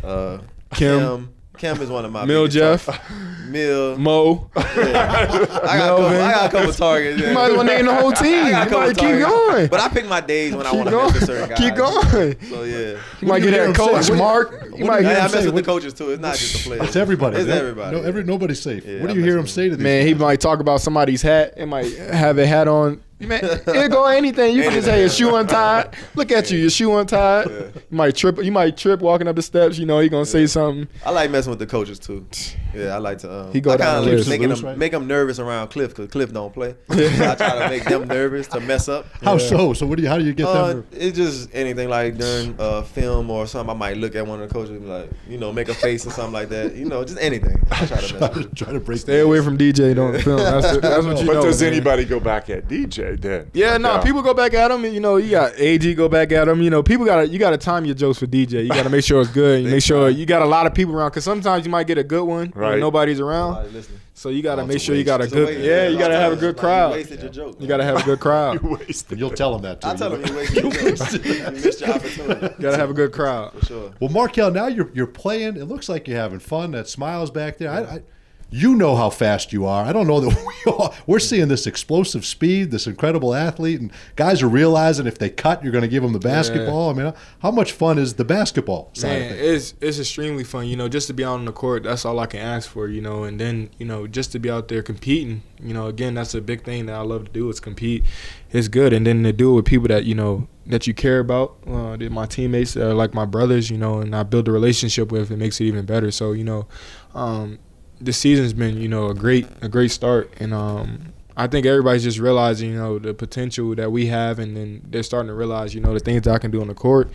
uh, 0.04 0.38
Khem. 0.72 0.98
Khem. 1.00 1.34
Khem 1.58 1.80
is 1.82 1.90
one 1.90 2.04
of 2.04 2.10
my 2.12 2.24
Mill 2.24 2.44
biggest 2.48 2.56
Jeff, 2.56 2.86
tar- 2.86 3.16
Mill. 3.48 3.98
Mo. 3.98 4.50
Yeah. 4.56 4.62
I, 4.66 5.76
got 5.76 5.98
a 6.00 6.02
couple, 6.02 6.06
I 6.06 6.32
got 6.32 6.46
a 6.46 6.50
couple 6.56 6.72
targets. 6.72 7.18
You 7.20 7.26
yeah. 7.26 7.32
might 7.34 7.50
as 7.50 7.56
well 7.56 7.64
name 7.64 7.86
the 7.86 7.94
whole 7.94 8.10
team. 8.12 8.44
I 8.44 8.46
You 8.46 8.50
got 8.52 8.66
a 8.66 8.70
couple 8.70 8.86
might 8.86 8.96
keep 8.96 9.08
targets. 9.20 9.26
going. 9.30 9.66
But 9.68 9.80
I 9.80 9.88
pick 9.88 10.06
my 10.06 10.20
days 10.22 10.54
when 10.56 10.66
I 10.66 10.70
Keep 10.70 10.78
want 10.78 10.88
to 10.90 10.96
mess 10.96 11.12
with 11.12 11.14
going. 11.14 11.26
certain 11.26 11.48
guys. 11.50 11.58
Keep 11.58 11.74
going. 11.76 12.48
So 12.50 12.62
yeah. 12.64 12.98
You 13.20 13.28
might 13.28 13.40
get 13.42 13.50
that 13.50 13.76
coach 13.76 14.08
What 14.08 14.18
Mark. 14.18 14.50
You 14.52 14.58
might 14.60 14.70
do 14.78 14.78
you 14.84 14.90
I, 14.90 14.94
hear 14.94 15.02
get 15.02 15.16
I 15.16 15.18
him 15.18 15.22
mess 15.22 15.32
say? 15.32 15.38
with 15.44 15.54
What- 15.54 15.64
the 15.64 15.70
coaches 15.70 15.94
too. 15.94 16.10
It's 16.10 16.22
not 16.22 16.36
just 16.36 16.54
the 16.64 16.68
players. 16.70 16.82
It's 16.88 16.96
everybody. 16.96 17.36
It's 17.36 17.46
No- 17.48 17.54
everybody. 17.56 17.96
No, 17.98 18.02
every, 18.02 18.24
nobody's 18.24 18.60
safe. 18.60 18.84
Yeah, 18.86 19.00
what 19.00 19.08
do 19.08 19.12
I 19.12 19.16
you 19.16 19.22
hear 19.22 19.36
him 19.36 19.42
mess 19.42 19.52
say 19.52 19.68
to 19.68 19.76
these? 19.76 19.82
Man, 19.84 20.06
he 20.06 20.14
might 20.14 20.40
talk 20.40 20.60
about 20.60 20.80
somebody's 20.80 21.20
hat. 21.22 21.54
It 21.58 21.66
might 21.66 21.92
have 21.96 22.38
a 22.38 22.46
hat 22.46 22.66
on. 22.66 23.02
Man, 23.26 23.40
it 23.42 23.90
go 23.90 24.06
anything. 24.06 24.56
You 24.56 24.62
can 24.64 24.72
just 24.72 24.86
say 24.86 25.00
your 25.00 25.08
shoe 25.08 25.34
untied. 25.34 25.94
Look 26.14 26.30
at 26.32 26.50
you, 26.50 26.58
your 26.58 26.70
shoe 26.70 26.94
untied. 26.96 27.48
You 27.48 27.72
might 27.90 28.16
trip. 28.16 28.42
You 28.42 28.52
might 28.52 28.76
trip 28.76 29.00
walking 29.00 29.28
up 29.28 29.36
the 29.36 29.42
steps. 29.42 29.78
You 29.78 29.86
know, 29.86 29.98
he 30.00 30.08
gonna 30.08 30.26
say 30.26 30.46
something. 30.46 30.88
I 31.04 31.10
like 31.10 31.30
messing 31.30 31.50
with 31.50 31.58
the 31.58 31.66
coaches 31.66 31.98
too. 31.98 32.26
Yeah, 32.74 32.94
I 32.94 32.98
like 32.98 33.18
to. 33.18 33.32
Um, 33.32 33.52
He 33.52 33.60
go 33.60 33.72
I 33.72 33.76
down 33.76 33.96
kinda 34.02 34.10
the 34.10 34.16
list. 34.16 34.28
making 34.28 34.48
Loose, 34.48 34.60
them 34.60 34.68
right? 34.70 34.78
make 34.78 34.92
them 34.92 35.06
nervous 35.06 35.38
around 35.38 35.68
Cliff 35.68 35.90
because 35.90 36.10
Cliff 36.10 36.32
don't 36.32 36.52
play. 36.54 36.74
so 36.90 36.96
I 36.96 37.34
try 37.34 37.58
to 37.58 37.68
make 37.68 37.84
them 37.84 38.08
nervous 38.08 38.46
to 38.48 38.60
mess 38.60 38.88
up. 38.88 39.06
How 39.22 39.38
so? 39.38 39.72
So 39.74 39.86
what 39.86 39.96
do 39.98 40.02
you? 40.02 40.08
How 40.08 40.18
do 40.18 40.24
you 40.24 40.32
get 40.32 40.46
Uh, 40.46 40.68
them? 40.68 40.86
it's 40.92 41.16
just 41.16 41.50
anything 41.52 41.88
like 41.88 42.16
during 42.16 42.54
uh, 42.58 42.82
film 42.82 43.30
or 43.30 43.46
something. 43.46 43.70
I 43.74 43.78
might 43.78 43.96
look 43.98 44.14
at 44.14 44.26
one 44.26 44.40
of 44.42 44.48
the 44.48 44.52
coaches 44.54 44.70
and 44.70 44.80
be 44.82 44.86
like, 44.88 45.10
you 45.28 45.38
know, 45.38 45.52
make 45.52 45.68
a 45.68 45.74
face 45.74 46.06
or 46.06 46.10
something 46.10 46.32
like 46.32 46.48
that. 46.48 46.74
You 46.74 46.86
know, 46.86 47.04
just 47.04 47.18
anything. 47.20 47.62
I 47.70 47.86
try 47.86 48.00
to 48.00 48.14
mess 48.20 48.34
with. 48.36 48.46
it. 48.46 48.56
Try 48.56 48.72
to 48.72 48.80
break. 48.80 48.98
Stay 49.00 49.20
away 49.20 49.40
from 49.42 49.58
DJ. 49.58 49.94
Don't 49.94 50.18
film. 50.22 50.38
That's, 50.38 50.78
that's 50.78 51.04
what 51.04 51.20
you 51.20 51.26
but 51.26 51.34
know. 51.34 51.42
does 51.42 51.60
man. 51.60 51.72
anybody 51.72 52.04
go 52.04 52.20
back 52.20 52.48
at 52.50 52.68
DJ 52.68 53.11
then? 53.20 53.50
Yeah, 53.52 53.76
no, 53.76 53.92
uh, 53.92 54.02
people 54.02 54.22
go 54.22 54.32
back 54.34 54.54
at 54.54 54.70
him. 54.70 54.84
You 54.84 55.00
know, 55.00 55.16
you 55.16 55.30
got 55.30 55.58
AG 55.58 55.94
go 55.94 56.08
back 56.08 56.32
at 56.32 56.48
him. 56.48 56.62
You 56.62 56.70
know, 56.70 56.82
people 56.82 57.04
gotta 57.04 57.28
you 57.28 57.38
gotta 57.38 57.58
time 57.58 57.84
your 57.84 57.94
jokes 57.94 58.18
for 58.18 58.26
DJ. 58.26 58.62
You 58.62 58.68
gotta 58.68 58.88
make 58.90 59.04
sure 59.04 59.20
it's 59.20 59.30
good. 59.30 59.64
You 59.64 59.70
make 59.72 59.82
sure 59.82 60.08
you 60.08 60.24
got 60.26 60.42
a 60.42 60.46
lot 60.46 60.66
of 60.66 60.74
people 60.74 60.94
around 60.94 61.10
because 61.10 61.24
sometimes 61.24 61.64
you 61.66 61.70
might 61.70 61.86
get 61.86 61.98
a 61.98 62.04
good 62.04 62.24
one 62.24 62.52
Right. 62.54 62.70
when 62.70 62.80
nobody's 62.80 63.20
around. 63.20 63.74
So 64.14 64.28
you 64.28 64.42
got 64.42 64.56
to 64.56 64.62
Oh, 64.62 64.66
make 64.66 64.76
it's 64.76 64.84
a 64.84 64.86
sure 64.86 64.94
you 64.94 65.02
got 65.04 65.20
a 65.20 65.24
It's 65.24 65.32
a 65.32 65.36
good. 65.36 65.48
waste. 65.48 65.60
Yeah, 65.64 65.88
you 65.88 65.98
got 65.98 66.08
to 66.08 66.16
have 66.16 66.32
a 66.32 66.36
good 66.36 66.56
crowd. 66.56 66.90
You 66.90 66.96
wasted 66.98 67.22
your 67.22 67.30
joke. 67.30 67.56
You 67.58 67.66
got 67.66 67.78
to 67.78 67.84
have 67.84 67.96
a 67.96 68.02
good 68.04 68.20
crowd. 68.20 68.62
You 68.62 68.76
wasted 68.78 69.10
And 69.12 69.18
you'll 69.20 69.30
tell 69.30 69.54
him 69.56 69.62
that 69.62 69.80
too. 69.80 69.88
I 69.88 69.94
tell 69.96 70.10
You 70.12 70.18
him 70.18 70.26
you 70.28 70.36
wasted 70.36 70.62
your 70.64 70.70
joke. 70.72 71.24
you 71.24 71.50
missed 71.64 71.80
your 71.80 71.90
opportunity. 71.90 72.40
Got 72.62 72.70
to 72.72 72.76
have 72.76 72.90
a 72.90 72.94
good 72.94 73.10
crowd. 73.12 73.52
For 73.54 73.66
sure. 73.66 73.92
Well, 74.00 74.10
Markel, 74.10 74.50
now 74.52 74.66
you're 74.68 74.90
you're 74.94 75.06
playing. 75.08 75.56
It 75.56 75.64
looks 75.64 75.88
like 75.88 76.06
you're 76.06 76.18
having 76.18 76.38
fun. 76.38 76.70
That 76.72 76.86
smile's 76.88 77.30
back 77.32 77.58
there. 77.58 77.70
I, 77.70 77.80
I, 77.80 78.02
you 78.52 78.76
know 78.76 78.94
how 78.94 79.08
fast 79.08 79.50
you 79.52 79.64
are. 79.64 79.82
I 79.82 79.92
don't 79.94 80.06
know 80.06 80.20
that 80.20 80.28
we 80.66 80.72
are. 80.72 80.92
We're 81.06 81.18
seeing 81.18 81.48
this 81.48 81.66
explosive 81.66 82.26
speed, 82.26 82.70
this 82.70 82.86
incredible 82.86 83.34
athlete, 83.34 83.80
and 83.80 83.90
guys 84.14 84.42
are 84.42 84.48
realizing 84.48 85.06
if 85.06 85.18
they 85.18 85.30
cut, 85.30 85.62
you're 85.62 85.72
going 85.72 85.82
to 85.82 85.88
give 85.88 86.02
them 86.02 86.12
the 86.12 86.18
basketball. 86.18 86.90
I 86.90 86.92
mean, 86.92 87.14
how 87.40 87.50
much 87.50 87.72
fun 87.72 87.98
is 87.98 88.14
the 88.14 88.24
basketball 88.24 88.90
side 88.92 89.08
Man, 89.08 89.36
it's 89.38 89.74
it's 89.80 89.98
extremely 89.98 90.44
fun. 90.44 90.66
You 90.66 90.76
know, 90.76 90.88
just 90.88 91.06
to 91.06 91.14
be 91.14 91.24
out 91.24 91.34
on 91.34 91.46
the 91.46 91.52
court, 91.52 91.84
that's 91.84 92.04
all 92.04 92.18
I 92.18 92.26
can 92.26 92.40
ask 92.40 92.68
for. 92.68 92.88
You 92.88 93.00
know, 93.00 93.24
and 93.24 93.40
then 93.40 93.70
you 93.78 93.86
know, 93.86 94.06
just 94.06 94.32
to 94.32 94.38
be 94.38 94.50
out 94.50 94.68
there 94.68 94.82
competing. 94.82 95.42
You 95.58 95.72
know, 95.72 95.86
again, 95.86 96.14
that's 96.14 96.34
a 96.34 96.40
big 96.40 96.64
thing 96.64 96.86
that 96.86 96.94
I 96.94 97.00
love 97.00 97.24
to 97.24 97.30
do 97.30 97.48
is 97.48 97.58
compete. 97.58 98.04
It's 98.50 98.68
good, 98.68 98.92
and 98.92 99.06
then 99.06 99.22
to 99.22 99.32
do 99.32 99.52
it 99.52 99.54
with 99.54 99.64
people 99.64 99.88
that 99.88 100.04
you 100.04 100.14
know 100.14 100.46
that 100.66 100.86
you 100.86 100.92
care 100.92 101.20
about, 101.20 101.56
uh, 101.66 101.96
my 102.10 102.26
teammates 102.26 102.76
are 102.76 102.92
like 102.92 103.14
my 103.14 103.24
brothers. 103.24 103.70
You 103.70 103.78
know, 103.78 104.00
and 104.00 104.14
I 104.14 104.24
build 104.24 104.46
a 104.46 104.52
relationship 104.52 105.10
with. 105.10 105.30
It 105.30 105.38
makes 105.38 105.58
it 105.60 105.64
even 105.64 105.86
better. 105.86 106.10
So 106.10 106.32
you 106.32 106.44
know, 106.44 106.66
um, 107.14 107.58
the 108.02 108.12
season's 108.12 108.52
been 108.52 108.80
you 108.80 108.88
know 108.88 109.08
a 109.08 109.14
great 109.14 109.46
a 109.60 109.68
great 109.68 109.90
start, 109.90 110.32
and 110.38 110.52
um, 110.52 111.12
I 111.36 111.46
think 111.46 111.66
everybody's 111.66 112.02
just 112.02 112.18
realizing 112.18 112.70
you 112.70 112.76
know 112.76 112.98
the 112.98 113.14
potential 113.14 113.74
that 113.74 113.90
we 113.90 114.06
have, 114.06 114.38
and 114.38 114.56
then 114.56 114.82
they're 114.84 115.02
starting 115.02 115.28
to 115.28 115.34
realize 115.34 115.74
you 115.74 115.80
know 115.80 115.94
the 115.94 116.00
things 116.00 116.22
that 116.22 116.34
I 116.34 116.38
can 116.38 116.50
do 116.50 116.60
on 116.60 116.68
the 116.68 116.74
court, 116.74 117.10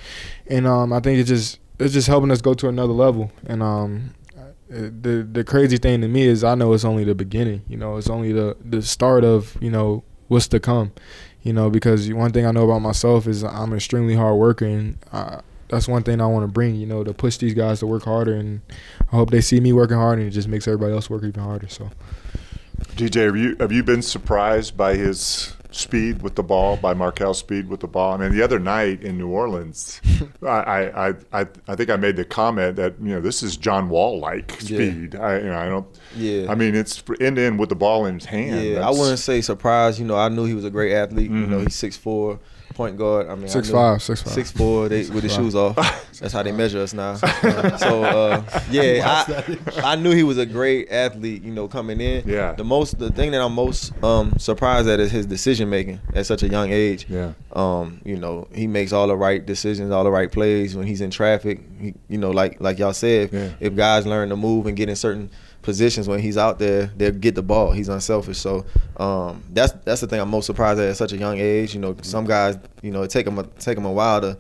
and 0.48 0.66
um, 0.66 0.94
I 0.94 1.00
think 1.00 1.20
it's 1.20 1.30
just 1.30 1.60
it's 1.80 1.94
just 1.94 2.08
helping 2.08 2.32
us 2.32 2.42
go 2.42 2.54
to 2.54 2.68
another 2.68 2.94
level. 2.94 3.32
And 3.46 3.62
um, 3.62 4.14
the 4.70 5.28
the 5.30 5.44
crazy 5.44 5.78
thing 5.78 6.02
to 6.02 6.08
me 6.08 6.24
is 6.24 6.44
I 6.44 6.56
know 6.56 6.74
it's 6.74 6.86
only 6.86 7.04
the 7.04 7.16
beginning. 7.16 7.64
You 7.68 7.78
know, 7.78 7.98
it's 7.98 8.10
only 8.10 8.32
the 8.32 8.58
the 8.64 8.82
start 8.82 9.24
of 9.24 9.58
you 9.62 9.72
know 9.72 10.04
what's 10.28 10.48
to 10.50 10.60
come. 10.60 10.92
You 11.44 11.54
know, 11.54 11.70
because 11.70 12.12
one 12.12 12.32
thing 12.34 12.46
I 12.46 12.52
know 12.52 12.66
about 12.66 12.80
myself 12.80 13.26
is 13.28 13.44
I'm 13.44 13.74
extremely 13.74 14.16
hard 14.16 14.38
I, 15.14 15.40
that's 15.70 15.88
one 15.88 16.04
thing 16.04 16.22
I 16.22 16.28
want 16.28 16.44
to 16.44 16.52
bring. 16.52 16.76
You 16.76 16.86
know, 16.86 17.04
to 17.04 17.14
push 17.14 17.38
these 17.38 17.54
guys 17.54 17.80
to 17.80 17.88
work 17.88 18.04
harder, 18.04 18.34
and 18.36 18.62
I 19.12 19.16
hope 19.16 19.32
they 19.32 19.42
see 19.42 19.60
me 19.60 19.74
working 19.74 19.98
hard, 19.98 20.20
and 20.20 20.28
it 20.28 20.32
just 20.32 20.48
makes 20.48 20.68
everybody 20.68 20.94
else 20.94 21.10
work 21.10 21.24
even 21.24 21.42
harder. 21.44 21.68
So. 21.68 21.90
DJ, 22.96 23.26
have 23.26 23.36
you 23.36 23.56
have 23.60 23.72
you 23.72 23.84
been 23.84 24.02
surprised 24.02 24.78
by 24.78 24.96
his 24.96 25.54
speed 25.72 26.22
with 26.22 26.36
the 26.36 26.44
ball, 26.44 26.78
by 26.78 26.94
Markelle's 26.94 27.40
speed 27.40 27.68
with 27.70 27.80
the 27.80 27.88
ball? 27.88 28.14
I 28.14 28.18
mean, 28.18 28.32
the 28.32 28.44
other 28.44 28.60
night 28.60 29.02
in 29.02 29.18
New 29.18 29.30
Orleans, 29.30 30.00
I, 30.44 30.48
I, 30.48 31.10
I, 31.34 31.48
I 31.68 31.76
think 31.76 31.90
I 31.90 31.96
made 31.96 32.16
the 32.18 32.26
comment 32.26 32.76
that 32.76 32.94
you 33.02 33.10
know 33.10 33.20
this 33.22 33.42
is 33.42 33.58
John 33.58 33.90
Wall 33.90 34.20
like 34.20 34.52
Yeah. 34.62 34.78
speed. 34.78 35.16
I, 35.16 35.38
you 35.40 35.46
know, 35.46 35.58
I 35.58 35.70
don't. 35.70 35.88
Yeah. 36.16 36.52
I 36.52 36.56
mean, 36.56 36.76
it's 36.76 37.04
end 37.20 37.38
to 37.38 37.42
end 37.42 37.58
with 37.60 37.70
the 37.70 37.76
ball 37.76 38.06
in 38.06 38.16
his 38.16 38.26
hand. 38.26 38.64
Yeah, 38.64 38.88
I 38.88 38.92
wouldn't 38.92 39.20
say 39.20 39.42
surprised. 39.42 39.98
You 40.00 40.06
know, 40.06 40.16
I 40.18 40.30
knew 40.30 40.46
he 40.46 40.54
was 40.54 40.66
a 40.66 40.70
great 40.70 40.94
athlete. 40.94 41.32
You 41.32 41.48
know, 41.48 41.58
Mhm. 41.60 41.64
he's 41.64 41.76
six 41.76 41.98
four, 41.98 42.40
point 42.78 42.96
guard. 42.96 43.28
I 43.28 43.36
mean, 43.36 43.46
I 43.46 43.48
Six 43.48 43.68
knew- 43.68 43.74
five, 43.74 44.02
six 44.02 44.22
five. 44.22 44.32
six 44.34 44.52
four. 44.52 44.88
They 44.88 45.10
with 45.10 45.24
the 45.24 45.30
shoes 45.30 45.56
off. 45.56 45.76
That's 46.20 46.32
how 46.34 46.44
they 46.44 46.52
measure 46.52 46.80
us 46.82 46.94
now. 46.94 47.16
so 47.78 48.04
uh, 48.04 48.44
yeah, 48.72 49.26
I, 49.28 49.58
I 49.84 49.96
knew 49.96 50.12
he 50.12 50.24
was 50.24 50.38
a 50.38 50.46
great 50.46 50.90
athlete. 50.92 51.44
You 51.44 51.52
know, 51.52 51.68
coming 51.68 52.00
in. 52.00 52.28
Yeah. 52.28 52.54
The 52.54 52.64
most, 52.64 52.98
the 53.00 53.12
thing 53.12 53.32
that 53.32 53.42
I'm 53.42 53.54
most 53.54 53.92
um, 54.04 54.38
surprised 54.38 54.88
at 54.88 55.00
is 55.00 55.12
his 55.12 55.26
decision 55.26 55.70
making 55.70 56.00
at 56.14 56.26
such 56.26 56.44
a 56.44 56.48
young 56.48 56.72
age. 56.72 57.08
Yeah. 57.10 57.34
Um, 57.54 58.00
you 58.06 58.16
know, 58.18 58.48
he 58.54 58.68
makes 58.68 58.94
all 58.94 59.08
the 59.08 59.18
right 59.18 59.44
decisions, 59.46 59.92
all 59.92 60.04
the 60.04 60.12
right 60.12 60.32
plays 60.32 60.76
when 60.76 60.86
he's 60.88 61.02
in 61.02 61.10
traffic. 61.12 61.60
He, 61.80 61.94
you 62.08 62.18
know, 62.20 62.32
like 62.32 62.62
like 62.62 62.78
y'all 62.80 62.94
said, 62.94 63.26
if, 63.30 63.34
Yeah. 63.34 63.50
if 63.60 63.76
guys 63.76 64.06
learn 64.06 64.30
to 64.30 64.36
move 64.36 64.68
and 64.68 64.78
get 64.78 64.88
in 64.90 64.96
certain 64.96 65.30
positions 65.68 66.08
when 66.08 66.22
he's 66.22 66.38
out 66.38 66.60
there, 66.60 66.86
they'll 66.96 67.12
get 67.12 67.36
the 67.36 67.44
ball. 67.44 67.74
He's 67.74 67.90
unselfish. 67.90 68.38
So 68.38 68.66
um, 68.96 69.44
that's 69.52 69.74
that's 69.84 70.00
the 70.00 70.08
thing 70.08 70.22
I'm 70.22 70.30
most 70.30 70.46
surprised 70.46 70.80
at 70.80 70.88
at 70.88 70.96
such 70.96 71.12
a 71.12 71.18
young 71.18 71.38
age. 71.38 71.74
You 71.74 71.82
know, 71.82 71.94
some 72.04 72.24
guys, 72.24 72.58
you 72.82 72.90
know, 72.90 73.04
it 73.04 73.10
take 73.10 73.26
them 73.26 73.38
a, 73.38 73.44
take 73.44 73.76
them 73.76 73.84
a 73.84 73.92
while 73.92 74.22
to 74.22 74.38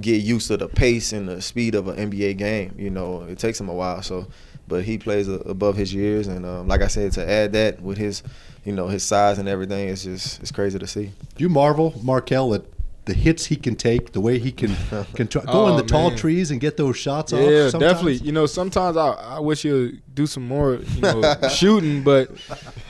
get 0.00 0.22
used 0.22 0.48
to 0.48 0.56
the 0.56 0.66
pace 0.66 1.12
and 1.12 1.28
the 1.28 1.42
speed 1.42 1.74
of 1.74 1.88
an 1.88 2.10
NBA 2.10 2.38
game. 2.38 2.74
You 2.78 2.88
know, 2.88 3.24
it 3.24 3.38
takes 3.38 3.60
him 3.60 3.68
a 3.68 3.74
while. 3.74 4.00
So, 4.00 4.26
but 4.66 4.84
he 4.84 4.96
plays 4.96 5.28
a, 5.28 5.34
above 5.40 5.76
his 5.76 5.92
years, 5.92 6.28
and 6.28 6.46
um, 6.46 6.66
like 6.66 6.80
I 6.80 6.86
said, 6.86 7.12
to 7.12 7.30
add 7.30 7.52
that 7.52 7.82
with 7.82 7.98
his, 7.98 8.22
you 8.64 8.72
know, 8.72 8.88
his 8.88 9.02
size 9.02 9.38
and 9.38 9.46
everything, 9.46 9.90
it's 9.90 10.04
just 10.04 10.40
it's 10.40 10.50
crazy 10.50 10.78
to 10.78 10.86
see. 10.86 11.12
Do 11.36 11.44
you 11.44 11.50
marvel, 11.50 11.92
Markelle, 12.02 12.54
at 12.54 12.62
the 13.06 13.12
hits 13.14 13.44
he 13.46 13.56
can 13.56 13.76
take, 13.76 14.12
the 14.12 14.20
way 14.20 14.38
he 14.38 14.50
can 14.50 14.74
can 15.14 15.26
t- 15.28 15.38
go 15.40 15.66
in 15.68 15.74
Oh, 15.74 15.76
the 15.76 15.82
tall 15.82 16.08
man. 16.10 16.18
trees 16.18 16.50
and 16.50 16.60
get 16.60 16.76
those 16.76 16.96
shots 16.96 17.32
off? 17.32 17.40
Yeah, 17.40 17.70
definitely. 17.70 18.14
You 18.14 18.32
know, 18.32 18.46
sometimes 18.46 18.96
I, 18.96 19.08
I 19.08 19.38
wish 19.40 19.62
he'd 19.62 20.00
do 20.14 20.26
some 20.26 20.46
more, 20.48 20.76
you 20.76 21.00
know, 21.02 21.34
shooting, 21.50 22.02
but 22.02 22.30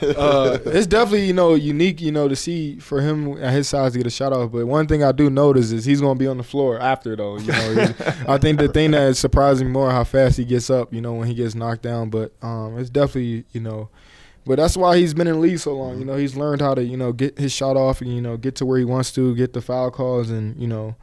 uh, 0.01 0.57
it's 0.65 0.87
definitely, 0.87 1.25
you 1.25 1.33
know, 1.33 1.55
unique, 1.55 2.01
you 2.01 2.11
know, 2.11 2.27
to 2.27 2.35
see 2.35 2.77
for 2.79 3.01
him 3.01 3.41
at 3.41 3.53
his 3.53 3.67
size 3.67 3.93
to 3.93 3.97
get 3.99 4.07
a 4.07 4.11
shot 4.11 4.31
off. 4.33 4.51
But 4.51 4.65
one 4.67 4.87
thing 4.87 5.03
I 5.03 5.11
do 5.11 5.29
notice 5.29 5.71
is 5.71 5.85
he's 5.85 6.01
going 6.01 6.15
to 6.17 6.19
be 6.19 6.27
on 6.27 6.37
the 6.37 6.43
floor 6.43 6.79
after, 6.79 7.15
though. 7.15 7.37
You 7.37 7.47
know, 7.51 7.93
I 8.27 8.37
think 8.37 8.59
the 8.59 8.67
thing 8.69 8.91
that 8.91 9.09
is 9.09 9.19
surprising 9.19 9.71
more 9.71 9.91
how 9.91 10.03
fast 10.03 10.37
he 10.37 10.45
gets 10.45 10.69
up, 10.69 10.93
you 10.93 11.01
know, 11.01 11.13
when 11.13 11.27
he 11.27 11.33
gets 11.33 11.55
knocked 11.55 11.81
down. 11.81 12.09
But 12.09 12.31
um, 12.41 12.77
it's 12.77 12.89
definitely, 12.89 13.45
you 13.51 13.61
know, 13.61 13.89
but 14.45 14.57
that's 14.57 14.77
why 14.77 14.97
he's 14.97 15.13
been 15.13 15.27
in 15.27 15.33
the 15.33 15.39
league 15.39 15.59
so 15.59 15.75
long. 15.75 15.99
You 15.99 16.05
know, 16.05 16.15
he's 16.15 16.35
learned 16.35 16.61
how 16.61 16.73
to, 16.75 16.83
you 16.83 16.97
know, 16.97 17.11
get 17.13 17.37
his 17.37 17.51
shot 17.51 17.75
off 17.77 18.01
and, 18.01 18.13
you 18.13 18.21
know, 18.21 18.37
get 18.37 18.55
to 18.55 18.65
where 18.65 18.77
he 18.77 18.85
wants 18.85 19.11
to, 19.13 19.35
get 19.35 19.53
the 19.53 19.61
foul 19.61 19.91
calls 19.91 20.29
and, 20.29 20.59
you 20.59 20.67
know, 20.67 20.95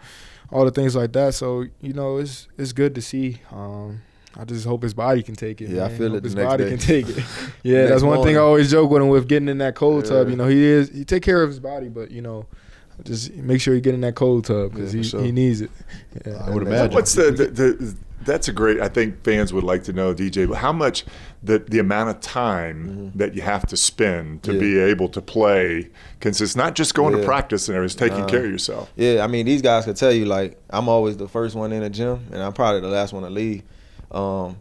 all 0.51 0.65
the 0.65 0.71
things 0.71 0.95
like 0.95 1.13
that. 1.13 1.35
So, 1.35 1.65
you 1.81 1.93
know, 1.93 2.19
it's 2.19 2.49
it's 2.59 2.73
good 2.73 2.95
to 2.95 3.03
see. 3.03 3.41
Um, 3.51 4.03
I 4.37 4.45
just 4.47 4.65
hope 4.67 4.83
his 4.83 4.95
body 4.95 5.23
can 5.23 5.35
take 5.35 5.61
it. 5.61 5.69
Yeah, 5.69 5.85
I 5.85 5.89
man. 5.89 5.99
feel 5.99 6.09
Hope 6.11 6.19
it 6.19 6.25
His 6.25 6.35
next 6.35 6.47
body 6.47 6.65
day. 6.65 6.71
can 6.71 6.79
take 6.79 7.09
it. 7.09 7.25
Yeah, 7.63 7.87
that's 7.87 8.03
one 8.03 8.23
thing. 8.23 8.37
I 8.37 8.41
always 8.41 8.71
joke 8.71 8.91
with 8.91 9.03
him 9.03 9.09
with 9.09 9.29
getting 9.29 9.49
in 9.49 9.59
that 9.59 9.75
cold 9.75 10.05
tub. 10.07 10.29
You 10.31 10.37
know, 10.37 10.47
he 10.49 10.63
is 10.65 10.89
he 10.91 11.05
take 11.05 11.23
care 11.23 11.43
of 11.43 11.49
his 11.51 11.61
body, 11.61 11.89
but 11.89 12.11
you 12.11 12.23
know, 12.23 12.47
just 13.05 13.33
make 13.35 13.61
sure 13.61 13.75
you 13.75 13.81
get 13.81 13.95
in 13.95 14.01
that 14.03 14.15
cold 14.15 14.45
tub 14.45 14.73
because 14.73 14.95
Yeah, 14.95 15.03
he, 15.03 15.09
sure. 15.09 15.23
he 15.23 15.33
needs 15.33 15.61
it. 15.61 15.71
Yeah. 16.27 16.45
I 16.47 16.51
would 16.51 16.63
imagine. 16.67 16.95
What's 16.95 17.15
the, 17.15 17.31
the, 17.31 17.47
the 17.47 17.97
that's 18.25 18.49
a 18.49 18.53
great. 18.53 18.81
I 18.81 18.89
think 18.89 19.23
fans 19.25 19.53
would 19.53 19.65
like 19.65 19.85
to 19.85 19.93
know, 19.93 20.15
DJ, 20.15 20.53
how 20.55 20.73
much 20.73 21.05
the 21.43 21.59
the 21.59 21.79
amount 21.79 22.11
of 22.11 22.21
time 22.21 23.13
that 23.15 23.35
you 23.35 23.43
have 23.43 23.67
to 23.67 23.77
spend 23.77 24.43
to 24.45 24.51
Mm-hmm. 24.53 24.61
Yeah. 24.63 24.67
be 24.67 24.79
able 24.91 25.09
to 25.11 25.21
play 25.21 25.89
consists 26.21 26.55
not 26.57 26.75
just 26.75 26.95
going 26.95 27.17
to 27.17 27.25
practice 27.25 27.69
and 27.69 27.77
it's 27.85 27.95
taking 27.95 28.21
Nah. 28.21 28.27
care 28.29 28.45
of 28.45 28.51
yourself. 28.51 28.91
Yeah, 28.97 29.23
I 29.25 29.27
mean 29.27 29.47
these 29.47 29.63
guys 29.63 29.85
could 29.85 29.97
tell 29.97 30.13
you 30.13 30.25
like 30.27 30.61
I'm 30.71 30.89
always 30.89 31.17
the 31.17 31.29
first 31.29 31.55
one 31.55 31.73
in 31.73 31.83
the 31.83 31.91
gym, 31.91 32.27
and 32.33 32.43
I'm 32.43 32.53
probably 32.53 32.81
the 32.81 32.89
last 32.89 33.13
one 33.13 33.23
to 33.25 33.31
leave. 33.31 33.63
Um, 34.11 34.57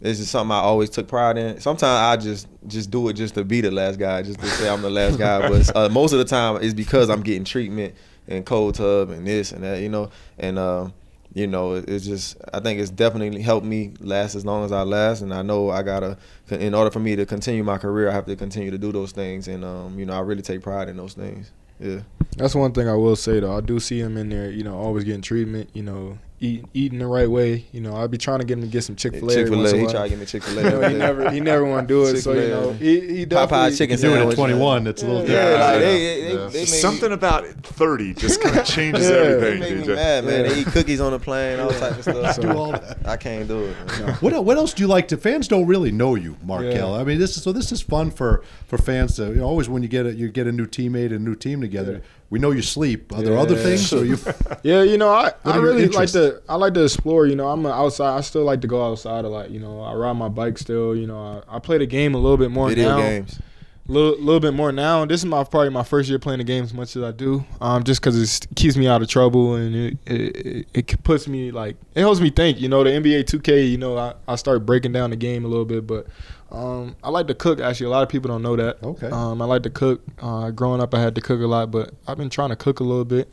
this 0.00 0.18
is 0.18 0.28
something 0.30 0.50
I 0.52 0.58
always 0.60 0.90
took 0.90 1.06
pride 1.06 1.38
in. 1.38 1.60
Sometimes 1.60 1.84
I 1.84 2.16
just 2.22 2.48
just 2.66 2.90
do 2.90 3.08
it 3.08 3.12
just 3.14 3.34
to 3.34 3.44
be 3.44 3.60
the 3.60 3.70
last 3.70 3.98
guy, 3.98 4.22
just 4.22 4.40
to 4.40 4.46
say 4.46 4.68
I'm 4.68 4.82
the 4.82 4.90
last 4.90 5.18
guy. 5.18 5.48
But 5.48 5.76
uh, 5.76 5.88
most 5.90 6.12
of 6.12 6.18
the 6.18 6.24
time 6.24 6.56
it's 6.62 6.74
because 6.74 7.08
I'm 7.08 7.22
getting 7.22 7.44
treatment 7.44 7.94
and 8.28 8.44
cold 8.46 8.74
tub 8.76 9.10
and 9.10 9.26
this 9.26 9.52
and 9.52 9.62
that, 9.64 9.80
you 9.80 9.88
know. 9.88 10.10
And 10.38 10.58
uh, 10.58 10.88
you 11.34 11.46
know, 11.46 11.74
it- 11.74 11.88
it's 11.88 12.04
just 12.04 12.36
I 12.52 12.60
think 12.60 12.80
it's 12.80 12.90
definitely 12.90 13.42
helped 13.42 13.66
me 13.66 13.92
last 14.00 14.34
as 14.34 14.44
long 14.44 14.64
as 14.64 14.72
I 14.72 14.82
last. 14.82 15.22
And 15.22 15.32
I 15.32 15.42
know 15.42 15.70
I 15.70 15.82
gotta, 15.82 16.16
in 16.50 16.74
order 16.74 16.90
for 16.90 17.00
me 17.00 17.16
to 17.16 17.24
continue 17.26 17.64
my 17.64 17.78
career, 17.78 18.08
I 18.08 18.12
have 18.12 18.26
to 18.26 18.36
continue 18.36 18.70
to 18.70 18.78
do 18.78 18.92
those 18.92 19.12
things. 19.12 19.48
And 19.48 19.64
um, 19.64 19.98
you 19.98 20.04
know, 20.06 20.12
I 20.14 20.20
really 20.20 20.42
take 20.42 20.62
pride 20.62 20.88
in 20.88 20.96
those 20.96 21.14
things. 21.14 21.50
Yeah. 21.80 22.00
That's 22.36 22.54
one 22.54 22.72
thing 22.72 22.88
I 22.88 22.94
will 22.94 23.16
say 23.16 23.40
though. 23.40 23.56
I 23.56 23.60
do 23.60 23.80
see 23.80 23.98
him 24.00 24.16
in 24.16 24.28
there, 24.28 24.50
you 24.50 24.62
know, 24.64 24.76
always 24.78 25.04
getting 25.04 25.22
treatment. 25.22 25.70
You 25.74 25.82
know, 25.82 26.18
eat, 26.42 26.64
eating 26.74 26.98
the 26.98 27.06
right 27.06 27.30
way. 27.30 27.64
You 27.72 27.80
know, 27.80 27.96
I'd 27.96 28.10
be 28.10 28.18
trying 28.18 28.40
to 28.40 28.44
get 28.44 28.58
him 28.58 28.62
to 28.64 28.66
get 28.66 28.82
some 28.82 28.96
Chick 28.96 29.14
Fil 29.14 29.30
A. 29.30 29.34
Chick 29.34 29.48
Fil 29.48 29.64
A, 29.66 29.78
he 29.78 29.86
tried 29.86 30.02
to 30.02 30.08
get 30.10 30.18
me 30.18 30.26
Chick 30.26 30.42
Fil 30.42 30.56
You 30.62 30.70
know, 30.80 30.88
he 30.88 30.94
never 30.94 31.30
he 31.30 31.40
never 31.40 31.64
want 31.64 31.88
to 31.88 31.94
do 31.94 32.02
it. 32.04 32.20
So 32.20 32.32
you 32.32 32.40
Chick-fil-A. 32.40 32.60
know, 32.66 32.72
he 32.74 33.00
he 33.16 33.24
definitely 33.24 33.56
Popeye 33.70 33.78
chicken 33.78 33.98
Doing 34.00 34.22
it 34.22 34.28
at 34.30 34.34
21, 34.34 34.86
it's 34.88 35.02
a 35.02 35.06
little 35.06 35.20
Yeah, 35.22 35.26
different. 35.28 35.60
like 35.60 35.78
they, 35.80 35.80
they, 35.80 36.32
Yeah. 36.32 36.38
they, 36.38 36.46
they 36.52 36.58
made 36.60 36.66
Something 36.68 37.08
me, 37.10 37.14
about 37.14 37.46
30 37.46 38.14
just 38.14 38.42
kind 38.42 38.58
of 38.58 38.64
changes 38.76 39.04
Yeah. 39.04 39.10
they 39.10 39.16
everything, 39.32 39.60
made 39.78 39.86
me 39.88 39.94
mad, 39.94 40.24
man. 40.24 40.44
Yeah. 40.44 40.50
They 40.52 40.60
eat 40.60 40.66
cookies 40.66 41.00
on 41.00 41.12
the 41.12 41.18
plane, 41.18 41.60
all 41.60 41.70
type 41.70 41.96
of 41.96 42.02
stuff. 42.02 42.36
Do 42.40 42.50
all 42.52 42.72
that. 42.72 42.98
I 43.06 43.16
can't 43.16 43.46
do 43.48 43.64
it. 43.64 43.76
man. 44.00 44.14
What 44.16 44.44
what 44.44 44.56
else 44.56 44.74
do 44.74 44.82
you 44.82 44.88
like 44.88 45.08
to? 45.08 45.16
Fans 45.16 45.48
don't 45.48 45.66
really 45.66 45.92
know 45.92 46.14
you, 46.16 46.36
Markelle. 46.42 46.94
Yeah. 46.94 47.00
I 47.00 47.04
mean, 47.04 47.18
this 47.18 47.36
is 47.36 47.42
so. 47.42 47.52
This 47.52 47.70
is 47.72 47.80
fun 47.82 48.10
for 48.10 48.42
for 48.66 48.78
fans 48.78 49.16
to 49.16 49.26
you 49.28 49.36
know, 49.36 49.44
always 49.46 49.68
when 49.68 49.82
you 49.82 49.88
get 49.88 50.06
a 50.06 50.12
you 50.14 50.28
get 50.28 50.46
a 50.46 50.52
new 50.52 50.66
teammate 50.66 51.06
and 51.06 51.14
a 51.14 51.18
new 51.18 51.34
team 51.36 51.60
together. 51.60 52.02
We 52.32 52.38
know 52.38 52.50
you 52.50 52.62
sleep. 52.62 53.12
Are 53.12 53.20
there 53.20 53.36
other 53.36 53.54
things? 53.56 53.92
Or 53.92 54.06
you? 54.06 54.16
Yeah, 54.62 54.82
you 54.82 54.96
know, 54.96 55.10
I, 55.10 55.32
I 55.44 55.56
really 55.56 55.86
like 55.88 56.10
to 56.12 56.40
I 56.48 56.54
like 56.54 56.72
to 56.74 56.84
explore. 56.84 57.26
You 57.26 57.36
know, 57.36 57.48
I'm 57.48 57.66
an 57.66 57.72
outside. 57.72 58.16
I 58.16 58.22
still 58.22 58.44
like 58.44 58.62
to 58.62 58.66
go 58.66 58.82
outside 58.90 59.26
a 59.26 59.28
lot. 59.28 59.50
You 59.50 59.60
know, 59.60 59.82
I 59.82 59.92
ride 59.92 60.14
my 60.14 60.30
bike 60.30 60.56
still. 60.56 60.96
You 60.96 61.06
know, 61.06 61.42
I, 61.46 61.56
I 61.56 61.58
play 61.58 61.76
the 61.76 61.84
game 61.84 62.14
a 62.14 62.18
little 62.18 62.38
bit 62.38 62.50
more 62.50 62.70
Video 62.70 62.88
now. 62.88 62.96
games. 62.96 63.38
little 63.86 64.18
little 64.18 64.40
bit 64.40 64.54
more 64.54 64.72
now. 64.72 65.04
This 65.04 65.20
is 65.20 65.26
my 65.26 65.44
probably 65.44 65.68
my 65.68 65.82
first 65.82 66.08
year 66.08 66.18
playing 66.18 66.38
the 66.38 66.44
game 66.44 66.64
as 66.64 66.72
much 66.72 66.96
as 66.96 67.02
I 67.02 67.10
do. 67.10 67.44
Um, 67.60 67.84
just 67.84 68.00
because 68.00 68.16
it 68.16 68.46
keeps 68.56 68.78
me 68.78 68.86
out 68.86 69.02
of 69.02 69.08
trouble 69.08 69.56
and 69.56 69.76
it, 69.76 69.98
it 70.06 70.66
it 70.72 71.02
puts 71.04 71.28
me 71.28 71.50
like 71.50 71.76
it 71.94 72.00
helps 72.00 72.20
me 72.20 72.30
think. 72.30 72.58
You 72.58 72.68
know, 72.70 72.82
the 72.82 72.90
NBA 72.90 73.24
2K. 73.24 73.70
You 73.70 73.76
know, 73.76 73.98
I, 73.98 74.14
I 74.26 74.36
start 74.36 74.64
breaking 74.64 74.92
down 74.92 75.10
the 75.10 75.16
game 75.16 75.44
a 75.44 75.48
little 75.48 75.66
bit, 75.66 75.86
but 75.86 76.06
um, 76.52 76.96
I 77.02 77.08
like 77.10 77.26
to 77.28 77.34
cook. 77.34 77.60
Actually, 77.60 77.86
a 77.86 77.90
lot 77.90 78.02
of 78.02 78.08
people 78.08 78.28
don't 78.28 78.42
know 78.42 78.56
that. 78.56 78.82
Okay. 78.82 79.08
Um, 79.08 79.40
I 79.42 79.46
like 79.46 79.62
to 79.64 79.70
cook. 79.70 80.02
Uh, 80.20 80.50
growing 80.50 80.80
up, 80.80 80.94
I 80.94 81.00
had 81.00 81.14
to 81.14 81.20
cook 81.20 81.40
a 81.40 81.46
lot, 81.46 81.70
but 81.70 81.94
I've 82.06 82.18
been 82.18 82.30
trying 82.30 82.50
to 82.50 82.56
cook 82.56 82.80
a 82.80 82.84
little 82.84 83.04
bit. 83.06 83.30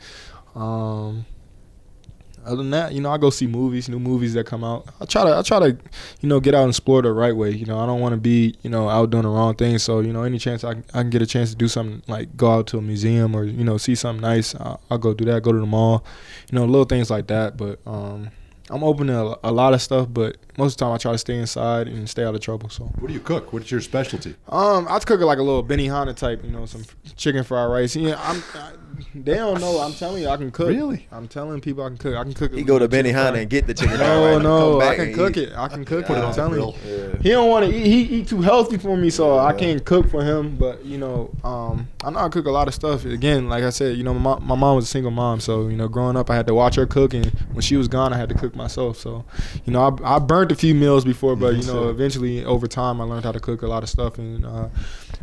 Um, 0.56 1.26
other 2.46 2.56
than 2.56 2.70
that, 2.72 2.94
you 2.94 3.02
know, 3.02 3.12
I 3.12 3.18
go 3.18 3.30
see 3.30 3.46
movies, 3.46 3.90
new 3.90 4.00
movies 4.00 4.34
that 4.34 4.46
come 4.46 4.64
out. 4.64 4.88
I 5.02 5.06
try 5.06 5.26
to, 5.26 5.36
I 5.38 5.42
try 5.42 5.60
to, 5.60 5.78
you 6.22 6.30
know, 6.30 6.40
get 6.40 6.56
out 6.56 6.62
and 6.64 6.70
explore 6.70 7.02
the 7.02 7.12
right 7.12 7.36
way. 7.36 7.52
You 7.52 7.66
know, 7.66 7.78
I 7.78 7.86
don't 7.86 8.00
want 8.00 8.14
to 8.14 8.18
be, 8.20 8.56
you 8.64 8.70
know, 8.70 8.88
out 8.90 9.10
doing 9.10 9.24
the 9.24 9.30
wrong 9.30 9.56
thing. 9.56 9.78
So, 9.78 10.00
you 10.00 10.14
know, 10.14 10.24
any 10.24 10.40
chance 10.40 10.64
I, 10.64 10.74
can- 10.76 10.86
I 10.94 11.02
can 11.02 11.10
get 11.10 11.22
a 11.22 11.28
chance 11.28 11.50
to 11.52 11.56
do 11.58 11.68
something 11.68 12.02
like 12.08 12.36
go 12.38 12.50
out 12.52 12.68
to 12.68 12.78
a 12.78 12.82
museum 12.82 13.36
or 13.36 13.44
you 13.44 13.64
know 13.66 13.78
see 13.78 13.94
something 13.94 14.22
nice, 14.22 14.56
I'll, 14.56 14.80
I'll 14.90 14.98
go 14.98 15.14
do 15.14 15.26
that. 15.26 15.44
Go 15.44 15.52
to 15.52 15.60
the 15.60 15.66
mall, 15.66 16.06
you 16.50 16.58
know, 16.58 16.66
little 16.66 16.86
things 16.86 17.12
like 17.12 17.28
that. 17.28 17.58
But 17.58 17.80
um, 17.86 18.30
I'm 18.72 18.84
open 18.84 19.08
to 19.08 19.20
a, 19.20 19.40
a 19.46 19.52
lot 19.52 19.74
of 19.74 19.82
stuff, 19.82 20.08
but 20.12 20.38
most 20.58 20.74
of 20.74 20.78
the 20.78 20.86
time 20.86 20.94
I 20.94 20.98
try 20.98 21.12
to 21.12 21.18
stay 21.18 21.38
inside 21.38 21.88
and 21.88 22.08
stay 22.10 22.24
out 22.24 22.36
of 22.36 22.42
trouble. 22.42 22.70
So. 22.70 22.84
What 23.00 23.08
do 23.08 23.14
you 23.14 23.20
cook? 23.20 23.52
What's 23.52 23.72
your 23.72 23.82
specialty? 23.82 24.36
Um, 24.48 24.88
I 24.90 25.00
cook 25.00 25.22
it 25.22 25.26
like 25.26 25.40
a 25.40 25.44
little 25.44 25.64
Benihana 25.64 26.16
type, 26.16 26.44
you 26.44 26.52
know, 26.52 26.66
some 26.66 26.84
chicken 27.16 27.44
fried 27.44 27.70
rice. 27.72 27.96
Yeah, 27.96 28.20
I'm. 28.22 28.44
I, 28.54 28.72
they 29.16 29.36
don't 29.36 29.62
know. 29.62 29.80
I'm 29.80 29.94
telling 29.94 30.22
you, 30.24 30.30
I 30.30 30.36
can 30.38 30.52
cook. 30.52 30.68
Really? 30.70 31.08
I'm 31.12 31.28
telling 31.28 31.62
people 31.62 31.84
I 31.84 31.88
can 31.88 31.98
cook. 31.98 32.16
I 32.16 32.24
can 32.24 32.34
cook. 32.34 32.54
He 32.54 32.64
go 32.64 32.78
to 32.78 32.88
chicken 32.88 33.14
Benihana 33.14 33.40
and 33.42 33.50
get 33.50 33.66
the 33.66 33.74
chicken. 33.74 33.98
fried 33.98 34.08
No, 34.08 34.40
no, 34.40 34.80
come 34.80 34.90
I 34.90 34.96
can 34.96 35.14
cook 35.14 35.38
eat. 35.38 35.50
it. 35.50 35.54
I 35.56 35.68
can 35.70 35.86
cook 35.86 36.06
Put 36.06 36.18
it. 36.18 36.20
it 36.20 36.22
I'm 36.22 36.26
on 36.26 36.32
the 36.32 36.36
telling 36.36 36.60
you. 36.60 36.74
Yeah. 36.86 37.09
He 37.22 37.30
don't 37.30 37.50
want 37.50 37.66
to 37.66 37.76
eat. 37.76 37.86
He 37.86 38.02
eat 38.20 38.28
too 38.28 38.42
healthy 38.42 38.78
for 38.78 38.96
me, 38.96 39.10
so 39.10 39.38
I 39.38 39.54
can't 39.54 39.84
cook 39.84 40.10
for 40.10 40.24
him. 40.24 40.56
But 40.56 40.86
you 40.86 40.98
know, 40.98 41.30
um, 41.44 41.88
I 42.04 42.12
know 42.12 42.20
I 42.20 42.30
cook 42.30 42.46
a 42.46 42.52
lot 42.52 42.68
of 42.68 42.74
stuff. 42.74 43.04
Again, 43.06 43.50
like 43.50 43.64
I 43.64 43.72
said, 43.72 43.98
you 43.98 44.04
know, 44.04 44.14
my 44.14 44.20
mom, 44.20 44.46
my 44.46 44.56
mom 44.56 44.76
was 44.78 44.86
a 44.86 44.88
single 44.88 45.12
mom, 45.12 45.40
so 45.40 45.68
you 45.68 45.76
know, 45.76 45.88
growing 45.88 46.16
up, 46.16 46.30
I 46.30 46.36
had 46.36 46.48
to 46.48 46.54
watch 46.54 46.76
her 46.76 46.86
cook, 46.86 47.14
and 47.14 47.26
when 47.52 47.62
she 47.62 47.76
was 47.76 47.88
gone, 47.88 48.14
I 48.14 48.18
had 48.18 48.30
to 48.30 48.36
cook 48.36 48.56
myself. 48.56 48.98
So, 48.98 49.26
you 49.66 49.74
know, 49.74 49.82
I, 50.04 50.16
I 50.16 50.20
burnt 50.20 50.52
a 50.52 50.56
few 50.56 50.74
meals 50.74 51.04
before, 51.04 51.36
but 51.36 51.56
you 51.56 51.64
know, 51.64 51.90
eventually 51.90 52.46
over 52.46 52.68
time, 52.68 53.02
I 53.02 53.04
learned 53.04 53.26
how 53.26 53.34
to 53.34 53.40
cook 53.40 53.64
a 53.64 53.68
lot 53.68 53.84
of 53.84 53.90
stuff, 53.90 54.18
and 54.18 54.46
uh, 54.46 54.70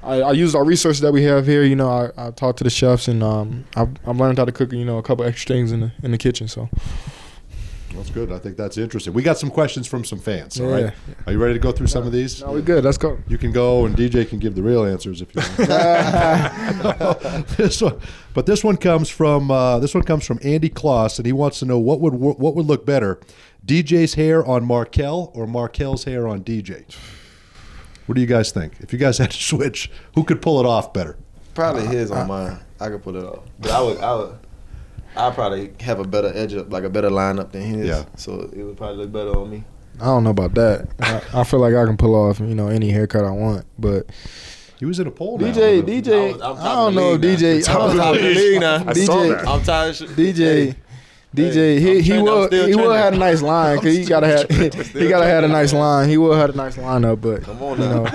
I, 0.02 0.20
I 0.20 0.32
use 0.32 0.54
our 0.54 0.64
resources 0.64 1.00
that 1.00 1.12
we 1.12 1.22
have 1.24 1.46
here. 1.46 1.62
You 1.62 1.76
know, 1.76 1.88
I, 1.88 2.28
I 2.28 2.30
talked 2.30 2.58
to 2.58 2.64
the 2.64 2.70
chefs, 2.70 3.08
and 3.08 3.22
um, 3.22 3.64
I've, 3.74 3.90
I've 4.06 4.16
learned 4.18 4.38
how 4.38 4.44
to 4.44 4.52
cook. 4.52 4.72
You 4.72 4.84
know, 4.84 4.98
a 4.98 5.02
couple 5.02 5.24
extra 5.24 5.54
things 5.54 5.72
in 5.72 5.80
the 5.80 5.92
in 6.02 6.10
the 6.10 6.18
kitchen. 6.18 6.46
So, 6.46 6.68
That's 7.96 8.10
good. 8.10 8.30
I 8.30 8.38
think 8.38 8.56
that's 8.56 8.76
interesting. 8.78 9.12
We 9.14 9.22
got 9.22 9.38
some 9.38 9.50
questions 9.50 9.86
from 9.86 10.04
some 10.04 10.18
fans. 10.18 10.60
All 10.60 10.68
Yeah. 10.68 10.84
right. 10.84 10.92
Are 11.26 11.32
you 11.32 11.38
ready 11.38 11.54
to 11.54 11.60
go 11.60 11.72
through 11.72 11.86
some 11.88 12.06
of 12.06 12.12
these? 12.12 12.40
no, 12.42 12.52
we're 12.52 12.60
good. 12.60 12.84
Let's 12.84 12.98
go. 12.98 13.18
You 13.26 13.38
can 13.38 13.52
go, 13.52 13.86
and 13.86 13.96
DJ 13.96 14.28
can 14.28 14.38
give 14.38 14.54
the 14.54 14.62
real 14.62 14.84
answers 14.84 15.22
if 15.22 15.34
you 15.34 15.40
want. 15.40 15.56
this 17.56 17.80
one, 17.80 17.98
but 18.34 18.46
this 18.46 18.62
one 18.62 18.76
comes 18.76 19.08
from 19.10 19.50
uh, 19.50 19.78
this 19.78 19.94
one 19.94 20.02
comes 20.04 20.24
from 20.26 20.38
Andy 20.42 20.68
Kloss, 20.68 21.18
and 21.18 21.26
he 21.26 21.32
wants 21.32 21.58
to 21.60 21.64
know 21.64 21.78
what 21.78 22.00
would 22.00 22.14
what 22.14 22.54
would 22.54 22.66
look 22.66 22.84
better, 22.86 23.18
DJ's 23.66 24.14
hair 24.14 24.44
on 24.46 24.64
Markelle 24.64 25.30
or 25.34 25.46
Markelle's 25.46 26.04
hair 26.04 26.28
on 26.28 26.42
DJ. 26.42 26.84
What 28.06 28.14
do 28.14 28.20
you 28.20 28.26
guys 28.26 28.52
think? 28.52 28.74
If 28.80 28.92
you 28.92 28.98
guys 28.98 29.18
had 29.18 29.30
to 29.32 29.36
switch, 29.42 29.90
who 30.14 30.22
could 30.22 30.40
pull 30.40 30.60
it 30.60 30.66
off 30.66 30.92
better? 30.92 31.16
Probably 31.54 31.86
his 31.86 32.10
on 32.10 32.28
mine. 32.28 32.58
I 32.78 32.88
could 32.88 33.02
pull 33.02 33.16
it 33.16 33.24
off, 33.24 33.40
but 33.58 33.70
I 33.70 33.80
would. 33.82 33.98
I 33.98 34.14
would. 34.14 34.38
I 35.16 35.30
probably 35.30 35.72
have 35.80 35.98
a 36.00 36.04
better 36.04 36.30
edge 36.34 36.54
up, 36.54 36.70
like 36.72 36.84
a 36.84 36.90
better 36.90 37.10
lineup 37.10 37.52
than 37.52 37.62
his. 37.62 37.86
Yeah. 37.88 38.04
So 38.16 38.50
it 38.52 38.62
would 38.62 38.76
probably 38.76 38.98
look 38.98 39.12
better 39.12 39.36
on 39.38 39.50
me. 39.50 39.64
I 40.00 40.04
don't 40.06 40.24
know 40.24 40.30
about 40.30 40.54
that. 40.54 40.88
I, 41.00 41.40
I 41.40 41.44
feel 41.44 41.60
like 41.60 41.74
I 41.74 41.84
can 41.86 41.96
pull 41.96 42.14
off, 42.14 42.38
you 42.38 42.54
know, 42.54 42.68
any 42.68 42.90
haircut 42.90 43.24
I 43.24 43.30
want. 43.30 43.64
But 43.78 44.06
He 44.78 44.84
was 44.84 44.98
in 44.98 45.06
a 45.06 45.10
poll. 45.10 45.38
now. 45.38 45.46
DJ, 45.46 45.78
I 45.78 45.82
DJ, 45.82 46.32
was- 46.34 46.42
I'm 46.42 46.56
I 46.58 46.74
don't 46.74 46.94
know. 46.94 47.16
DJ. 47.18 47.58
I 47.58 47.60
Top 47.62 47.78
don't 47.78 47.90
of 47.92 47.96
know, 47.96 48.14
the 48.14 48.34
league 48.34 48.60
now. 48.60 48.74
I 48.86 48.92
saw 48.92 49.16
DJ, 49.16 49.28
that. 49.38 49.48
I'm 49.48 49.62
tired. 49.62 49.88
Of 49.88 49.96
sh- 49.96 50.02
DJ, 50.12 50.76
DJ. 51.36 51.76
I'm 51.76 51.82
He 51.82 52.00
he 52.02 52.22
will 52.22 52.46
still 52.46 52.66
he 52.66 52.74
will 52.74 52.84
trending. 52.84 53.02
had 53.02 53.14
a 53.14 53.18
nice 53.18 53.42
line 53.42 53.76
because 53.76 53.96
he 53.98 54.04
gotta 54.04 54.26
have 54.26 54.50
he 54.50 55.08
gotta 55.08 55.26
had 55.26 55.44
a 55.44 55.48
nice 55.48 55.72
line. 55.72 56.08
He 56.08 56.16
will 56.16 56.34
have 56.34 56.50
a 56.50 56.56
nice 56.56 56.76
lineup, 56.76 57.20
but 57.20 57.42
Come 57.42 57.62
on 57.62 57.80
you 57.80 57.88
know, 57.88 58.06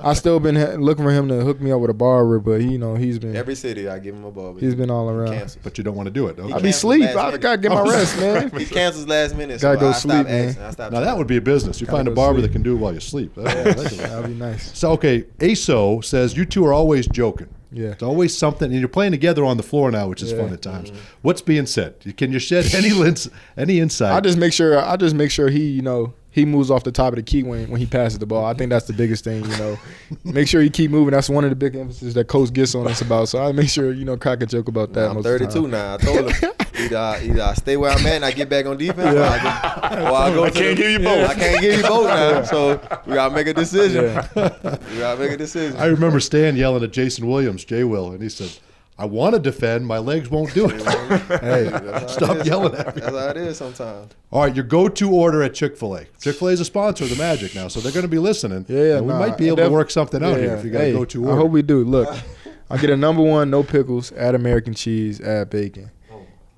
I 0.00 0.12
still 0.14 0.38
been 0.40 0.56
ha- 0.56 0.74
looking 0.78 1.04
for 1.04 1.10
him 1.12 1.28
to 1.28 1.40
hook 1.42 1.60
me 1.60 1.70
up 1.72 1.80
with 1.80 1.90
a 1.90 1.94
barber, 1.94 2.38
but 2.38 2.60
he, 2.60 2.72
you 2.72 2.78
know, 2.78 2.94
he's 2.94 3.18
been 3.18 3.34
Every 3.36 3.54
city, 3.54 3.88
I 3.88 3.98
give 3.98 4.14
him 4.14 4.24
a 4.24 4.30
ball. 4.30 4.54
He's 4.56 4.74
been 4.74 4.90
all 4.90 5.08
around. 5.08 5.32
cancels. 5.32 5.58
But 5.62 5.78
you 5.78 5.84
don't 5.84 5.94
want 5.96 6.06
to 6.08 6.12
do 6.12 6.26
it. 6.28 6.38
Okay. 6.38 6.52
I 6.52 6.56
be 6.56 6.62
cancels 6.64 6.76
sleep. 6.80 7.02
I 7.16 7.24
minute. 7.26 7.40
gotta 7.40 7.58
get 7.58 7.70
my 7.72 7.82
rest, 7.88 8.18
man. 8.18 8.50
He 8.58 8.66
cancels 8.66 9.06
last 9.08 9.34
minute. 9.36 9.60
Gotta 9.60 9.76
so 9.78 9.80
go 9.80 9.88
I 9.88 9.92
sleep, 9.92 10.26
man. 10.26 10.56
I 10.78 10.88
Now 10.90 11.00
that 11.00 11.16
would 11.16 11.26
be 11.26 11.36
a 11.36 11.40
business. 11.40 11.80
You 11.80 11.86
Gotta 11.86 11.98
find 11.98 12.08
a 12.08 12.10
barber 12.12 12.40
sleep. 12.40 12.50
that 12.50 12.52
can 12.52 12.62
do 12.62 12.72
it 12.74 12.78
while 12.78 12.92
you 12.94 13.00
sleep. 13.00 13.34
That- 13.36 13.44
that- 13.64 13.76
that- 13.76 13.92
That'd 14.10 14.26
be 14.26 14.34
nice. 14.34 14.76
So 14.78 14.90
okay, 14.92 15.22
ASO 15.38 16.04
says 16.04 16.36
you 16.36 16.44
two 16.44 16.64
are 16.66 16.72
always 16.72 17.06
joking. 17.06 17.48
Yeah. 17.76 17.90
It's 17.90 18.02
always 18.02 18.36
something, 18.36 18.70
and 18.70 18.80
you're 18.80 18.88
playing 18.88 19.12
together 19.12 19.44
on 19.44 19.56
the 19.56 19.62
floor 19.62 19.90
now, 19.90 20.08
which 20.08 20.22
is 20.22 20.32
Yeah. 20.32 20.38
fun 20.42 20.52
at 20.52 20.62
times. 20.62 20.90
Mm-hmm. 20.90 21.00
What's 21.22 21.42
being 21.42 21.66
said? 21.66 21.94
Can 22.16 22.32
you 22.32 22.38
shed 22.38 22.74
any 22.74 22.90
lins, 23.02 23.30
any 23.56 23.80
insight? 23.80 24.12
I 24.12 24.20
just 24.20 24.38
make 24.38 24.52
sure 24.52 24.78
I 24.78 24.96
just 24.96 25.14
make 25.14 25.30
sure 25.30 25.48
he, 25.48 25.68
you 25.68 25.82
know, 25.82 26.14
he 26.36 26.44
moves 26.44 26.70
off 26.70 26.84
the 26.84 26.92
top 26.92 27.14
of 27.14 27.16
the 27.16 27.22
key 27.22 27.42
when, 27.42 27.68
when 27.70 27.80
he 27.80 27.86
passes 27.86 28.18
the 28.18 28.26
ball. 28.26 28.44
I 28.44 28.52
think 28.52 28.68
that's 28.68 28.86
the 28.86 28.92
biggest 28.92 29.24
thing, 29.24 29.42
you 29.42 29.56
know. 29.56 29.78
make 30.22 30.46
sure 30.46 30.60
you 30.60 30.68
keep 30.70 30.90
moving. 30.90 31.12
That's 31.12 31.30
one 31.30 31.44
of 31.44 31.50
the 31.50 31.56
big 31.56 31.74
emphasis 31.74 32.12
that 32.12 32.28
coach 32.28 32.52
gets 32.52 32.74
on 32.74 32.86
us 32.86 33.00
about. 33.00 33.28
So 33.30 33.42
I 33.42 33.52
make 33.52 33.70
sure, 33.70 33.90
you 33.90 34.04
know, 34.04 34.18
crack 34.18 34.42
a 34.42 34.46
joke 34.46 34.68
about 34.68 34.92
that. 34.92 35.08
I'm 35.08 35.16
most 35.16 35.26
of 35.26 35.38
the 35.38 35.46
32 35.46 35.68
now. 35.68 35.94
I 35.94 35.96
told 35.96 36.30
him 36.30 36.52
either 36.74 36.96
I, 36.98 37.20
either 37.22 37.42
I 37.42 37.54
stay 37.54 37.76
where 37.78 37.90
I'm 37.90 38.06
at 38.06 38.12
and 38.16 38.24
I 38.26 38.32
get 38.32 38.50
back 38.50 38.66
on 38.66 38.76
defense, 38.76 39.14
or 39.16 39.22
I 39.22 39.38
go, 39.42 40.04
or 40.04 40.12
I 40.14 40.34
go 40.34 40.44
I 40.44 40.50
can't 40.50 40.76
the- 40.76 40.82
give 40.82 40.90
you 40.90 40.98
both. 40.98 41.30
I 41.30 41.34
can't 41.34 41.60
give 41.62 41.80
you 41.80 41.82
both 41.82 42.06
now. 42.06 42.42
So 42.44 43.00
we 43.06 43.14
gotta 43.14 43.34
make 43.34 43.46
a 43.46 43.54
decision. 43.54 44.04
we 44.34 44.98
gotta 44.98 45.16
make 45.18 45.30
a 45.30 45.36
decision. 45.38 45.78
I 45.78 45.86
remember 45.86 46.20
Stan 46.20 46.54
yelling 46.54 46.84
at 46.84 46.92
Jason 46.92 47.26
Williams, 47.26 47.64
Jay 47.64 47.82
Will, 47.82 48.10
and 48.12 48.22
he 48.22 48.28
said, 48.28 48.52
"I 48.98 49.04
want 49.04 49.34
to 49.34 49.40
defend, 49.40 49.86
my 49.86 49.98
legs 49.98 50.30
won't 50.30 50.52
do 50.54 50.68
it." 50.68 50.80
hey, 51.40 51.64
That's 51.64 51.86
how 51.86 51.96
it 51.96 52.10
stop 52.36 52.46
yelling 52.46 52.74
at 52.74 52.94
me. 52.94 53.02
That's 53.02 53.16
how 53.16 53.28
it 53.28 53.36
is 53.36 53.56
sometimes. 53.56 54.12
All 54.30 54.42
right, 54.42 54.54
your 54.54 54.64
go-to 54.64 55.10
order 55.10 55.42
at 55.42 55.54
Chick 55.54 55.76
Fil 55.76 55.96
A. 55.96 56.04
Chick 56.20 56.36
Fil 56.36 56.48
A 56.48 56.52
is 56.52 56.60
a 56.60 56.64
sponsor 56.64 57.04
of 57.04 57.10
the 57.10 57.16
Magic 57.16 57.54
now, 57.54 57.68
so 57.68 57.80
they're 57.80 57.92
going 57.92 58.04
to 58.04 58.08
be 58.08 58.18
listening. 58.18 58.64
Yeah, 58.68 58.82
yeah. 58.82 58.96
and 58.96 59.06
we 59.06 59.12
nah, 59.12 59.18
might 59.18 59.38
be 59.38 59.44
I 59.44 59.48
able 59.48 59.64
to 59.64 59.70
work 59.70 59.90
something 59.90 60.22
out 60.22 60.32
yeah, 60.32 60.38
here 60.38 60.54
if 60.56 60.64
you 60.64 60.70
got 60.70 60.80
hey, 60.80 60.90
a 60.90 60.94
go-to 60.94 61.22
order. 61.22 61.32
I 61.32 61.36
hope 61.36 61.50
we 61.50 61.62
do. 61.62 61.84
Look, 61.84 62.16
I 62.70 62.78
get 62.78 62.90
a 62.90 62.96
number 62.96 63.22
one, 63.22 63.50
no 63.50 63.62
pickles, 63.62 64.12
add 64.12 64.34
American 64.34 64.74
cheese, 64.74 65.20
add 65.20 65.50
bacon. 65.50 65.90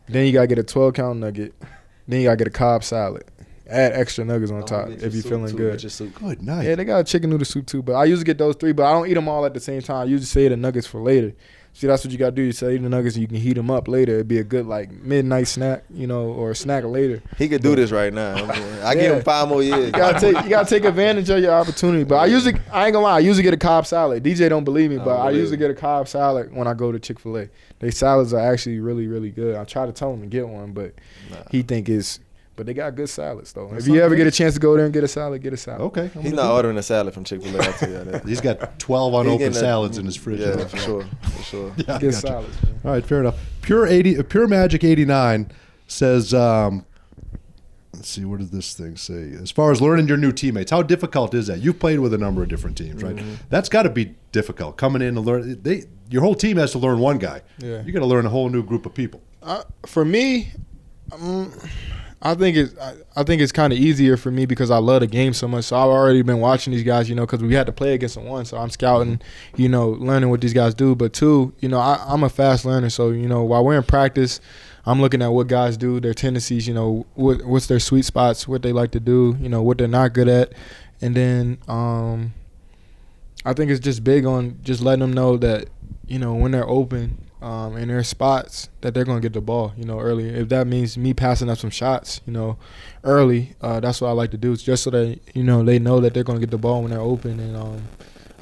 Then 0.08 0.26
you 0.26 0.32
gotta 0.32 0.46
get 0.46 0.58
a 0.58 0.62
12 0.62 0.94
count 0.94 1.18
nugget. 1.18 1.54
Then 2.06 2.20
you 2.20 2.26
gotta 2.26 2.36
get 2.36 2.46
a 2.46 2.50
Cobb 2.50 2.82
salad. 2.82 3.24
Add 3.68 3.92
extra 3.92 4.24
nuggets 4.24 4.50
on 4.50 4.64
top 4.64 4.88
if 4.88 5.12
you're 5.12 5.22
feeling 5.22 5.50
too, 5.50 5.56
good. 5.56 5.72
get 5.72 5.82
your 5.82 5.90
soup. 5.90 6.14
Good 6.14 6.42
night. 6.42 6.64
Yeah, 6.64 6.74
they 6.74 6.86
got 6.86 7.00
a 7.00 7.04
chicken 7.04 7.28
noodle 7.28 7.44
soup 7.44 7.66
too, 7.66 7.82
but 7.82 7.92
I 7.92 8.06
usually 8.06 8.24
get 8.24 8.38
those 8.38 8.56
three, 8.56 8.72
but 8.72 8.86
I 8.86 8.92
don't 8.92 9.06
eat 9.06 9.14
them 9.14 9.28
all 9.28 9.44
at 9.44 9.52
the 9.52 9.60
same 9.60 9.82
time. 9.82 9.96
I 9.96 10.04
usually 10.04 10.24
save 10.24 10.50
the 10.50 10.56
nuggets 10.56 10.86
for 10.86 11.02
later. 11.02 11.34
See, 11.78 11.86
that's 11.86 12.02
what 12.02 12.10
you 12.10 12.18
gotta 12.18 12.32
do. 12.32 12.42
You 12.42 12.50
save 12.50 12.82
the 12.82 12.88
nuggets, 12.88 13.14
and 13.14 13.22
you 13.22 13.28
can 13.28 13.36
heat 13.36 13.52
them 13.52 13.70
up 13.70 13.86
later. 13.86 14.14
It'd 14.14 14.26
be 14.26 14.38
a 14.38 14.42
good 14.42 14.66
like 14.66 14.90
midnight 14.90 15.46
snack, 15.46 15.84
you 15.94 16.08
know, 16.08 16.24
or 16.32 16.50
a 16.50 16.54
snack 16.56 16.82
later. 16.82 17.22
He 17.36 17.48
could 17.48 17.62
do 17.62 17.76
this 17.76 17.92
right 17.92 18.12
now. 18.12 18.34
I, 18.34 18.58
mean, 18.58 18.78
I 18.82 18.94
give 18.96 19.14
him 19.14 19.22
five 19.22 19.46
more 19.46 19.62
years. 19.62 19.86
You 19.86 19.92
gotta 19.92 20.18
take 20.18 20.42
you 20.42 20.50
gotta 20.50 20.68
take 20.68 20.84
advantage 20.84 21.30
of 21.30 21.38
your 21.38 21.52
opportunity. 21.52 22.02
But 22.02 22.16
I 22.16 22.26
usually 22.26 22.58
I 22.72 22.86
ain't 22.86 22.94
gonna 22.94 23.04
lie, 23.04 23.14
I 23.14 23.18
usually 23.20 23.44
get 23.44 23.54
a 23.54 23.58
Cobb 23.58 23.86
salad. 23.86 24.24
DJ 24.24 24.48
don't 24.48 24.64
believe 24.64 24.90
me, 24.90 24.96
but 24.96 25.18
don't 25.18 25.26
I 25.28 25.30
usually 25.30 25.56
get 25.56 25.70
a 25.70 25.74
Cobb 25.74 26.08
salad 26.08 26.52
when 26.52 26.66
I 26.66 26.74
go 26.74 26.90
to 26.90 26.98
Chick 26.98 27.20
Fil 27.20 27.38
A. 27.38 27.48
They 27.78 27.92
salads 27.92 28.34
are 28.34 28.40
actually 28.40 28.80
really 28.80 29.06
really 29.06 29.30
good. 29.30 29.54
I 29.54 29.62
try 29.62 29.86
to 29.86 29.92
tell 29.92 30.12
him 30.12 30.22
to 30.22 30.26
get 30.26 30.48
one, 30.48 30.72
but 30.72 30.94
he 31.52 31.62
think 31.62 31.88
it's. 31.88 32.18
But 32.58 32.66
they 32.66 32.74
got 32.74 32.94
good 32.96 33.08
salads 33.08 33.52
though. 33.52 33.72
if 33.72 33.86
you 33.86 34.02
ever 34.02 34.16
get 34.16 34.26
a 34.26 34.30
chance 34.32 34.54
to 34.54 34.60
go 34.60 34.76
there 34.76 34.84
and 34.84 34.92
get 34.92 35.04
a 35.04 35.08
salad, 35.08 35.40
get 35.40 35.52
a 35.52 35.56
salad. 35.56 35.80
Okay. 35.82 36.10
I'm 36.14 36.22
He's 36.22 36.32
not 36.32 36.50
ordering 36.50 36.76
a 36.76 36.82
salad 36.82 37.14
from 37.14 37.22
Chick 37.24 37.40
Fil 37.42 37.54
A. 37.58 37.64
I'll 37.64 37.72
tell 37.72 37.88
you 37.88 38.04
that. 38.04 38.24
He's 38.26 38.40
got 38.40 38.78
12 38.80 39.14
unopened 39.14 39.38
getting 39.38 39.56
a- 39.56 39.60
salads 39.60 39.96
in 39.96 40.04
his 40.04 40.16
fridge. 40.16 40.40
Yeah, 40.40 40.56
now. 40.56 40.64
for 40.64 40.76
sure, 40.76 41.06
for 41.22 41.42
sure. 41.44 41.74
Yeah, 41.78 41.94
I 41.94 41.98
Get 41.98 42.10
gotcha. 42.10 42.12
salads. 42.26 42.62
man. 42.64 42.80
All 42.84 42.90
right, 42.90 43.06
fair 43.06 43.20
enough. 43.20 43.36
Pure 43.62 43.86
eighty, 43.86 44.18
uh, 44.18 44.22
Pure 44.24 44.48
Magic 44.48 44.82
eighty 44.84 45.04
nine 45.04 45.50
says. 45.86 46.34
Um, 46.34 46.84
let's 47.94 48.08
see, 48.08 48.24
what 48.24 48.38
does 48.40 48.50
this 48.50 48.74
thing 48.74 48.96
say? 48.96 49.32
As 49.40 49.50
far 49.50 49.70
as 49.72 49.80
learning 49.80 50.08
your 50.08 50.16
new 50.16 50.32
teammates, 50.32 50.70
how 50.72 50.82
difficult 50.82 51.34
is 51.34 51.46
that? 51.46 51.60
You've 51.60 51.78
played 51.78 52.00
with 52.00 52.12
a 52.12 52.18
number 52.18 52.42
of 52.42 52.48
different 52.48 52.76
teams, 52.76 53.02
right? 53.02 53.14
Mm-hmm. 53.16 53.34
That's 53.50 53.68
got 53.68 53.84
to 53.84 53.90
be 53.90 54.14
difficult 54.32 54.76
coming 54.76 55.00
in 55.02 55.16
and 55.16 55.24
learn. 55.26 55.62
They, 55.62 55.84
your 56.10 56.22
whole 56.22 56.34
team 56.34 56.56
has 56.56 56.72
to 56.72 56.78
learn 56.78 56.98
one 56.98 57.18
guy. 57.18 57.42
Yeah. 57.58 57.82
you 57.82 57.92
got 57.92 58.00
to 58.00 58.06
learn 58.06 58.26
a 58.26 58.30
whole 58.30 58.48
new 58.48 58.62
group 58.64 58.84
of 58.86 58.94
people. 58.94 59.20
Uh, 59.42 59.62
for 59.86 60.04
me, 60.04 60.52
um, 61.12 61.52
I 62.20 62.34
think 62.34 62.56
it's 62.56 62.76
I, 62.78 62.94
I 63.16 63.22
think 63.22 63.40
it's 63.40 63.52
kind 63.52 63.72
of 63.72 63.78
easier 63.78 64.16
for 64.16 64.30
me 64.30 64.44
because 64.44 64.70
I 64.70 64.78
love 64.78 65.00
the 65.00 65.06
game 65.06 65.32
so 65.32 65.46
much. 65.46 65.66
So 65.66 65.76
I've 65.76 65.88
already 65.88 66.22
been 66.22 66.40
watching 66.40 66.72
these 66.72 66.82
guys, 66.82 67.08
you 67.08 67.14
know, 67.14 67.26
because 67.26 67.42
we 67.42 67.54
had 67.54 67.66
to 67.66 67.72
play 67.72 67.94
against 67.94 68.16
them 68.16 68.24
one. 68.24 68.44
So 68.44 68.56
I'm 68.56 68.70
scouting, 68.70 69.20
you 69.56 69.68
know, 69.68 69.90
learning 69.90 70.28
what 70.28 70.40
these 70.40 70.52
guys 70.52 70.74
do. 70.74 70.96
But 70.96 71.12
two, 71.12 71.54
you 71.60 71.68
know, 71.68 71.78
I, 71.78 72.04
I'm 72.08 72.24
a 72.24 72.28
fast 72.28 72.64
learner. 72.64 72.90
So 72.90 73.10
you 73.10 73.28
know, 73.28 73.44
while 73.44 73.64
we're 73.64 73.76
in 73.76 73.84
practice, 73.84 74.40
I'm 74.84 75.00
looking 75.00 75.22
at 75.22 75.28
what 75.28 75.46
guys 75.46 75.76
do, 75.76 76.00
their 76.00 76.14
tendencies, 76.14 76.66
you 76.66 76.74
know, 76.74 77.06
what 77.14 77.44
what's 77.44 77.66
their 77.66 77.80
sweet 77.80 78.04
spots, 78.04 78.48
what 78.48 78.62
they 78.62 78.72
like 78.72 78.90
to 78.92 79.00
do, 79.00 79.36
you 79.40 79.48
know, 79.48 79.62
what 79.62 79.78
they're 79.78 79.86
not 79.86 80.12
good 80.12 80.28
at, 80.28 80.54
and 81.00 81.14
then 81.14 81.58
um, 81.68 82.34
I 83.44 83.52
think 83.52 83.70
it's 83.70 83.80
just 83.80 84.02
big 84.02 84.26
on 84.26 84.58
just 84.62 84.82
letting 84.82 85.00
them 85.00 85.12
know 85.12 85.36
that 85.36 85.68
you 86.08 86.18
know 86.18 86.34
when 86.34 86.50
they're 86.50 86.68
open 86.68 87.27
um, 87.40 87.76
in 87.76 87.88
their 87.88 88.02
spots 88.02 88.68
that 88.80 88.94
they're 88.94 89.04
gonna 89.04 89.20
get 89.20 89.32
the 89.32 89.40
ball. 89.40 89.72
You 89.76 89.84
know, 89.84 90.00
early. 90.00 90.28
If 90.28 90.48
that 90.48 90.66
means 90.66 90.98
me 90.98 91.14
passing 91.14 91.48
up 91.48 91.58
some 91.58 91.70
shots, 91.70 92.20
you 92.26 92.32
know, 92.32 92.58
early, 93.04 93.54
uh, 93.60 93.80
that's 93.80 94.00
what 94.00 94.08
I 94.08 94.12
like 94.12 94.30
to 94.32 94.36
do. 94.36 94.52
It's 94.52 94.62
just 94.62 94.82
so 94.82 94.90
that 94.90 95.18
you 95.34 95.42
know 95.42 95.62
they 95.62 95.78
know 95.78 96.00
that 96.00 96.14
they're 96.14 96.24
gonna 96.24 96.40
get 96.40 96.50
the 96.50 96.58
ball 96.58 96.82
when 96.82 96.90
they're 96.90 97.00
open, 97.00 97.38
and 97.40 97.56
um, 97.56 97.82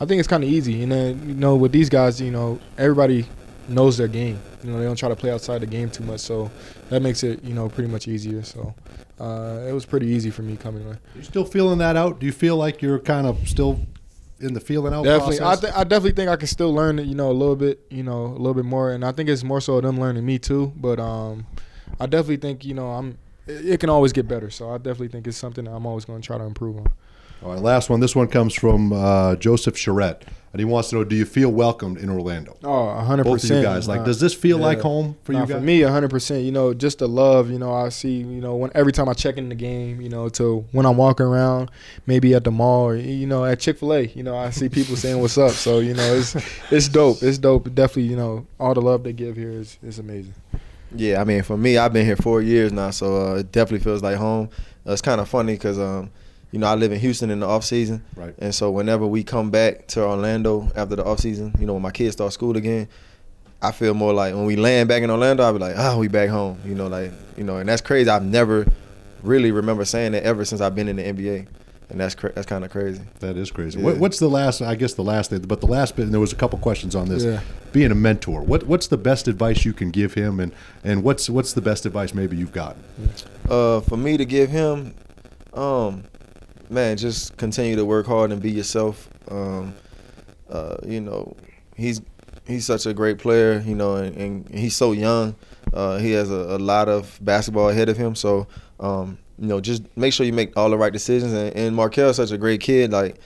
I 0.00 0.06
think 0.06 0.18
it's 0.18 0.28
kind 0.28 0.44
of 0.44 0.50
easy. 0.50 0.82
And 0.82 0.92
then 0.92 1.28
you 1.28 1.34
know 1.34 1.56
with 1.56 1.72
these 1.72 1.88
guys, 1.88 2.20
you 2.20 2.30
know, 2.30 2.58
everybody 2.78 3.26
knows 3.68 3.96
their 3.96 4.08
game. 4.08 4.38
You 4.62 4.70
know, 4.70 4.78
they 4.78 4.84
don't 4.84 4.96
try 4.96 5.08
to 5.08 5.16
play 5.16 5.30
outside 5.30 5.60
the 5.60 5.66
game 5.66 5.90
too 5.90 6.04
much, 6.04 6.20
so 6.20 6.50
that 6.88 7.02
makes 7.02 7.22
it 7.22 7.42
you 7.44 7.54
know 7.54 7.68
pretty 7.68 7.90
much 7.90 8.08
easier. 8.08 8.42
So. 8.42 8.74
Uh, 9.18 9.64
it 9.66 9.72
was 9.72 9.86
pretty 9.86 10.06
easy 10.06 10.28
for 10.28 10.42
me 10.42 10.58
coming 10.58 10.86
in. 10.86 10.98
You 11.14 11.22
still 11.22 11.46
feeling 11.46 11.78
that 11.78 11.96
out? 11.96 12.20
Do 12.20 12.26
you 12.26 12.32
feel 12.32 12.58
like 12.58 12.82
you're 12.82 12.98
kind 12.98 13.26
of 13.26 13.48
still 13.48 13.80
in 14.40 14.52
the 14.52 14.60
feeling 14.60 14.92
out 14.92 15.04
definitely 15.04 15.40
I, 15.40 15.56
th- 15.56 15.72
I 15.74 15.84
definitely 15.84 16.12
think 16.12 16.28
i 16.28 16.36
can 16.36 16.46
still 16.46 16.72
learn 16.72 16.98
it 16.98 17.06
you 17.06 17.14
know 17.14 17.30
a 17.30 17.32
little 17.32 17.56
bit 17.56 17.80
you 17.90 18.02
know 18.02 18.26
a 18.26 18.36
little 18.36 18.54
bit 18.54 18.66
more 18.66 18.92
and 18.92 19.04
i 19.04 19.12
think 19.12 19.28
it's 19.28 19.42
more 19.42 19.60
so 19.60 19.80
them 19.80 19.98
learning 19.98 20.26
me 20.26 20.38
too 20.38 20.72
but 20.76 21.00
um 21.00 21.46
i 21.98 22.06
definitely 22.06 22.36
think 22.36 22.64
you 22.64 22.74
know 22.74 22.90
i'm 22.90 23.16
it, 23.46 23.80
can 23.80 23.90
always 23.90 24.12
get 24.12 24.28
better. 24.28 24.50
So 24.50 24.70
I 24.70 24.78
definitely 24.78 25.08
think 25.08 25.26
it's 25.26 25.36
something 25.36 25.64
that 25.64 25.72
I'm 25.72 25.86
always 25.86 26.04
going 26.04 26.20
to 26.20 26.26
try 26.26 26.38
to 26.38 26.44
improve 26.44 26.76
on. 26.78 26.86
All 27.42 27.52
right, 27.52 27.60
last 27.60 27.90
one. 27.90 28.00
This 28.00 28.16
one 28.16 28.28
comes 28.28 28.54
from 28.54 28.92
uh, 28.92 29.36
Joseph 29.36 29.76
Charette, 29.76 30.24
and 30.52 30.60
he 30.60 30.64
wants 30.64 30.90
to 30.90 30.96
know: 30.96 31.04
Do 31.04 31.16
you 31.16 31.24
feel 31.24 31.50
welcomed 31.50 31.98
in 31.98 32.08
Orlando? 32.08 32.56
Oh, 32.64 32.94
hundred 33.00 33.24
Both 33.24 33.42
percent. 33.42 33.52
of 33.52 33.56
you 33.58 33.62
guys. 33.64 33.88
Like, 33.88 34.04
does 34.04 34.20
this 34.20 34.34
feel 34.34 34.58
like 34.58 34.80
home 34.80 35.16
for 35.24 35.32
you 35.32 35.40
guys? 35.40 35.50
For 35.50 35.60
me, 35.60 35.80
hundred 35.82 36.10
percent. 36.10 36.44
You 36.44 36.52
know, 36.52 36.72
just 36.74 36.98
the 36.98 37.08
love. 37.08 37.50
You 37.50 37.58
know, 37.58 37.74
I 37.74 37.88
see. 37.90 38.16
You 38.16 38.40
know, 38.40 38.56
when 38.56 38.70
every 38.74 38.92
time 38.92 39.08
I 39.08 39.14
check 39.14 39.36
in 39.36 39.48
the 39.48 39.54
game, 39.54 40.00
you 40.00 40.08
know, 40.08 40.28
to 40.30 40.64
when 40.72 40.86
I'm 40.86 40.96
walking 40.96 41.26
around, 41.26 41.70
maybe 42.06 42.34
at 42.34 42.44
the 42.44 42.50
mall 42.50 42.84
or 42.84 42.96
you 42.96 43.26
know 43.26 43.44
at 43.44 43.60
Chick 43.60 43.78
Fil 43.78 43.92
A, 43.92 44.00
you 44.06 44.22
know, 44.22 44.36
I 44.36 44.50
see 44.50 44.68
people 44.68 44.96
saying 44.96 45.20
what's 45.20 45.38
up. 45.38 45.52
So 45.52 45.78
you 45.80 45.94
know, 45.94 46.14
it's 46.14 46.34
it's 46.70 46.88
dope. 46.88 47.22
It's 47.22 47.38
dope. 47.38 47.74
Definitely, 47.74 48.04
you 48.10 48.16
know, 48.16 48.46
all 48.58 48.74
the 48.74 48.82
love 48.82 49.02
they 49.04 49.12
give 49.12 49.36
here 49.36 49.50
is 49.50 49.78
is 49.82 49.98
amazing. 49.98 50.34
Yeah, 50.94 51.20
I 51.20 51.24
mean, 51.24 51.42
for 51.42 51.56
me, 51.56 51.78
I've 51.78 51.92
been 51.92 52.06
here 52.06 52.16
four 52.16 52.40
years 52.40 52.72
now, 52.72 52.90
so 52.90 53.32
uh, 53.32 53.34
it 53.36 53.52
definitely 53.52 53.84
feels 53.84 54.02
like 54.02 54.16
home. 54.16 54.48
Uh, 54.86 54.92
it's 54.92 55.02
kind 55.02 55.20
of 55.20 55.28
funny 55.28 55.54
because, 55.54 55.78
um, 55.80 56.10
you 56.56 56.60
know, 56.60 56.68
I 56.68 56.74
live 56.74 56.90
in 56.90 56.98
Houston 57.00 57.28
in 57.28 57.40
the 57.40 57.46
off 57.46 57.64
season, 57.66 58.02
Right. 58.16 58.34
and 58.38 58.54
so 58.54 58.70
whenever 58.70 59.06
we 59.06 59.22
come 59.22 59.50
back 59.50 59.86
to 59.88 60.02
Orlando 60.02 60.72
after 60.74 60.96
the 60.96 61.04
off 61.04 61.20
season, 61.20 61.54
you 61.60 61.66
know, 61.66 61.74
when 61.74 61.82
my 61.82 61.90
kids 61.90 62.14
start 62.14 62.32
school 62.32 62.56
again, 62.56 62.88
I 63.60 63.72
feel 63.72 63.92
more 63.92 64.14
like 64.14 64.34
when 64.34 64.46
we 64.46 64.56
land 64.56 64.88
back 64.88 65.02
in 65.02 65.10
Orlando, 65.10 65.42
I'll 65.42 65.52
be 65.52 65.58
like, 65.58 65.74
oh, 65.76 65.98
we 65.98 66.08
back 66.08 66.30
home, 66.30 66.58
you 66.64 66.74
know, 66.74 66.86
like, 66.86 67.12
you 67.36 67.44
know, 67.44 67.58
and 67.58 67.68
that's 67.68 67.82
crazy. 67.82 68.08
I've 68.08 68.24
never 68.24 68.66
really 69.22 69.50
remember 69.50 69.84
saying 69.84 70.12
that 70.12 70.22
ever 70.22 70.46
since 70.46 70.62
I've 70.62 70.74
been 70.74 70.88
in 70.88 70.96
the 70.96 71.02
NBA, 71.02 71.46
and 71.90 72.00
that's 72.00 72.14
cra- 72.14 72.32
that's 72.32 72.46
kind 72.46 72.64
of 72.64 72.70
crazy. 72.70 73.02
That 73.20 73.36
is 73.36 73.50
crazy. 73.50 73.78
Yeah. 73.78 73.84
What, 73.84 73.98
what's 73.98 74.18
the 74.18 74.28
last? 74.30 74.62
I 74.62 74.76
guess 74.76 74.94
the 74.94 75.04
last 75.04 75.28
thing, 75.28 75.40
but 75.42 75.60
the 75.60 75.66
last 75.66 75.94
bit. 75.94 76.04
And 76.06 76.12
there 76.14 76.20
was 76.20 76.32
a 76.32 76.36
couple 76.36 76.58
questions 76.58 76.94
on 76.96 77.10
this. 77.10 77.22
Yeah. 77.22 77.40
Being 77.72 77.90
a 77.92 77.94
mentor, 77.94 78.40
what 78.42 78.62
what's 78.66 78.86
the 78.86 78.96
best 78.96 79.28
advice 79.28 79.66
you 79.66 79.74
can 79.74 79.90
give 79.90 80.14
him, 80.14 80.40
and 80.40 80.52
and 80.84 81.02
what's 81.02 81.28
what's 81.28 81.52
the 81.52 81.60
best 81.60 81.84
advice 81.84 82.14
maybe 82.14 82.34
you've 82.36 82.52
gotten? 82.52 82.82
Uh, 83.48 83.80
for 83.82 83.96
me 83.98 84.16
to 84.16 84.24
give 84.24 84.48
him, 84.50 84.94
um, 85.54 86.04
man, 86.70 86.96
just 86.96 87.36
continue 87.36 87.76
to 87.76 87.84
work 87.84 88.06
hard 88.06 88.32
and 88.32 88.40
be 88.40 88.50
yourself. 88.50 89.08
Um, 89.28 89.74
uh, 90.48 90.76
you 90.86 91.00
know, 91.00 91.36
he's 91.76 92.00
he's 92.46 92.64
such 92.64 92.86
a 92.86 92.94
great 92.94 93.18
player. 93.18 93.62
You 93.64 93.74
know, 93.74 93.96
and, 93.96 94.16
and 94.16 94.48
he's 94.48 94.76
so 94.76 94.92
young. 94.92 95.34
Uh, 95.72 95.98
he 95.98 96.12
has 96.12 96.30
a, 96.30 96.34
a 96.34 96.58
lot 96.58 96.88
of 96.88 97.18
basketball 97.22 97.68
ahead 97.68 97.88
of 97.88 97.96
him. 97.96 98.14
So, 98.14 98.46
um, 98.80 99.18
you 99.38 99.46
know, 99.48 99.60
just 99.60 99.82
make 99.96 100.12
sure 100.12 100.24
you 100.24 100.32
make 100.32 100.56
all 100.56 100.70
the 100.70 100.78
right 100.78 100.92
decisions. 100.92 101.32
And, 101.32 101.54
and 101.56 101.96
is 101.96 102.16
such 102.16 102.30
a 102.30 102.38
great 102.38 102.60
kid. 102.60 102.92
Like, 102.92 103.18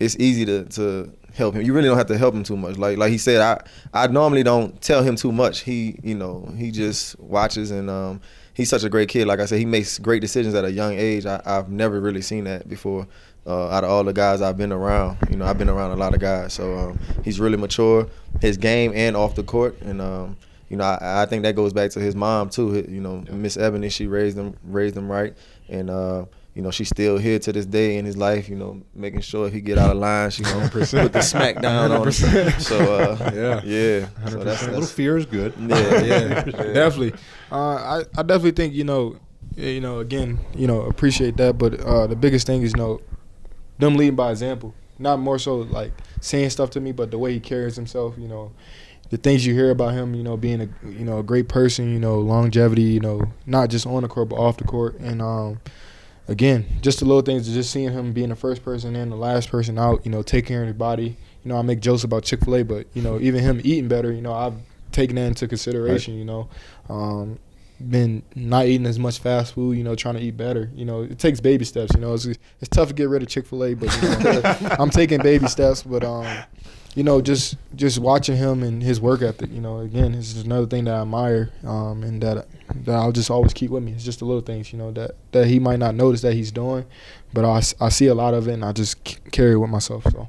it's 0.00 0.16
easy 0.18 0.44
to 0.44 0.64
to 0.64 1.12
help 1.34 1.54
him. 1.54 1.62
You 1.62 1.72
really 1.72 1.88
don't 1.88 1.98
have 1.98 2.06
to 2.06 2.18
help 2.18 2.34
him 2.34 2.42
too 2.42 2.56
much. 2.56 2.76
Like 2.76 2.98
like 2.98 3.10
he 3.10 3.18
said, 3.18 3.40
I 3.40 3.62
I 3.92 4.06
normally 4.08 4.42
don't 4.42 4.80
tell 4.80 5.02
him 5.02 5.16
too 5.16 5.32
much. 5.32 5.60
He 5.60 5.98
you 6.02 6.14
know 6.14 6.52
he 6.56 6.70
just 6.70 7.18
watches 7.18 7.70
and 7.70 7.90
um, 7.90 8.20
he's 8.54 8.70
such 8.70 8.84
a 8.84 8.88
great 8.88 9.08
kid. 9.08 9.26
Like 9.26 9.40
I 9.40 9.46
said, 9.46 9.58
he 9.58 9.66
makes 9.66 9.98
great 9.98 10.20
decisions 10.20 10.54
at 10.54 10.64
a 10.64 10.72
young 10.72 10.94
age. 10.94 11.26
I, 11.26 11.42
I've 11.44 11.68
never 11.68 12.00
really 12.00 12.22
seen 12.22 12.44
that 12.44 12.68
before. 12.68 13.06
Uh, 13.46 13.68
out 13.68 13.84
of 13.84 13.90
all 13.90 14.02
the 14.02 14.12
guys 14.12 14.40
I've 14.40 14.56
been 14.56 14.72
around, 14.72 15.18
you 15.28 15.36
know, 15.36 15.44
I've 15.44 15.58
been 15.58 15.68
around 15.68 15.90
a 15.90 15.96
lot 15.96 16.14
of 16.14 16.20
guys. 16.20 16.54
So 16.54 16.78
um, 16.78 16.98
he's 17.22 17.38
really 17.38 17.58
mature, 17.58 18.08
his 18.40 18.56
game 18.56 18.92
and 18.94 19.14
off 19.14 19.34
the 19.34 19.42
court, 19.42 19.78
and 19.82 20.00
um, 20.00 20.38
you 20.70 20.78
know, 20.78 20.84
I, 20.84 21.22
I 21.22 21.26
think 21.26 21.42
that 21.42 21.54
goes 21.54 21.74
back 21.74 21.90
to 21.90 22.00
his 22.00 22.16
mom 22.16 22.48
too. 22.48 22.86
You 22.88 23.02
know, 23.02 23.22
Miss 23.30 23.58
Ebony, 23.58 23.90
she 23.90 24.06
raised 24.06 24.38
him, 24.38 24.56
raised 24.64 24.96
him 24.96 25.12
right, 25.12 25.36
and 25.68 25.90
uh, 25.90 26.24
you 26.54 26.62
know, 26.62 26.70
she's 26.70 26.88
still 26.88 27.18
here 27.18 27.38
to 27.40 27.52
this 27.52 27.66
day 27.66 27.96
in 27.96 28.04
his 28.04 28.16
life. 28.16 28.48
You 28.48 28.56
know, 28.56 28.80
making 28.94 29.22
sure 29.22 29.48
if 29.48 29.52
he 29.52 29.60
get 29.60 29.76
out 29.76 29.90
of 29.90 29.96
line, 29.96 30.30
she 30.30 30.44
gonna 30.44 30.68
put 30.72 30.88
the 31.12 31.20
smack 31.20 31.60
down 31.60 31.90
on 31.90 32.06
him. 32.06 32.12
So 32.60 32.78
uh, 32.94 33.30
Yeah. 33.34 33.60
yeah, 33.64 34.28
so 34.28 34.44
that's, 34.44 34.62
A 34.62 34.70
little 34.70 34.86
fear 34.86 35.16
is 35.16 35.26
good. 35.26 35.52
yeah, 35.58 36.00
yeah, 36.00 36.44
definitely. 36.44 37.14
Uh, 37.50 37.56
I 37.74 38.04
I 38.16 38.22
definitely 38.22 38.52
think 38.52 38.74
you 38.74 38.84
know, 38.84 39.16
eh, 39.58 39.70
you 39.70 39.80
know, 39.80 39.98
again, 39.98 40.38
you 40.54 40.66
know, 40.68 40.82
appreciate 40.82 41.36
that. 41.38 41.58
But 41.58 41.80
uh, 41.80 42.06
the 42.06 42.16
biggest 42.16 42.46
thing 42.46 42.62
is 42.62 42.72
you 42.76 42.80
know, 42.82 43.00
them 43.78 43.96
leading 43.96 44.14
by 44.16 44.30
example. 44.30 44.74
Not 44.96 45.18
more 45.18 45.40
so 45.40 45.56
like 45.56 45.90
saying 46.20 46.50
stuff 46.50 46.70
to 46.70 46.80
me, 46.80 46.92
but 46.92 47.10
the 47.10 47.18
way 47.18 47.32
he 47.32 47.40
carries 47.40 47.74
himself. 47.74 48.14
You 48.16 48.28
know, 48.28 48.52
the 49.10 49.16
things 49.16 49.44
you 49.44 49.54
hear 49.54 49.70
about 49.72 49.92
him. 49.92 50.14
You 50.14 50.22
know, 50.22 50.36
being 50.36 50.60
a 50.60 50.68
you 50.88 51.04
know 51.04 51.18
a 51.18 51.24
great 51.24 51.48
person. 51.48 51.92
You 51.92 51.98
know, 51.98 52.20
longevity. 52.20 52.82
You 52.82 53.00
know, 53.00 53.22
not 53.44 53.70
just 53.70 53.86
on 53.88 54.02
the 54.04 54.08
court 54.08 54.28
but 54.28 54.36
off 54.36 54.56
the 54.56 54.64
court. 54.64 55.00
And 55.00 55.20
um, 55.20 55.60
again, 56.28 56.66
just 56.80 57.00
the 57.00 57.04
little 57.04 57.22
things. 57.22 57.52
Just 57.52 57.70
seeing 57.70 57.92
him 57.92 58.12
being 58.12 58.30
the 58.30 58.36
first 58.36 58.64
person 58.64 58.96
in, 58.96 59.10
the 59.10 59.16
last 59.16 59.50
person 59.50 59.78
out. 59.78 60.04
You 60.04 60.10
know, 60.10 60.22
taking 60.22 60.48
care 60.48 60.62
of 60.62 60.68
his 60.68 60.76
body. 60.76 61.16
You 61.44 61.48
know, 61.48 61.58
I 61.58 61.62
make 61.62 61.80
jokes 61.80 62.04
about 62.04 62.24
Chick 62.24 62.44
Fil 62.44 62.56
A, 62.56 62.62
but 62.62 62.86
you 62.94 63.02
know, 63.02 63.20
even 63.20 63.42
him 63.42 63.60
eating 63.64 63.88
better. 63.88 64.12
You 64.12 64.22
know, 64.22 64.32
I've 64.32 64.54
taken 64.92 65.16
that 65.16 65.26
into 65.26 65.48
consideration. 65.48 66.14
You 66.14 66.24
know, 66.24 66.48
um, 66.88 67.38
been 67.80 68.22
not 68.34 68.66
eating 68.66 68.86
as 68.86 68.98
much 68.98 69.18
fast 69.18 69.54
food. 69.54 69.76
You 69.76 69.84
know, 69.84 69.94
trying 69.94 70.14
to 70.14 70.20
eat 70.20 70.36
better. 70.36 70.70
You 70.74 70.84
know, 70.84 71.02
it 71.02 71.18
takes 71.18 71.40
baby 71.40 71.64
steps. 71.64 71.92
You 71.94 72.00
know, 72.00 72.14
it's 72.14 72.26
it's 72.26 72.68
tough 72.70 72.88
to 72.88 72.94
get 72.94 73.08
rid 73.08 73.22
of 73.22 73.28
Chick 73.28 73.46
Fil 73.46 73.64
A, 73.64 73.74
but 73.74 73.94
you 74.02 74.08
know, 74.08 74.76
I'm 74.78 74.90
taking 74.90 75.20
baby 75.20 75.46
steps. 75.48 75.82
But 75.82 76.04
um, 76.04 76.26
you 76.94 77.02
know, 77.02 77.20
just 77.20 77.56
just 77.74 77.98
watching 77.98 78.36
him 78.36 78.62
and 78.62 78.82
his 78.82 79.00
work 79.00 79.22
ethic. 79.22 79.50
You 79.50 79.60
know, 79.60 79.80
again, 79.80 80.12
this 80.12 80.36
is 80.36 80.44
another 80.44 80.66
thing 80.66 80.84
that 80.84 80.94
I 80.94 81.02
admire, 81.02 81.50
um, 81.64 82.02
and 82.02 82.22
that 82.22 82.46
that 82.84 82.94
I'll 82.94 83.12
just 83.12 83.30
always 83.30 83.52
keep 83.52 83.70
with 83.70 83.82
me. 83.82 83.92
It's 83.92 84.04
just 84.04 84.20
the 84.20 84.24
little 84.24 84.42
things, 84.42 84.72
you 84.72 84.78
know, 84.78 84.92
that 84.92 85.12
that 85.32 85.46
he 85.46 85.58
might 85.58 85.78
not 85.78 85.94
notice 85.94 86.22
that 86.22 86.34
he's 86.34 86.52
doing, 86.52 86.84
but 87.32 87.44
I, 87.44 87.62
I 87.84 87.88
see 87.88 88.06
a 88.06 88.14
lot 88.14 88.34
of 88.34 88.48
it, 88.48 88.52
and 88.54 88.64
I 88.64 88.72
just 88.72 89.02
carry 89.32 89.52
it 89.52 89.56
with 89.56 89.70
myself. 89.70 90.04
So. 90.10 90.28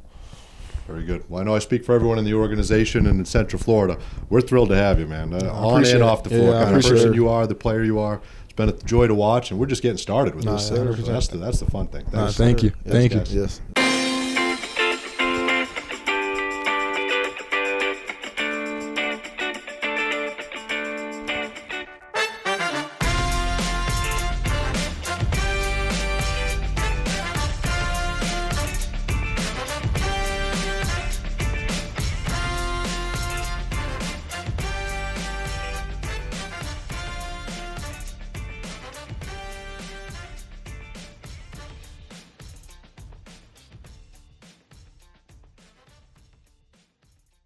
Very 0.88 1.04
good. 1.04 1.24
Well, 1.30 1.42
I 1.42 1.44
know 1.44 1.56
I 1.56 1.60
speak 1.60 1.84
for 1.84 1.96
everyone 1.96 2.20
in 2.20 2.26
the 2.26 2.34
organization 2.36 3.08
and 3.08 3.20
in 3.20 3.26
Central 3.26 3.60
Florida. 3.62 3.98
We're 4.30 4.42
thrilled 4.42 4.70
to 4.70 4.76
have 4.76 5.00
you, 5.00 5.08
man. 5.08 5.34
Uh, 5.34 5.52
on 5.52 5.78
and 5.84 5.88
it. 5.88 6.02
off 6.02 6.24
the 6.24 6.30
floor, 6.30 6.56
I 6.56 6.64
kind 6.66 6.76
of 6.78 6.84
person 6.84 7.14
it. 7.14 7.16
you 7.16 7.28
are, 7.28 7.48
the 7.48 7.56
player 7.56 7.84
you 7.84 8.00
are. 8.00 8.22
It's 8.44 8.54
been 8.54 8.70
a 8.70 8.74
joy 8.74 9.08
to 9.08 9.16
watch, 9.16 9.50
and 9.50 9.60
we're 9.60 9.66
just 9.66 9.82
getting 9.82 9.98
started 9.98 10.36
with 10.36 10.46
Nah, 10.46 10.54
this. 10.54 10.68
So 10.68 10.84
that's 10.94 11.28
the 11.30 11.38
that's 11.38 11.60
the 11.60 11.66
fun 11.72 11.88
thing. 11.88 12.06
Nah, 12.14 12.26
Thanks. 12.30 12.38
thank 12.38 12.64
you, 12.64 12.72
yes, 12.86 12.94
thank 12.94 13.14
you. 13.14 13.42
yes, 13.42 13.62